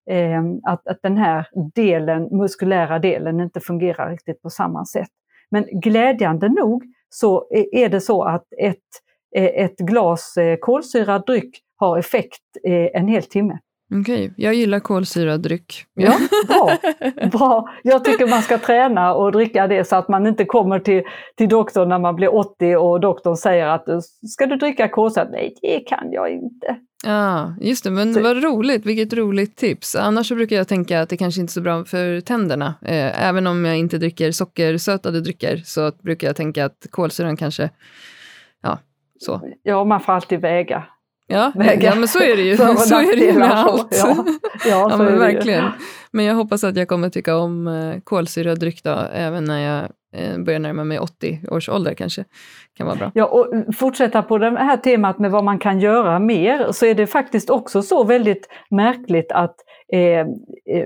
Eh, 0.09 0.43
att, 0.63 0.87
att 0.87 0.99
den 1.01 1.17
här 1.17 1.47
delen, 1.75 2.27
muskulära 2.31 2.99
delen 2.99 3.39
inte 3.39 3.59
fungerar 3.59 4.11
riktigt 4.11 4.41
på 4.41 4.49
samma 4.49 4.85
sätt. 4.85 5.09
Men 5.51 5.65
glädjande 5.71 6.49
nog 6.49 6.83
så 7.13 7.47
är 7.71 7.89
det 7.89 8.01
så 8.01 8.23
att 8.23 8.45
ett, 8.57 8.77
eh, 9.35 9.43
ett 9.43 9.77
glas 9.77 10.37
eh, 10.37 10.57
kolsyrad 10.59 11.25
dryck 11.25 11.59
har 11.75 11.97
effekt 11.97 12.41
en 12.93 13.07
hel 13.07 13.23
timme. 13.23 13.59
Okej, 14.01 14.25
okay. 14.25 14.31
jag 14.37 14.53
gillar 14.53 14.79
kolsyrad 14.79 15.41
dryck. 15.41 15.85
Ja, 15.93 16.17
bra, 16.47 16.77
bra. 17.31 17.69
Jag 17.83 18.05
tycker 18.05 18.27
man 18.27 18.41
ska 18.41 18.57
träna 18.57 19.13
och 19.13 19.31
dricka 19.31 19.67
det 19.67 19.83
så 19.83 19.95
att 19.95 20.07
man 20.07 20.27
inte 20.27 20.45
kommer 20.45 20.79
till, 20.79 21.03
till 21.37 21.49
doktorn 21.49 21.89
när 21.89 21.99
man 21.99 22.15
blir 22.15 22.35
80 22.35 22.75
och 22.75 22.99
doktorn 22.99 23.37
säger 23.37 23.67
att 23.67 23.85
ska 24.27 24.45
du 24.45 24.55
dricka 24.55 24.87
kolsyrat? 24.87 25.27
Nej, 25.31 25.55
det 25.61 25.79
kan 25.79 26.11
jag 26.11 26.29
inte. 26.31 26.75
Ja, 27.05 27.53
just 27.61 27.83
det. 27.83 27.91
Men 27.91 28.13
så. 28.13 28.21
vad 28.21 28.43
roligt, 28.43 28.85
vilket 28.85 29.13
roligt 29.13 29.55
tips. 29.55 29.95
Annars 29.95 30.31
brukar 30.31 30.55
jag 30.55 30.67
tänka 30.67 31.01
att 31.01 31.09
det 31.09 31.17
kanske 31.17 31.41
inte 31.41 31.51
är 31.51 31.53
så 31.53 31.61
bra 31.61 31.85
för 31.85 32.21
tänderna. 32.21 32.75
Eh, 32.81 33.27
även 33.27 33.47
om 33.47 33.65
jag 33.65 33.77
inte 33.77 33.97
dricker 33.97 34.31
sockersötade 34.31 35.21
drycker 35.21 35.57
så 35.65 35.91
brukar 35.91 36.27
jag 36.27 36.35
tänka 36.35 36.65
att 36.65 36.87
kolsyran 36.89 37.37
kanske, 37.37 37.69
ja, 38.61 38.79
så. 39.19 39.41
Ja, 39.63 39.83
man 39.83 39.99
får 39.99 40.13
alltid 40.13 40.41
väga. 40.41 40.83
Ja, 41.33 41.51
väga. 41.55 41.89
ja 41.89 41.95
men 41.95 42.07
så 42.07 42.19
är 42.19 42.35
det 42.37 42.43
ju. 42.43 42.57
så, 42.57 42.63
är 42.95 43.15
det 43.15 43.25
ju 43.25 43.33
med 43.33 43.51
allt. 43.51 43.87
Ja, 44.03 44.25
ja, 44.65 44.87
ja 44.89 44.97
men 44.97 45.19
verkligen. 45.19 45.63
Men 46.11 46.25
jag 46.25 46.35
hoppas 46.35 46.63
att 46.63 46.77
jag 46.77 46.87
kommer 46.87 47.09
tycka 47.09 47.37
om 47.37 47.67
eh, 47.67 47.99
kolsyrad 48.03 48.59
dryck 48.59 48.83
då, 48.83 48.99
även 49.13 49.45
när 49.45 49.59
jag 49.59 49.89
Eh, 50.15 50.37
börjar 50.37 50.59
närma 50.59 50.83
mig 50.83 50.99
80 50.99 51.39
års 51.51 51.69
ålder 51.69 51.93
kanske 51.93 52.25
kan 52.77 52.87
vara 52.87 52.97
bra. 52.97 53.11
Ja, 53.13 53.25
och 53.25 53.75
fortsätta 53.75 54.23
på 54.23 54.37
det 54.37 54.49
här 54.49 54.77
temat 54.77 55.19
med 55.19 55.31
vad 55.31 55.43
man 55.43 55.59
kan 55.59 55.79
göra 55.79 56.19
mer 56.19 56.71
så 56.71 56.85
är 56.85 56.95
det 56.95 57.07
faktiskt 57.07 57.49
också 57.49 57.81
så 57.81 58.03
väldigt 58.03 58.47
märkligt 58.69 59.31
att 59.31 59.55
eh, 59.93 60.25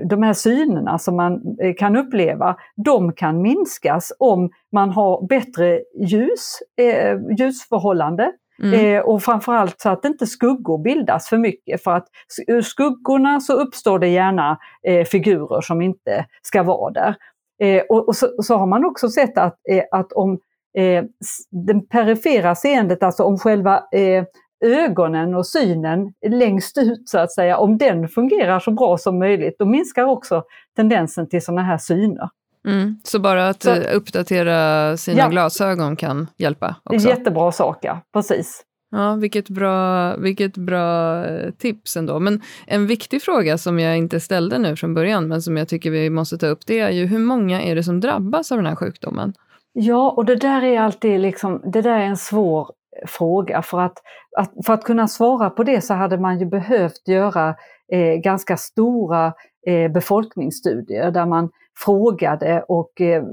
de 0.08 0.22
här 0.22 0.32
synerna 0.32 0.98
som 0.98 1.16
man 1.16 1.40
kan 1.78 1.96
uppleva, 1.96 2.56
de 2.84 3.12
kan 3.12 3.42
minskas 3.42 4.12
om 4.18 4.50
man 4.72 4.90
har 4.90 5.26
bättre 5.26 5.80
ljus, 6.00 6.58
eh, 6.76 7.16
ljusförhållande. 7.38 8.32
Mm. 8.62 8.96
Eh, 8.96 9.00
och 9.00 9.22
framförallt 9.22 9.80
så 9.80 9.88
att 9.88 10.04
inte 10.04 10.26
skuggor 10.26 10.82
bildas 10.82 11.28
för 11.28 11.38
mycket 11.38 11.82
för 11.82 11.90
att 11.90 12.06
ur 12.46 12.62
skuggorna 12.62 13.40
så 13.40 13.52
uppstår 13.52 13.98
det 13.98 14.08
gärna 14.08 14.58
eh, 14.86 15.04
figurer 15.04 15.60
som 15.60 15.82
inte 15.82 16.26
ska 16.42 16.62
vara 16.62 16.92
där. 16.92 17.16
Eh, 17.62 17.82
och, 17.88 18.08
och 18.08 18.16
så, 18.16 18.28
så, 18.42 18.56
har 18.56 18.66
man 18.66 18.84
också 18.84 19.08
sett 19.08 19.38
att, 19.38 19.56
eh, 19.70 19.82
att 19.90 20.12
om 20.12 20.38
eh, 20.78 21.04
den 21.50 21.86
perifera 21.86 22.54
seendet, 22.54 23.02
alltså 23.02 23.22
om 23.22 23.38
själva 23.38 23.82
eh, 23.92 24.24
ögonen 24.64 25.34
och 25.34 25.46
synen 25.46 26.12
längst 26.28 26.78
ut 26.78 27.08
så 27.08 27.18
att 27.18 27.32
säga, 27.32 27.58
om 27.58 27.78
den 27.78 28.08
fungerar 28.08 28.60
så 28.60 28.70
bra 28.70 28.98
som 28.98 29.18
möjligt, 29.18 29.56
då 29.58 29.64
minskar 29.64 30.04
också 30.04 30.42
tendensen 30.76 31.28
till 31.28 31.42
sådana 31.42 31.62
här 31.62 31.78
syner. 31.78 32.28
Mm, 32.66 33.00
så 33.04 33.18
bara 33.18 33.48
att 33.48 33.62
så, 33.62 33.74
uppdatera 33.74 34.96
sina 34.96 35.18
ja, 35.18 35.28
glasögon 35.28 35.96
kan 35.96 36.26
hjälpa? 36.36 36.76
Också. 36.84 37.08
Jättebra 37.08 37.52
sak, 37.52 37.78
ja. 37.82 38.00
Precis. 38.12 38.64
Ja, 38.90 39.14
vilket 39.14 39.48
bra, 39.48 40.16
vilket 40.16 40.56
bra 40.56 41.24
eh, 41.24 41.50
tips 41.50 41.96
ändå. 41.96 42.20
Men 42.20 42.40
en 42.66 42.86
viktig 42.86 43.22
fråga 43.22 43.58
som 43.58 43.78
jag 43.78 43.98
inte 43.98 44.20
ställde 44.20 44.58
nu 44.58 44.76
från 44.76 44.94
början, 44.94 45.28
men 45.28 45.42
som 45.42 45.56
jag 45.56 45.68
tycker 45.68 45.90
vi 45.90 46.10
måste 46.10 46.38
ta 46.38 46.46
upp, 46.46 46.66
det 46.66 46.78
är 46.78 46.90
ju 46.90 47.06
hur 47.06 47.18
många 47.18 47.62
är 47.62 47.74
det 47.74 47.82
som 47.82 48.00
drabbas 48.00 48.52
av 48.52 48.58
den 48.58 48.66
här 48.66 48.76
sjukdomen? 48.76 49.34
Ja, 49.72 50.10
och 50.10 50.24
det 50.24 50.36
där 50.36 50.62
är 50.62 50.80
alltid 50.80 51.20
liksom, 51.20 51.60
det 51.72 51.82
där 51.82 51.98
är 51.98 52.06
en 52.06 52.16
svår 52.16 52.70
fråga. 53.06 53.62
För 53.62 53.80
att, 53.80 53.98
att 54.36 54.52
för 54.66 54.72
att 54.72 54.84
kunna 54.84 55.08
svara 55.08 55.50
på 55.50 55.62
det 55.62 55.80
så 55.80 55.94
hade 55.94 56.18
man 56.18 56.38
ju 56.38 56.46
behövt 56.46 57.08
göra 57.08 57.54
eh, 57.92 58.14
ganska 58.14 58.56
stora 58.56 59.32
eh, 59.66 59.92
befolkningsstudier 59.92 61.10
där 61.10 61.26
man 61.26 61.50
frågade 61.84 62.64
och 62.68 63.00
eh, 63.00 63.24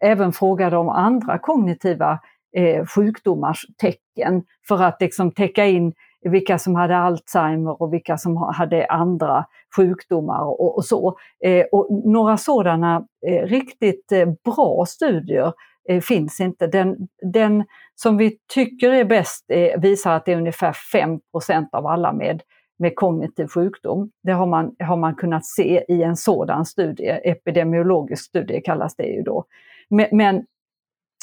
även 0.00 0.32
frågade 0.32 0.76
om 0.76 0.88
andra 0.88 1.38
kognitiva 1.38 2.18
eh, 2.56 2.86
sjukdomars 2.86 3.66
tecken 3.76 4.42
för 4.68 4.82
att 4.82 5.00
liksom 5.00 5.30
täcka 5.32 5.66
in 5.66 5.92
vilka 6.22 6.58
som 6.58 6.74
hade 6.74 6.96
Alzheimer 6.96 7.82
och 7.82 7.92
vilka 7.94 8.18
som 8.18 8.36
hade 8.36 8.86
andra 8.86 9.44
sjukdomar 9.76 10.40
och, 10.40 10.76
och 10.76 10.84
så. 10.84 11.18
Eh, 11.44 11.66
och 11.72 11.88
några 12.04 12.36
sådana 12.36 13.04
eh, 13.26 13.42
riktigt 13.42 14.12
eh, 14.12 14.28
bra 14.44 14.84
studier 14.86 15.52
eh, 15.88 16.00
finns 16.00 16.40
inte. 16.40 16.66
Den, 16.66 16.96
den 17.32 17.64
som 17.94 18.16
vi 18.16 18.38
tycker 18.54 18.92
är 18.92 19.04
bäst 19.04 19.44
eh, 19.48 19.80
visar 19.80 20.12
att 20.12 20.24
det 20.24 20.32
är 20.32 20.36
ungefär 20.36 20.72
5% 20.72 21.68
av 21.72 21.86
alla 21.86 22.12
med, 22.12 22.42
med 22.78 22.96
kognitiv 22.96 23.46
sjukdom. 23.46 24.10
Det 24.22 24.32
har 24.32 24.46
man, 24.46 24.76
har 24.78 24.96
man 24.96 25.14
kunnat 25.14 25.46
se 25.46 25.84
i 25.88 26.02
en 26.02 26.16
sådan 26.16 26.64
studie, 26.64 27.20
epidemiologisk 27.24 28.24
studie 28.24 28.60
kallas 28.60 28.96
det 28.96 29.06
ju 29.06 29.22
då. 29.22 29.44
Men, 29.88 30.06
men 30.12 30.44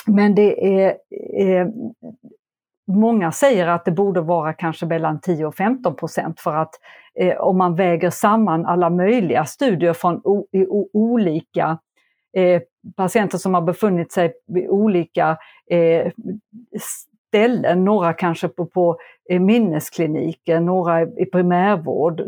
men 0.08 0.36
det 0.36 0.84
är, 0.84 0.98
är 1.34 1.72
Många 2.88 3.32
säger 3.32 3.68
att 3.68 3.86
det 3.86 3.92
borde 3.92 4.22
vara 4.22 4.54
kanske 4.54 4.86
mellan 4.86 5.20
10 5.20 5.46
och 5.46 5.56
15 5.56 5.96
procent 5.96 6.40
för 6.40 6.56
att 6.56 6.76
eh, 7.20 7.38
om 7.38 7.58
man 7.58 7.76
väger 7.76 8.10
samman 8.10 8.66
alla 8.66 8.90
möjliga 8.90 9.46
studier 9.46 9.94
från 9.94 10.22
o, 10.24 10.48
o, 10.52 10.90
olika 10.94 11.78
eh, 12.38 12.62
patienter 12.96 13.38
som 13.38 13.54
har 13.54 13.62
befunnit 13.62 14.12
sig 14.12 14.34
vid 14.48 14.70
olika 14.70 15.38
eh, 15.70 16.12
ställen, 17.36 17.86
några 17.86 18.14
kanske 18.14 18.48
på, 18.48 18.66
på 18.66 18.98
eh, 19.30 19.40
minneskliniker, 19.40 20.60
några 20.60 21.02
i 21.02 21.26
primärvård, 21.32 22.22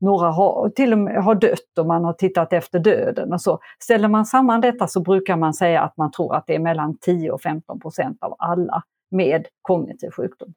några 0.00 0.30
har 0.30 0.70
till 0.70 0.92
och 0.92 0.98
med 0.98 1.24
har 1.24 1.34
dött 1.34 1.78
och 1.78 1.86
man 1.86 2.04
har 2.04 2.12
tittat 2.12 2.52
efter 2.52 2.78
döden 2.78 3.32
och 3.32 3.40
så. 3.40 3.58
Ställer 3.82 4.08
man 4.08 4.26
samman 4.26 4.60
detta 4.60 4.86
så 4.86 5.00
brukar 5.00 5.36
man 5.36 5.54
säga 5.54 5.80
att 5.80 5.96
man 5.96 6.10
tror 6.10 6.34
att 6.36 6.44
det 6.46 6.54
är 6.54 6.58
mellan 6.58 6.98
10 6.98 7.30
och 7.30 7.42
15 7.42 7.80
procent 7.80 8.18
av 8.20 8.36
alla 8.38 8.82
med 9.10 9.46
kognitiv 9.62 10.10
sjukdom. 10.10 10.54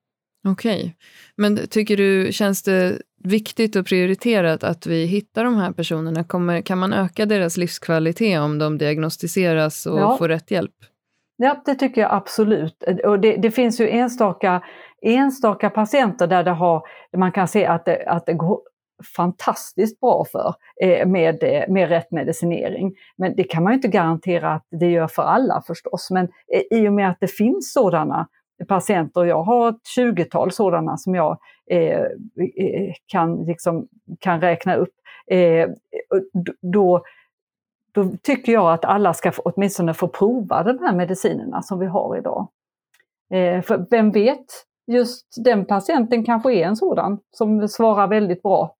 Okej, 0.48 0.80
okay. 0.80 0.92
men 1.36 1.68
tycker 1.70 1.98
du, 1.98 2.32
känns 2.32 2.64
det 2.64 3.02
viktigt 3.24 3.76
och 3.76 3.86
prioriterat 3.86 4.64
att 4.64 4.86
vi 4.86 5.06
hittar 5.06 5.44
de 5.44 5.58
här 5.58 5.72
personerna? 5.72 6.24
Kommer, 6.24 6.62
kan 6.62 6.78
man 6.78 6.94
öka 6.94 7.26
deras 7.26 7.58
livskvalitet 7.58 8.40
om 8.40 8.60
de 8.60 8.78
diagnostiseras 8.78 9.86
och 9.86 10.00
ja. 10.00 10.18
får 10.18 10.28
rätt 10.28 10.52
hjälp? 10.52 10.76
Ja, 11.38 11.62
det 11.66 11.76
tycker 11.76 12.02
jag 12.02 12.14
absolut. 12.14 12.84
Och 13.06 13.20
det, 13.20 13.36
det, 13.36 13.52
finns 13.52 13.82
ju 13.82 13.90
enstaka, 13.90 14.62
enstaka 15.02 15.70
patienter 15.70 16.28
där 16.28 16.44
det 16.44 16.52
har, 16.52 16.82
man 17.18 17.32
kan 17.32 17.48
se 17.48 17.66
att 17.66 17.86
det, 17.86 18.06
att 18.08 18.26
det 18.26 18.34
går 18.34 18.60
fantastiskt 19.16 20.00
bra 20.00 20.26
för 20.32 20.54
eh, 20.82 21.08
med, 21.08 21.44
eh, 21.44 21.64
med 21.70 21.90
rätt 21.90 22.12
medicinering. 22.12 22.96
Men 23.18 23.36
det 23.36 23.44
kan 23.44 23.64
man 23.64 23.72
ju 23.72 23.76
inte 23.76 23.88
garantera 23.88 24.54
att 24.54 24.68
det 24.72 24.92
gör 24.92 25.08
för 25.08 25.24
alla 25.24 25.62
förstås. 25.68 26.12
Men 26.12 26.28
eh, 26.54 26.80
i 26.80 26.88
och 26.88 26.94
med 26.94 27.10
att 27.10 27.18
det 27.20 27.28
finns 27.28 27.74
sådana 27.74 28.28
patienter, 28.68 29.26
jag 29.26 29.44
har 29.44 29.70
ett 29.70 29.82
20-tal 29.98 30.52
sådana 30.52 30.98
som 30.98 31.16
jag 31.16 31.38
eh, 31.70 32.00
eh, 32.00 32.94
kan, 33.08 33.46
liksom, 33.46 33.88
kan 34.20 34.42
räkna 34.42 34.76
upp, 34.76 34.94
eh, 35.32 35.70
då, 36.62 37.04
då 37.96 38.12
tycker 38.22 38.52
jag 38.52 38.74
att 38.74 38.86
alla 38.86 39.14
ska 39.14 39.32
åtminstone 39.38 39.94
få 39.94 40.08
prova 40.08 40.64
de 40.64 40.80
här 40.80 40.96
medicinerna 40.96 41.62
som 41.62 41.80
vi 41.80 41.86
har 41.86 42.18
idag. 42.18 42.48
Eh, 43.34 43.62
för 43.62 43.86
vem 43.90 44.12
vet, 44.12 44.46
just 44.88 45.44
den 45.44 45.66
patienten 45.66 46.24
kanske 46.24 46.54
är 46.54 46.66
en 46.66 46.76
sådan 46.76 47.20
som 47.32 47.68
svarar 47.68 48.08
väldigt 48.08 48.42
bra. 48.42 48.76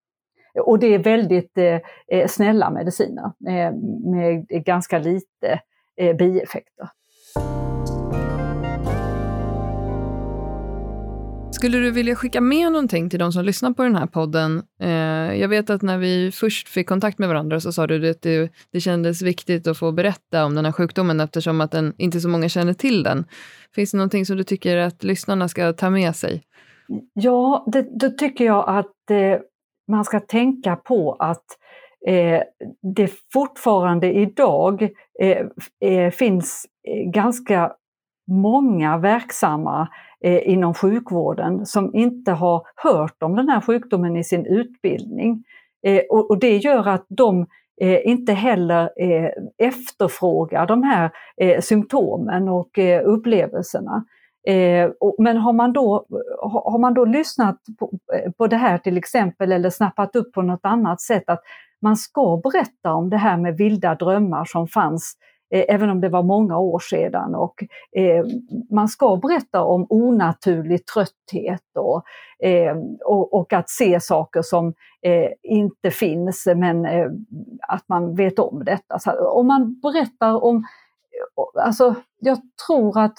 Och 0.60 0.80
det 0.80 0.88
är 0.94 1.00
väldigt 1.00 1.58
eh, 1.58 1.80
eh 2.08 2.28
snälla 2.28 2.70
mediciner 2.70 3.32
eh, 3.48 3.72
med 4.12 4.48
ganska 4.48 5.00
lite 5.00 5.62
eh, 5.96 6.16
bieffekter. 6.16 6.90
Skulle 11.56 11.78
du 11.78 11.92
vilja 11.92 12.16
skicka 12.16 12.42
med 12.42 12.72
någonting 12.72 13.10
till 13.10 13.20
de 13.20 13.32
som 13.32 13.46
lyssnar 13.46 13.72
på 13.72 13.84
den 13.84 13.96
här 13.96 14.06
podden? 14.06 14.64
Eh, 14.80 14.90
jag 15.42 15.48
vet 15.48 15.70
att 15.70 15.82
när 15.82 15.98
vi 15.98 16.32
först 16.32 16.70
fick 16.70 16.88
kontakt 16.88 17.20
med 17.20 17.30
varandra 17.30 17.60
så 17.60 17.72
sa 17.72 17.88
du 17.88 18.10
att 18.10 18.22
det, 18.22 18.52
det 18.72 18.80
kändes 18.80 19.22
viktigt 19.22 19.68
att 19.68 19.78
få 19.78 19.92
berätta 19.92 20.46
om 20.46 20.56
den 20.56 20.66
här 20.66 20.72
sjukdomen 20.72 21.20
eftersom 21.20 21.62
att 21.62 21.72
den, 21.72 21.94
inte 21.98 22.20
så 22.20 22.30
många 22.30 22.50
känner 22.50 22.74
till 22.74 23.04
den. 23.04 23.26
Finns 23.76 23.92
det 23.92 23.98
någonting 23.98 24.26
som 24.26 24.38
du 24.38 24.44
tycker 24.44 24.78
att 24.78 25.04
lyssnarna 25.04 25.48
ska 25.48 25.74
ta 25.74 25.90
med 25.90 26.16
sig? 26.16 26.44
Ja, 27.14 27.64
det, 27.68 28.00
då 28.00 28.10
tycker 28.10 28.46
jag 28.46 28.66
att 28.68 29.12
eh, 29.12 29.40
man 29.88 30.06
ska 30.06 30.20
tänka 30.20 30.76
på 30.76 31.14
att 31.20 31.46
eh, 32.08 32.42
det 32.96 33.12
fortfarande 33.34 34.14
idag 34.14 34.90
eh, 35.22 35.46
eh 35.90 36.12
finns 36.12 36.66
eh, 36.88 37.12
ganska 37.12 37.72
många 38.28 38.98
verksamma 38.98 39.88
eh, 40.22 40.50
inom 40.50 40.74
sjukvården 40.74 41.66
som 41.66 41.96
inte 41.96 42.32
har 42.32 42.64
hört 42.76 43.24
om 43.24 43.36
den 43.36 43.50
här 43.50 43.62
sjukdomen 43.62 44.18
i 44.18 44.24
sin 44.24 44.46
utbildning. 44.46 45.44
Eh, 45.84 46.02
och, 46.10 46.30
och, 46.30 46.40
det 46.40 46.58
gör 46.58 46.88
att 46.88 47.06
de 47.08 47.46
eh, 47.82 48.08
inte 48.08 48.34
heller 48.34 48.90
eh, 48.98 49.30
efterfrågar 49.58 50.68
de 50.68 50.84
här 50.84 51.12
eh, 51.38 51.62
symptomen 51.62 52.50
och 52.50 52.80
eh, 52.80 53.02
upplevelserna. 53.06 54.06
Eh, 54.48 54.92
och, 55.00 55.16
men 55.20 55.38
har 55.38 55.54
man, 55.54 55.74
då, 55.74 56.06
har 56.42 56.80
man 56.80 56.94
då 56.94 57.06
lyssnat 57.06 57.58
på, 57.80 57.92
eh, 58.14 58.32
på 58.32 58.48
det 58.48 58.58
här 58.58 58.78
till 58.78 58.98
exempel 58.98 59.52
eller 59.52 59.70
snappat 59.70 60.16
upp 60.16 60.34
på 60.34 60.42
något 60.42 60.66
annat 60.66 61.02
sätt 61.02 61.24
att 61.28 61.42
man 61.82 61.98
ska 61.98 62.42
berätta 62.44 62.94
om 62.94 63.10
det 63.10 63.18
här 63.18 63.38
med 63.38 63.58
vilda 63.58 63.96
drömmar 63.96 64.46
som 64.46 64.68
fanns 64.68 65.18
Eh, 65.56 65.66
även 65.68 65.90
om 65.90 66.02
det 66.02 66.10
var 66.10 66.24
många 66.24 66.58
år 66.58 66.80
sedan. 66.80 67.36
Och, 67.36 67.64
eh, 67.92 68.26
man 68.72 68.88
ska 68.88 69.18
berätta 69.18 69.64
om 69.64 69.86
onaturlig 69.90 70.86
trötthet 70.86 71.62
och, 71.76 72.04
eh, 72.48 72.76
och, 73.06 73.34
och, 73.34 73.54
att 73.54 73.70
se 73.70 74.00
saker 74.00 74.42
som 74.42 74.74
eh, 75.02 75.30
inte 75.44 75.92
finns 75.92 76.48
men 76.56 76.86
eh, 76.86 77.08
att 77.68 77.84
man 77.90 78.16
vet 78.16 78.40
om 78.40 78.64
detta. 78.66 79.00
Så 79.00 79.28
om 79.28 79.48
man 79.48 79.80
berättar 79.80 80.44
om, 80.44 80.58
eh, 80.58 81.66
alltså 81.66 81.96
jag 82.20 82.38
tror 82.68 83.00
att 83.00 83.16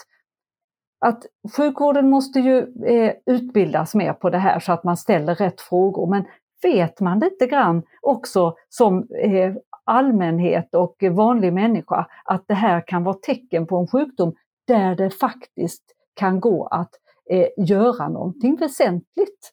att 0.99 1.25
sjukvården 1.57 2.09
måste 2.09 2.39
ju 2.39 2.57
eh, 2.85 3.13
utbildas 3.25 3.95
mer 3.95 4.13
på 4.13 4.29
det 4.29 4.37
här 4.37 4.59
så 4.59 4.71
att 4.71 4.83
man 4.83 4.97
ställer 4.97 5.35
rätt 5.35 5.61
frågor. 5.61 6.07
Men 6.07 6.25
vet 6.61 6.99
man 6.99 7.19
lite 7.19 7.47
grann 7.47 7.83
också 8.01 8.55
som 8.69 9.07
eh, 9.23 9.53
allmänhet 9.87 10.75
och 10.75 11.03
vanlig 11.11 11.53
människa 11.53 12.07
att 12.25 12.43
det 12.47 12.53
här 12.53 12.87
kan 12.87 13.03
vara 13.03 13.15
tecken 13.15 13.67
på 13.67 13.77
en 13.77 13.87
sjukdom 13.87 14.35
där 14.67 14.95
det 14.95 15.09
faktiskt 15.09 15.83
kan 16.13 16.39
gå 16.39 16.67
att 16.67 16.91
eh, 17.29 17.47
göra 17.57 18.09
någonting 18.09 18.55
väsentligt, 18.55 19.51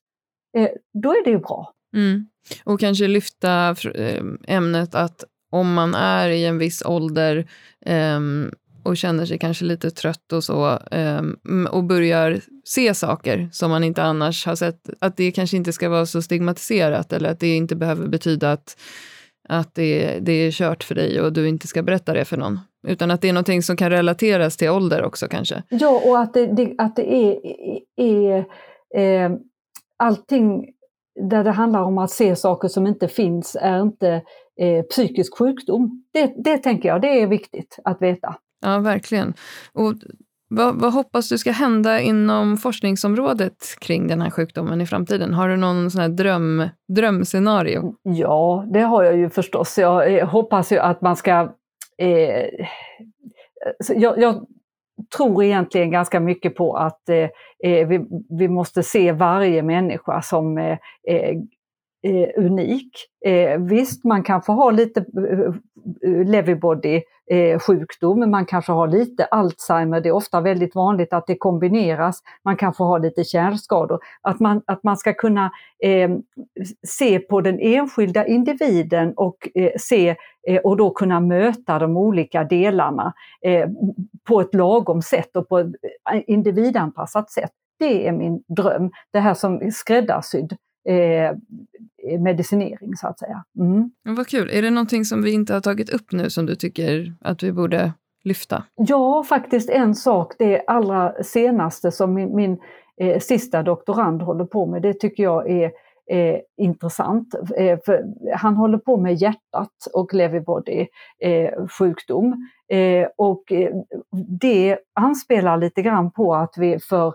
eh, 0.56 0.68
då 1.02 1.10
är 1.10 1.24
det 1.24 1.30
ju 1.30 1.38
bra. 1.38 1.72
Mm. 1.96 2.28
Och 2.64 2.80
kanske 2.80 3.08
lyfta 3.08 3.76
eh, 3.94 4.24
ämnet 4.48 4.94
att 4.94 5.24
om 5.50 5.74
man 5.74 5.94
är 5.94 6.28
i 6.28 6.44
en 6.44 6.58
viss 6.58 6.82
ålder 6.84 7.48
eh, 7.86 8.20
och 8.84 8.96
känner 8.96 9.26
sig 9.26 9.38
kanske 9.38 9.64
lite 9.64 9.90
trött 9.90 10.32
och 10.32 10.44
så 10.44 10.78
ehm, 10.90 11.68
och 11.70 11.84
börjar 11.84 12.40
se 12.64 12.94
saker 12.94 13.48
som 13.52 13.70
man 13.70 13.84
inte 13.84 14.02
annars 14.02 14.46
har 14.46 14.56
sett, 14.56 14.90
att 14.98 15.16
det 15.16 15.32
kanske 15.32 15.56
inte 15.56 15.72
ska 15.72 15.88
vara 15.88 16.06
så 16.06 16.22
stigmatiserat 16.22 17.12
eller 17.12 17.30
att 17.30 17.40
det 17.40 17.56
inte 17.56 17.76
behöver 17.76 18.08
betyda 18.08 18.52
att 18.52 18.76
att 19.48 19.74
det, 19.74 20.18
det 20.20 20.32
är 20.32 20.50
kört 20.50 20.84
för 20.84 20.94
dig 20.94 21.20
och 21.20 21.32
du 21.32 21.48
inte 21.48 21.66
ska 21.66 21.82
berätta 21.82 22.12
det 22.12 22.24
för 22.24 22.36
någon. 22.36 22.60
Utan 22.86 23.10
att 23.10 23.20
det 23.20 23.28
är 23.28 23.32
någonting 23.32 23.62
som 23.62 23.76
kan 23.76 23.90
relateras 23.90 24.56
till 24.56 24.70
ålder 24.70 25.04
också 25.04 25.28
kanske. 25.28 25.62
Ja, 25.68 26.02
och 26.04 26.20
att 26.20 26.34
det, 26.34 26.46
det 26.46 26.74
att 26.78 26.96
det 26.96 27.14
är, 27.14 27.38
är 27.96 28.38
eh, 28.96 29.32
allting 29.96 30.70
där 31.20 31.44
det 31.44 31.50
handlar 31.50 31.82
om 31.82 31.98
att 31.98 32.10
se 32.10 32.36
saker 32.36 32.68
som 32.68 32.86
inte 32.86 33.08
finns 33.08 33.56
är 33.60 33.82
inte 33.82 34.22
eh, 34.60 34.82
psykisk 34.82 35.38
sjukdom. 35.38 36.04
Det, 36.12 36.34
det 36.44 36.58
tänker 36.58 36.88
jag, 36.88 37.00
det 37.00 37.22
är 37.22 37.26
viktigt 37.26 37.78
att 37.84 38.02
veta. 38.02 38.36
Ja, 38.60 38.78
verkligen. 38.78 39.34
Och 39.72 39.94
vad, 40.56 40.80
vad, 40.80 40.92
hoppas 40.92 41.28
du 41.28 41.38
ska 41.38 41.50
hända 41.50 42.00
inom 42.00 42.56
forskningsområdet 42.56 43.76
kring 43.80 44.06
den 44.06 44.20
här 44.20 44.30
sjukdomen 44.30 44.80
i 44.80 44.86
framtiden? 44.86 45.34
Har 45.34 45.48
du 45.48 45.56
någon 45.56 45.90
sån 45.90 46.00
här 46.00 46.08
dröm, 46.08 46.68
drömscenario? 46.88 47.94
Ja, 48.02 48.64
det 48.72 48.80
har 48.80 49.04
jag 49.04 49.16
ju 49.16 49.30
förstås. 49.30 49.78
Jag 49.78 50.14
eh, 50.14 50.28
hoppas 50.28 50.72
ju 50.72 50.78
att 50.78 51.00
man 51.00 51.16
ska... 51.16 51.54
Eh, 51.98 52.66
jag, 53.88 54.18
jag, 54.18 54.46
tror 55.16 55.44
egentligen 55.44 55.90
ganska 55.90 56.20
mycket 56.20 56.54
på 56.54 56.76
att 56.76 57.08
eh, 57.08 57.28
eh, 57.64 57.88
vi, 57.88 58.06
vi, 58.38 58.48
måste 58.48 58.82
se 58.82 59.12
varje 59.12 59.62
människa 59.62 60.22
som 60.22 60.58
eh, 60.58 60.78
eh, 61.08 61.36
eh 62.06 62.28
unik. 62.36 62.90
visst, 63.58 64.04
man 64.04 64.22
kan 64.22 64.42
få 64.42 64.52
ha 64.52 64.70
lite 64.70 65.04
Levybody 66.26 67.02
eh, 67.30 67.58
sjukdom, 67.58 68.30
man 68.30 68.46
kanske 68.46 68.72
har 68.72 68.88
lite 68.88 69.24
Alzheimer, 69.24 70.00
det 70.00 70.08
är 70.08 70.12
ofta 70.12 70.40
väldigt 70.40 70.74
vanligt 70.74 71.12
att 71.12 71.26
det 71.26 71.36
kombineras, 71.36 72.22
man 72.44 72.56
kanske 72.56 72.82
har 72.82 72.98
lite 72.98 73.24
kärlskador. 73.24 73.98
Att 74.22 74.40
man, 74.40 74.62
att 74.66 74.82
man 74.82 74.96
ska 74.96 75.12
kunna 75.12 75.50
eh, 75.82 76.10
se 76.86 77.18
på 77.18 77.40
den 77.40 77.58
enskilda 77.60 78.26
individen 78.26 79.12
och 79.16 79.48
eh, 79.54 79.70
se 79.78 80.16
eh, 80.48 80.60
och 80.64 80.76
då 80.76 80.90
kunna 80.90 81.20
möta 81.20 81.78
de 81.78 81.96
olika 81.96 82.44
delarna 82.44 83.12
eh, 83.42 83.68
på 84.28 84.40
ett 84.40 84.54
lagom 84.54 85.02
sätt 85.02 85.36
och 85.36 85.48
på 85.48 85.58
ett 85.58 85.66
eh, 86.12 86.22
individanpassat 86.26 87.30
sätt. 87.30 87.50
Det 87.78 88.08
är 88.08 88.12
min 88.12 88.42
dröm, 88.48 88.90
det 89.12 89.20
här 89.20 89.34
som 89.34 89.70
skräddarsydd 89.72 90.56
eh, 90.88 91.36
medicinering 92.18 92.96
så 92.96 93.06
att 93.06 93.18
säga. 93.18 93.44
Mm. 93.58 93.90
Vad 94.02 94.26
kul. 94.26 94.50
Är 94.52 94.62
det 94.62 94.70
någonting 94.70 95.04
som 95.04 95.22
vi 95.22 95.32
inte 95.32 95.54
har 95.54 95.60
tagit 95.60 95.90
upp 95.90 96.12
nu 96.12 96.30
som 96.30 96.46
du 96.46 96.54
tycker 96.54 97.14
att 97.20 97.42
vi 97.42 97.52
borde 97.52 97.92
lyfta? 98.24 98.64
Ja, 98.74 99.24
faktiskt 99.28 99.70
en 99.70 99.94
sak, 99.94 100.32
det 100.38 100.64
allra 100.66 101.22
senaste 101.22 101.92
som 101.92 102.14
min, 102.14 102.36
min 102.36 102.58
eh, 103.00 103.20
sista 103.20 103.62
doktorand 103.62 104.22
håller 104.22 104.44
på 104.44 104.66
med, 104.66 104.82
det 104.82 104.94
tycker 104.94 105.22
jag 105.22 105.50
är 105.50 105.70
eh, 106.10 106.40
intressant. 106.56 107.34
Eh, 107.56 107.78
han 108.34 108.56
håller 108.56 108.78
på 108.78 108.96
med 108.96 109.14
hjärtat 109.14 109.72
och 109.92 110.14
Lewy 110.14 110.40
body 110.40 110.86
eh, 111.20 111.66
sjukdom. 111.78 112.48
Eh, 112.68 113.08
och 113.16 113.52
eh, 113.52 113.74
det 114.40 114.78
anspelar 114.94 115.56
lite 115.56 115.82
grann 115.82 116.10
på 116.10 116.34
att 116.34 116.54
vi 116.56 116.78
för 116.78 117.14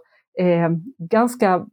ganska 0.97 1.65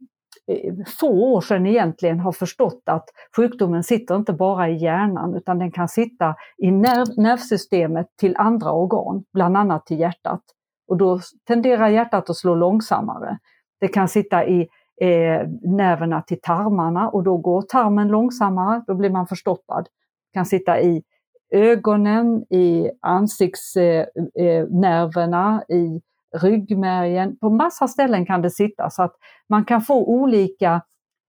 Eh, 0.47 0.73
få 0.99 1.33
år 1.33 1.41
sedan 1.41 1.65
egentligen 1.65 2.19
har 2.19 2.31
förstått 2.31 2.81
att 2.85 3.09
sjukdomen 3.35 3.83
sitter 3.83 4.15
inte 4.15 4.33
bara 4.33 4.69
i 4.69 4.75
hjärnan 4.75 5.35
utan 5.35 5.59
den 5.59 5.71
kan 5.71 5.87
sitta 5.87 6.35
i 6.57 6.71
nerv, 6.71 7.05
nervsystemet 7.17 8.07
till 8.19 8.35
andra 8.37 8.71
organ, 8.71 9.23
bland 9.33 9.57
annat 9.57 9.85
till 9.85 9.99
hjärtat. 9.99 10.41
Och 10.87 10.97
då 10.97 11.19
tenderar 11.47 11.87
hjärtat 11.87 12.29
att 12.29 12.37
slå 12.37 12.55
långsammare. 12.55 13.37
Det 13.79 13.87
kan 13.87 14.07
sitta 14.07 14.45
i 14.45 14.61
eh, 15.01 15.47
nerverna 15.61 16.21
till 16.21 16.41
tarmarna 16.41 17.09
och 17.09 17.23
då 17.23 17.37
går 17.37 17.61
tarmen 17.61 18.07
långsammare, 18.07 18.83
då 18.87 18.95
blir 18.95 19.09
man 19.09 19.27
förstoppad. 19.27 19.83
Det 19.83 20.33
kan 20.33 20.45
sitta 20.45 20.81
i 20.81 21.03
ögonen, 21.49 22.45
i 22.49 22.91
ansiktsnerverna, 23.01 25.63
eh, 25.69 25.77
eh 25.77 25.81
i 25.81 26.01
ryggmärgen, 26.37 27.37
på 27.37 27.49
massa 27.49 27.87
ställen 27.87 28.25
kan 28.25 28.41
det 28.41 28.49
sitta 28.49 28.89
så 28.89 29.03
att 29.03 29.15
man 29.49 29.65
kan 29.65 29.81
få 29.81 30.05
olika 30.05 30.81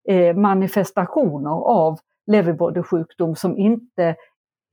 eh, 0.09 0.37
manifestationer 0.37 1.51
av 1.51 1.99
leverbodysjukdom 2.27 3.37
som 3.37 3.59
inte 3.59 4.17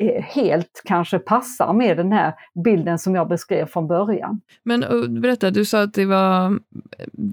eh, 0.03 0.23
helt 0.23 0.81
kanske 0.85 1.19
passar 1.19 1.73
med 1.73 1.97
den 1.97 2.11
här 2.11 2.33
bilden 2.63 2.99
som 2.99 3.15
jag 3.15 3.27
beskrev 3.27 3.65
från 3.65 3.87
början. 3.87 4.41
Men 4.63 4.81
berätta, 5.21 5.51
du 5.51 5.65
sa 5.65 5.81
att 5.81 5.93
det 5.93 6.05
var 6.05 6.59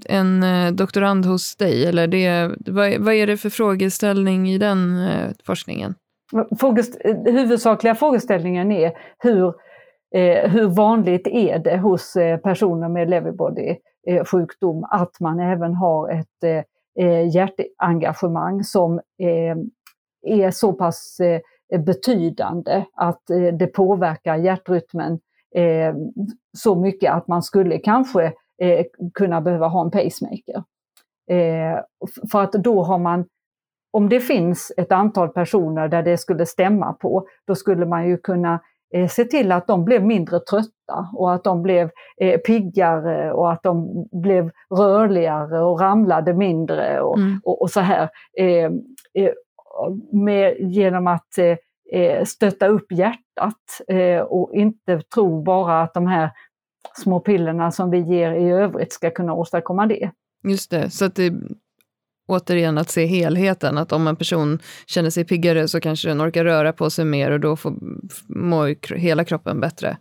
en 0.05 0.43
eh, 0.43 0.71
doktorand 0.71 1.25
hos 1.25 1.55
dig, 1.55 1.85
eller 1.85 2.07
det, 2.07 2.55
vad, 2.65 2.97
vad 2.99 3.13
är 3.13 3.27
det 3.27 3.37
för 3.37 3.49
frågeställning 3.49 4.49
i 4.49 4.57
den 4.57 5.07
forskningen? 5.45 5.95
Frågest, 6.59 6.97
huvudsakliga 7.25 7.95
frågeställningen 7.95 8.71
är 8.71 8.91
hur 9.19 9.53
Eh, 10.15 10.51
hur 10.51 10.67
vanligt 10.67 11.27
är 11.27 11.59
det 11.59 11.77
hos 11.77 12.15
eh, 12.15 12.37
personer 12.37 12.89
med 12.89 13.09
Lewy 13.09 13.31
eh, 14.07 14.25
sjukdom 14.25 14.83
att 14.91 15.19
man 15.19 15.39
även 15.39 15.75
har 15.75 16.09
ett 16.09 16.43
eh, 16.43 16.63
eh 17.05 17.35
hjärtengagemang 17.35 18.63
som 18.63 18.99
eh, 18.99 19.57
är 20.21 20.51
så 20.51 20.73
pass 20.73 21.19
eh, 21.19 21.41
betydande 21.79 22.85
att 22.93 23.21
det 23.59 23.67
påverkar 23.67 24.35
hjärtrytmen 24.35 25.19
så 26.57 26.75
mycket 26.75 27.11
att 27.11 27.27
man 27.27 27.43
skulle 27.43 27.77
kanske 27.77 28.33
kunna 29.13 29.41
behöva 29.41 29.67
ha 29.67 29.81
en 29.81 29.91
pacemaker. 29.91 30.63
för 32.31 32.43
att 32.43 32.51
då 32.51 32.83
har 32.83 32.97
man, 32.97 33.25
om 33.91 34.09
det 34.09 34.19
finns 34.19 34.71
ett 34.77 34.91
antal 34.91 35.29
personer 35.29 35.87
där 35.87 36.03
det 36.03 36.17
skulle 36.17 36.45
stämma 36.45 36.93
på, 36.93 37.27
då 37.45 37.55
skulle 37.55 37.85
man 37.85 38.07
ju 38.07 38.17
kunna 38.17 38.59
se 39.09 39.25
till 39.25 39.51
att 39.51 39.67
de 39.67 39.85
blev 39.85 40.05
mindre 40.05 40.39
trötta 40.39 41.09
och 41.13 41.33
att 41.33 41.43
de 41.43 41.61
blev 41.61 41.89
piggare 42.45 43.33
och 43.33 43.51
att 43.51 43.63
de 43.63 44.07
blev 44.11 44.51
rörligare 44.77 45.59
och 45.59 45.79
ramlade 45.79 46.33
mindre 46.33 47.01
och, 47.01 47.17
mm. 47.17 47.41
och, 47.43 47.61
och 47.61 47.69
så 47.69 47.79
här. 47.79 48.09
Med, 50.11 50.55
genom 50.59 51.07
att 51.07 51.27
stötta 52.25 52.67
upp 52.67 52.91
hjärtat 52.91 53.63
och 54.27 54.53
inte 54.53 55.01
tro 55.01 55.41
bara 55.43 55.81
att 55.81 55.93
de 55.93 56.07
här 56.07 56.29
små 56.95 57.19
pillerna 57.19 57.71
som 57.71 57.89
vi 57.89 57.99
ger 57.99 58.31
i 58.31 58.51
övrigt 58.51 58.93
ska 58.93 59.11
kunna 59.11 59.33
åstadkomma 59.33 59.85
det. 59.85 60.11
Just 60.47 60.71
det, 60.71 60.89
så 60.89 61.05
att 61.05 61.15
det 61.15 61.33
återigen 62.33 62.77
att 62.77 62.89
se 62.89 63.05
helheten, 63.05 63.77
att 63.77 63.91
om 63.91 64.07
en 64.07 64.15
person 64.15 64.59
känner 64.85 65.09
sig 65.09 65.25
piggare 65.25 65.67
så 65.67 65.79
kanske 65.79 66.07
den 66.07 66.21
orkar 66.21 66.43
röra 66.43 66.73
på 66.73 66.89
sig 66.89 67.05
mer 67.05 67.31
och 67.31 67.39
då 67.39 67.55
får, 67.55 67.73
mår 68.27 68.95
hela 68.95 69.23
kroppen 69.23 69.59
bättre. 69.59 69.97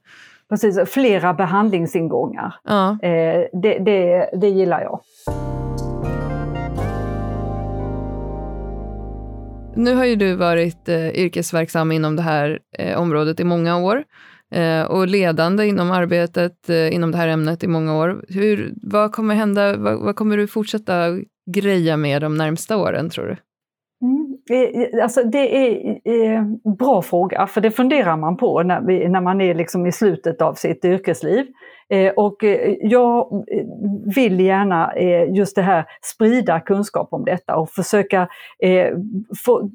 Precis, 0.48 0.90
flera 0.90 1.34
behandlingsingångar. 1.34 2.54
Ja. 2.64 2.90
Eh, 3.02 3.60
det, 3.62 3.78
det, 3.78 4.30
det 4.40 4.48
gillar 4.48 4.80
jag. 4.80 5.00
Nu 9.76 9.94
har 9.94 10.04
ju 10.04 10.16
du 10.16 10.34
varit 10.34 10.88
eh, 10.88 11.08
yrkesverksam 11.08 11.92
inom 11.92 12.16
det 12.16 12.22
här 12.22 12.58
eh, 12.78 12.98
området 12.98 13.40
i 13.40 13.44
många 13.44 13.78
år 13.78 14.04
eh, 14.54 14.82
och 14.82 15.06
ledande 15.06 15.66
inom 15.66 15.90
arbetet 15.90 16.70
eh, 16.70 16.94
inom 16.94 17.10
det 17.10 17.18
här 17.18 17.28
ämnet 17.28 17.64
i 17.64 17.68
många 17.68 17.96
år. 17.96 18.24
Hur, 18.28 18.72
vad 18.82 19.12
kommer 19.12 19.34
hända? 19.34 19.76
Vad, 19.76 19.98
vad 19.98 20.16
kommer 20.16 20.36
du 20.36 20.46
fortsätta 20.46 21.08
greja 21.46 21.96
med 21.96 22.22
de 22.22 22.34
närmsta 22.34 22.76
åren, 22.76 23.10
tror 23.10 23.26
du? 23.26 23.36
Mm, 24.02 24.36
eh, 24.50 24.82
eh, 24.82 25.02
alltså 25.02 25.22
det 25.22 25.56
är 25.56 25.96
en 26.14 26.60
bra 26.78 27.02
fråga, 27.02 27.46
för 27.46 27.60
det 27.60 27.70
funderar 27.70 28.16
man 28.16 28.36
på 28.36 28.62
när, 28.62 28.80
vi, 28.80 29.08
när 29.08 29.20
man 29.20 29.40
är 29.40 29.54
liksom 29.54 29.86
i 29.86 29.92
slutet 29.92 30.42
av 30.42 30.54
sitt 30.54 30.84
yrkesliv. 30.84 31.46
Och 32.16 32.36
jag 32.80 33.44
vill 34.14 34.40
gärna 34.40 34.92
just 35.28 35.56
det 35.56 35.62
här 35.62 35.84
sprida 36.14 36.60
kunskap 36.60 37.08
om 37.12 37.24
detta 37.24 37.56
och 37.56 37.70
försöka 37.70 38.28
få, 39.44 39.70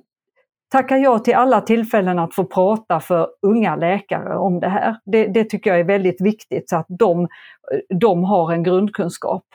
tacka 0.72 0.97
ja 0.97 1.20
till 1.20 1.36
alla 1.36 1.61
tillfällen 1.61 2.20
att 2.20 2.36
få 2.36 2.45
prata 2.45 2.99
för 2.99 3.28
unga 3.41 3.76
läkare 3.76 4.38
om 4.38 4.59
det 4.59 4.70
här. 4.70 4.95
Det, 5.05 5.28
det 5.28 5.43
tycker 5.43 5.70
jag 5.70 5.80
är 5.80 5.84
väldigt 5.84 6.22
viktigt 6.22 6.70
så 6.70 6.78
att 6.78 6.86
de, 6.89 7.28
de 7.99 8.24
har 8.24 8.53
en 8.53 8.63
grundkunskap 8.63 9.45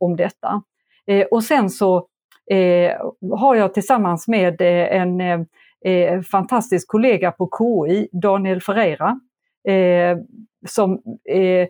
om 0.00 0.16
detta. 0.16 0.62
Eh, 1.08 1.26
och 1.26 1.44
sen 1.44 1.70
så 1.70 2.06
eh, 2.50 2.92
har 3.38 3.54
jag 3.54 3.74
tillsammans 3.74 4.28
med 4.28 4.60
eh, 4.60 5.00
en 5.00 5.20
eh, 5.20 5.40
eh 5.84 6.20
fantastisk 6.20 6.88
kollega 6.88 7.32
på 7.32 7.50
KI, 7.58 8.08
Daniel 8.12 8.60
Ferreira, 8.60 9.20
eh, 9.68 10.18
som 10.66 10.92
eh, 11.28 11.68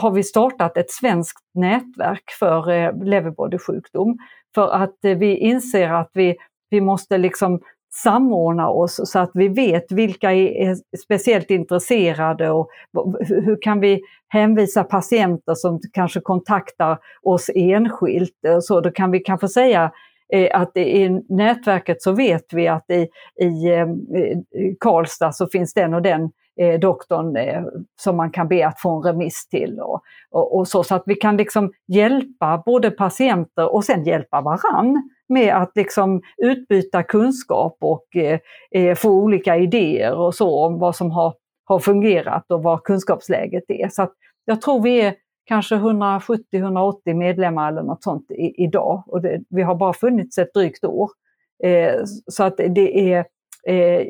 har 0.00 0.10
vi 0.10 0.22
startat 0.22 0.76
ett 0.76 0.90
svenskt 0.90 1.44
nätverk 1.54 2.30
för 2.38 2.70
eh, 2.70 3.04
leverbodysjukdom. 3.04 4.18
För 4.54 4.68
att 4.68 4.98
vi 5.00 5.36
inser 5.36 5.88
att 5.88 6.10
vi, 6.12 6.36
vi 6.70 6.80
måste 6.80 7.18
liksom 7.18 7.60
samordna 7.94 8.68
oss 8.68 9.00
så 9.04 9.18
att 9.18 9.30
vi 9.34 9.48
vet 9.48 9.92
vilka 9.92 10.32
är 10.32 10.76
speciellt 11.04 11.50
intresserade 11.50 12.50
och 12.50 12.68
hur 13.20 13.62
kan 13.62 13.80
vi 13.80 14.00
hänvisa 14.28 14.84
patienter 14.84 15.54
som 15.54 15.80
kanske 15.92 16.20
kontaktar 16.20 16.98
oss 17.22 17.50
enskilt. 17.54 18.44
Eh, 18.46 18.58
så 18.60 18.80
då 18.80 18.90
kan 18.90 19.10
vi 19.10 19.20
kanske 19.20 19.48
säga 19.48 19.92
eh, 20.32 20.60
att 20.60 20.76
i 20.76 21.08
nätverket 21.28 22.02
så 22.02 22.12
vet 22.12 22.44
vi 22.52 22.68
att 22.68 22.90
i, 22.90 23.08
i 23.44 23.72
eh, 23.72 23.86
Karlstad 24.80 25.32
så 25.32 25.46
finns 25.46 25.74
den 25.74 25.94
och 25.94 26.02
den 26.02 26.30
eh, 26.60 26.80
doktorn 26.80 27.36
eh, 27.36 27.62
som 28.00 28.16
man 28.16 28.30
kan 28.30 28.48
be 28.48 28.66
att 28.66 28.80
få 28.80 28.96
en 28.96 29.02
remiss 29.02 29.48
till. 29.48 29.80
Och, 29.80 30.00
och, 30.30 30.56
och, 30.58 30.68
så, 30.68 30.84
så 30.84 30.94
att 30.94 31.02
vi 31.06 31.14
kan 31.14 31.36
liksom 31.36 31.72
hjälpa 31.88 32.62
både 32.66 32.90
patienter 32.90 33.74
och 33.74 33.84
sen 33.84 34.04
hjälpa 34.04 34.40
varann 34.40 35.10
med 35.28 35.54
att 35.54 35.72
liksom 35.74 36.22
utbyta 36.36 37.02
kunskap 37.02 37.76
och 37.80 38.16
eh, 38.16 38.38
eh, 38.70 38.94
få 38.94 39.10
olika 39.10 39.56
idéer 39.56 40.14
och 40.14 40.34
så 40.34 40.64
om 40.64 40.78
vad 40.78 40.96
som 40.96 41.10
har, 41.10 41.34
har 41.64 41.78
fungerat 41.78 42.50
och 42.50 42.62
vad 42.62 42.82
kunskapsläget 42.82 43.64
är. 43.68 43.88
Så 43.88 44.08
jag 44.44 44.62
tror 44.62 44.82
vi 44.82 45.00
är 45.00 45.14
kanske 45.44 45.74
170-180 45.74 47.14
medlemmar 47.14 47.72
eller 47.72 47.82
något 47.82 48.02
sånt 48.02 48.30
i, 48.30 48.64
idag 48.64 49.04
och 49.06 49.22
det, 49.22 49.40
vi 49.48 49.62
har 49.62 49.74
bara 49.74 49.92
funnits 49.92 50.38
ett 50.38 50.54
drygt 50.54 50.84
år. 50.84 51.10
Eh, 51.64 51.94
så 52.26 52.44
att 52.44 52.56
det 52.56 53.12
är, 53.12 53.24
eh, 53.66 54.06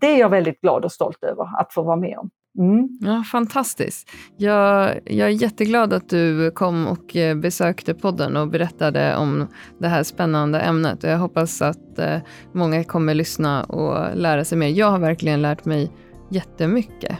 det 0.00 0.06
är 0.06 0.18
jag 0.18 0.28
väldigt 0.28 0.60
glad 0.60 0.84
och 0.84 0.92
stolt 0.92 1.24
över 1.24 1.60
att 1.60 1.72
få 1.72 1.82
vara 1.82 1.96
med 1.96 2.18
om. 2.18 2.30
Mm. 2.58 2.88
Ja, 3.00 3.22
fantastiskt. 3.32 4.10
Jag, 4.36 4.98
jag 5.04 5.28
är 5.28 5.42
jätteglad 5.42 5.92
att 5.92 6.08
du 6.08 6.50
kom 6.50 6.86
och 6.86 7.16
eh, 7.16 7.36
besökte 7.36 7.94
podden 7.94 8.36
och 8.36 8.48
berättade 8.48 9.16
om 9.16 9.46
det 9.78 9.88
här 9.88 10.02
spännande 10.02 10.60
ämnet. 10.60 11.02
Jag 11.02 11.18
hoppas 11.18 11.62
att 11.62 11.98
eh, 11.98 12.16
många 12.52 12.84
kommer 12.84 13.14
lyssna 13.14 13.64
och 13.64 14.16
lära 14.16 14.44
sig 14.44 14.58
mer. 14.58 14.68
Jag 14.68 14.90
har 14.90 14.98
verkligen 14.98 15.42
lärt 15.42 15.64
mig 15.64 15.90
jättemycket. 16.30 17.18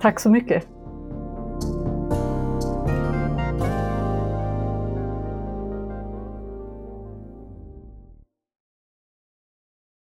Tack 0.00 0.20
så 0.20 0.30
mycket. 0.30 0.66